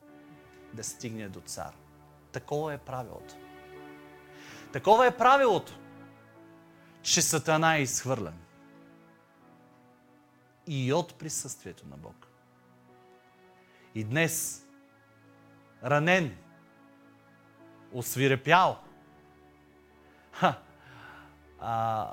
да 0.74 0.84
стигне 0.84 1.28
до 1.28 1.40
цар. 1.40 1.76
Такова 2.32 2.74
е 2.74 2.78
правилото. 2.78 3.34
Такова 4.72 5.06
е 5.06 5.16
правилото, 5.16 5.78
че 7.02 7.22
Сатана 7.22 7.76
е 7.76 7.82
изхвърлен. 7.82 8.38
И 10.66 10.92
от 10.92 11.14
присъствието 11.14 11.86
на 11.86 11.96
Бог. 11.96 12.26
И 13.94 14.04
днес, 14.04 14.66
ранен, 15.84 16.36
освирепял, 17.92 18.78
ха, 20.32 20.63
а, 21.64 22.08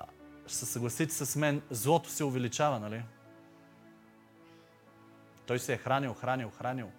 ще 0.47 0.55
се 0.55 0.65
съгласите 0.65 1.13
с 1.13 1.35
мен, 1.35 1.61
злото 1.69 2.09
се 2.09 2.23
увеличава, 2.23 2.79
нали? 2.79 3.03
Той 5.45 5.59
се 5.59 5.73
е 5.73 5.77
хранил, 5.77 6.13
хранил, 6.13 6.49
хранил. 6.49 6.91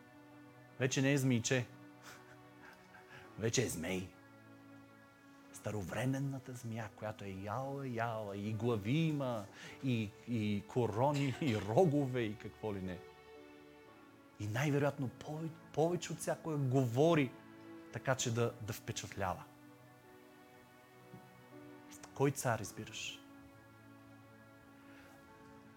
Вече 0.81 1.03
не 1.03 1.13
е 1.13 1.19
змийче. 1.19 1.67
Вече 3.39 3.63
е 3.63 3.69
змей. 3.69 4.09
Старовременната 5.53 6.53
змия, 6.53 6.91
която 6.97 7.25
е 7.25 7.29
яла, 7.29 7.89
яла, 7.89 8.37
и 8.37 8.53
глави 8.53 8.99
има, 8.99 9.45
и, 9.85 10.11
и 10.29 10.63
корони, 10.69 11.35
и 11.41 11.57
рогове, 11.57 12.21
и 12.21 12.37
какво 12.37 12.75
ли 12.75 12.81
не. 12.81 12.99
И 14.41 14.47
най-вероятно 14.47 15.09
повече, 15.09 15.55
повече 15.73 16.13
от 16.13 16.19
всякога 16.19 16.57
говори, 16.57 17.33
така 17.93 18.15
че 18.15 18.35
да, 18.35 18.53
да 18.63 18.73
впечатлява. 18.73 19.43
Кой 22.15 22.31
цар 22.31 22.59
избираш? 22.59 23.19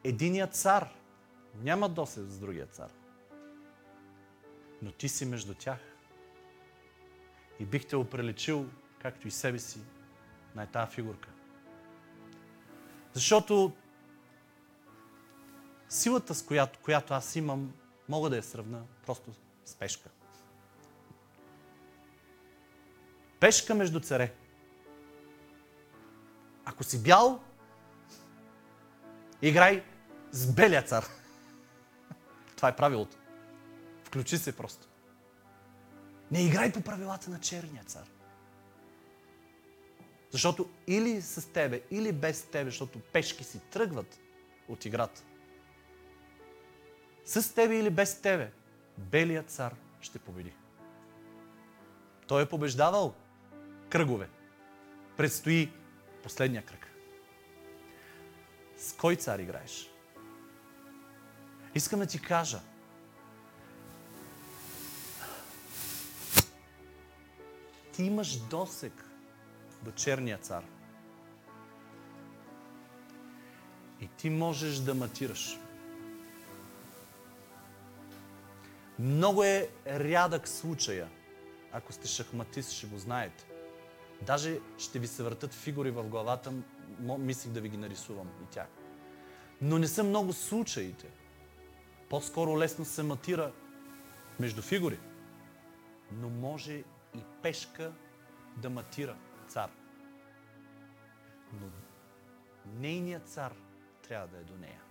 Единият 0.03 0.55
цар 0.55 0.89
няма 1.55 1.89
досед 1.89 2.29
с 2.29 2.39
другия 2.39 2.65
цар. 2.65 2.91
Но 4.81 4.91
ти 4.91 5.09
си 5.09 5.25
между 5.25 5.53
тях. 5.53 5.79
И 7.59 7.65
бих 7.65 7.87
те 7.87 7.95
оприличил, 7.95 8.69
както 9.01 9.27
и 9.27 9.31
себе 9.31 9.59
си, 9.59 9.79
на 10.55 10.67
тази 10.67 10.91
фигурка. 10.91 11.29
Защото 13.13 13.73
силата, 15.89 16.35
с 16.35 16.45
която, 16.45 16.79
която 16.79 17.13
аз 17.13 17.35
имам, 17.35 17.73
мога 18.09 18.29
да 18.29 18.35
я 18.35 18.43
сравна 18.43 18.83
просто 19.05 19.33
с 19.65 19.75
пешка. 19.75 20.09
Пешка 23.39 23.75
между 23.75 23.99
царе. 23.99 24.33
Ако 26.65 26.83
си 26.83 27.03
бял, 27.03 27.43
играй 29.41 29.83
с 30.31 30.53
белия 30.53 30.81
цар. 30.81 31.05
Това 32.55 32.69
е 32.69 32.75
правилото. 32.75 33.17
Включи 34.03 34.37
се 34.37 34.57
просто. 34.57 34.87
Не 36.31 36.45
играй 36.45 36.71
по 36.71 36.81
правилата 36.81 37.29
на 37.29 37.39
черния 37.39 37.83
цар. 37.83 38.09
Защото 40.31 40.69
или 40.87 41.21
с 41.21 41.51
тебе, 41.53 41.81
или 41.91 42.11
без 42.11 42.45
тебе, 42.45 42.69
защото 42.69 42.99
пешки 42.99 43.43
си 43.43 43.59
тръгват 43.59 44.19
от 44.67 44.85
играта. 44.85 45.23
С 47.25 47.55
тебе 47.55 47.77
или 47.77 47.89
без 47.89 48.21
тебе, 48.21 48.51
белият 48.97 49.49
цар 49.49 49.75
ще 50.01 50.19
победи. 50.19 50.53
Той 52.27 52.43
е 52.43 52.49
побеждавал 52.49 53.13
кръгове. 53.89 54.29
Предстои 55.17 55.71
последния 56.25 56.65
кръг. 56.65 56.87
С 58.77 58.93
кой 58.93 59.15
цар 59.15 59.39
играеш? 59.39 59.91
Искам 61.75 61.99
да 61.99 62.05
ти 62.05 62.21
кажа. 62.21 62.59
Ти 67.91 68.03
имаш 68.03 68.35
досек 68.35 69.05
до 69.81 69.91
черния 69.91 70.37
цар. 70.37 70.63
И 74.01 74.07
ти 74.07 74.29
можеш 74.29 74.77
да 74.77 74.93
матираш. 74.93 75.59
Много 78.99 79.43
е 79.43 79.69
рядък 79.87 80.47
случая. 80.47 81.09
Ако 81.71 81.93
сте 81.93 82.07
шахматист, 82.07 82.71
ще 82.71 82.87
го 82.87 82.97
знаете. 82.97 83.54
Даже 84.21 84.59
ще 84.77 84.99
ви 84.99 85.07
се 85.07 85.23
въртат 85.23 85.53
фигури 85.53 85.91
в 85.91 86.03
главата, 86.03 86.53
мислих 86.99 87.53
да 87.53 87.61
ви 87.61 87.69
ги 87.69 87.77
нарисувам 87.77 88.27
и 88.43 88.45
тях. 88.45 88.67
Но 89.61 89.77
не 89.77 89.87
са 89.87 90.03
много 90.03 90.33
случаите. 90.33 91.07
По-скоро 92.09 92.59
лесно 92.59 92.85
се 92.85 93.03
матира 93.03 93.51
между 94.39 94.61
фигури. 94.61 94.99
Но 96.11 96.29
може 96.29 96.73
и 97.15 97.23
пешка 97.41 97.91
да 98.57 98.69
матира 98.69 99.15
цар. 99.47 99.69
Но 101.53 101.67
нейният 102.79 103.27
цар 103.27 103.53
трябва 104.07 104.27
да 104.27 104.37
е 104.37 104.43
до 104.43 104.57
нея. 104.57 104.81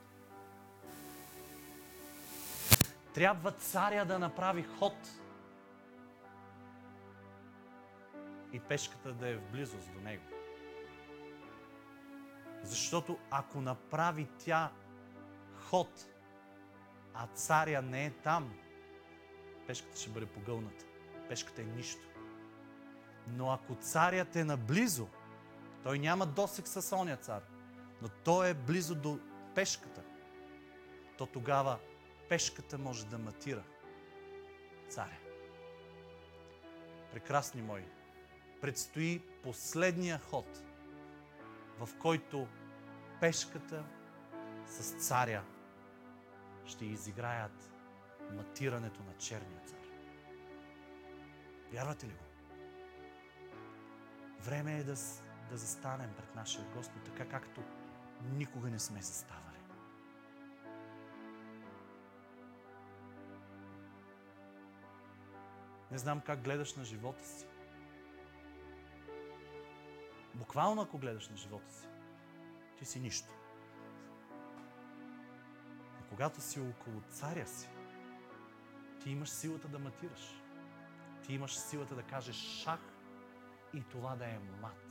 Трябва 3.14 3.52
царя 3.52 4.04
да 4.04 4.18
направи 4.18 4.62
ход 4.78 4.94
и 8.54 8.60
пешката 8.60 9.12
да 9.12 9.28
е 9.28 9.36
в 9.36 9.50
близост 9.50 9.92
до 9.92 10.00
него. 10.00 10.24
Защото 12.62 13.18
ако 13.30 13.60
направи 13.60 14.28
тя 14.44 14.72
ход, 15.54 16.06
а 17.14 17.26
царя 17.26 17.82
не 17.82 18.06
е 18.06 18.10
там, 18.10 18.54
пешката 19.66 19.96
ще 19.96 20.10
бъде 20.10 20.26
погълната. 20.26 20.84
Пешката 21.28 21.62
е 21.62 21.64
нищо. 21.64 22.08
Но 23.26 23.52
ако 23.52 23.74
царят 23.74 24.36
е 24.36 24.44
наблизо, 24.44 25.08
Той 25.84 25.98
няма 25.98 26.26
досек 26.26 26.68
с 26.68 26.96
оня 26.96 27.16
цар, 27.16 27.42
но 28.02 28.08
той 28.08 28.50
е 28.50 28.54
близо 28.54 28.94
до 28.94 29.18
пешката. 29.54 30.02
То 31.18 31.26
тогава 31.26 31.78
пешката 32.28 32.78
може 32.78 33.06
да 33.06 33.18
матира 33.18 33.62
царя. 34.88 35.18
Прекрасни 37.12 37.62
мои, 37.62 37.84
предстои 38.64 39.22
последния 39.42 40.18
ход, 40.18 40.62
в 41.78 41.88
който 41.98 42.48
пешката 43.20 43.84
с 44.66 45.06
царя 45.06 45.44
ще 46.64 46.84
изиграят 46.84 47.72
матирането 48.32 49.02
на 49.02 49.16
черния 49.18 49.60
цар. 49.60 49.78
Вярвате 51.72 52.06
ли 52.06 52.10
го? 52.10 52.24
Време 54.40 54.78
е 54.78 54.84
да, 54.84 54.94
да 55.50 55.56
застанем 55.56 56.14
пред 56.16 56.34
нашия 56.34 56.64
Господ, 56.76 57.04
така 57.04 57.28
както 57.28 57.62
никога 58.32 58.70
не 58.70 58.78
сме 58.78 59.02
заставали. 59.02 59.60
Не 65.90 65.98
знам 65.98 66.20
как 66.20 66.42
гледаш 66.42 66.74
на 66.74 66.84
живота 66.84 67.24
си. 67.24 67.46
Буквално 70.34 70.82
ако 70.82 70.98
гледаш 70.98 71.28
на 71.28 71.36
живота 71.36 71.72
си, 71.72 71.88
ти 72.78 72.84
си 72.84 73.00
нищо. 73.00 73.28
Но 76.00 76.06
когато 76.08 76.40
си 76.40 76.60
около 76.60 77.00
царя 77.00 77.46
си, 77.46 77.68
ти 79.02 79.10
имаш 79.10 79.28
силата 79.28 79.68
да 79.68 79.78
матираш. 79.78 80.40
Ти 81.22 81.34
имаш 81.34 81.58
силата 81.58 81.94
да 81.94 82.02
кажеш 82.02 82.36
шах 82.36 82.80
и 83.74 83.82
това 83.82 84.16
да 84.16 84.24
е 84.24 84.38
мат. 84.62 84.84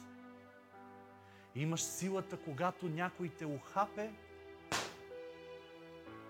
Имаш 1.55 1.81
силата, 1.81 2.37
когато 2.37 2.89
някой 2.89 3.29
те 3.29 3.45
ухапе, 3.45 4.11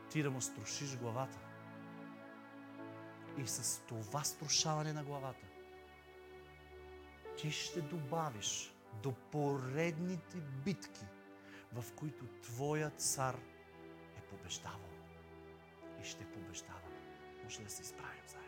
ти 0.09 0.23
да 0.23 0.31
му 0.31 0.41
струшиш 0.41 0.97
главата. 0.97 1.39
И 3.37 3.47
с 3.47 3.81
това 3.87 4.23
струшаване 4.23 4.93
на 4.93 5.03
главата, 5.03 5.47
ти 7.37 7.51
ще 7.51 7.81
добавиш 7.81 8.72
до 9.03 9.13
поредните 9.31 10.37
битки, 10.65 11.05
в 11.73 11.93
които 11.95 12.25
твоят 12.41 13.01
цар 13.01 13.35
е 14.17 14.21
побеждавал 14.21 14.79
и 16.01 16.03
ще 16.03 16.25
побеждава. 16.25 16.79
Може 17.43 17.61
да 17.61 17.69
се 17.69 17.81
изправим 17.81 18.23
заедно. 18.27 18.42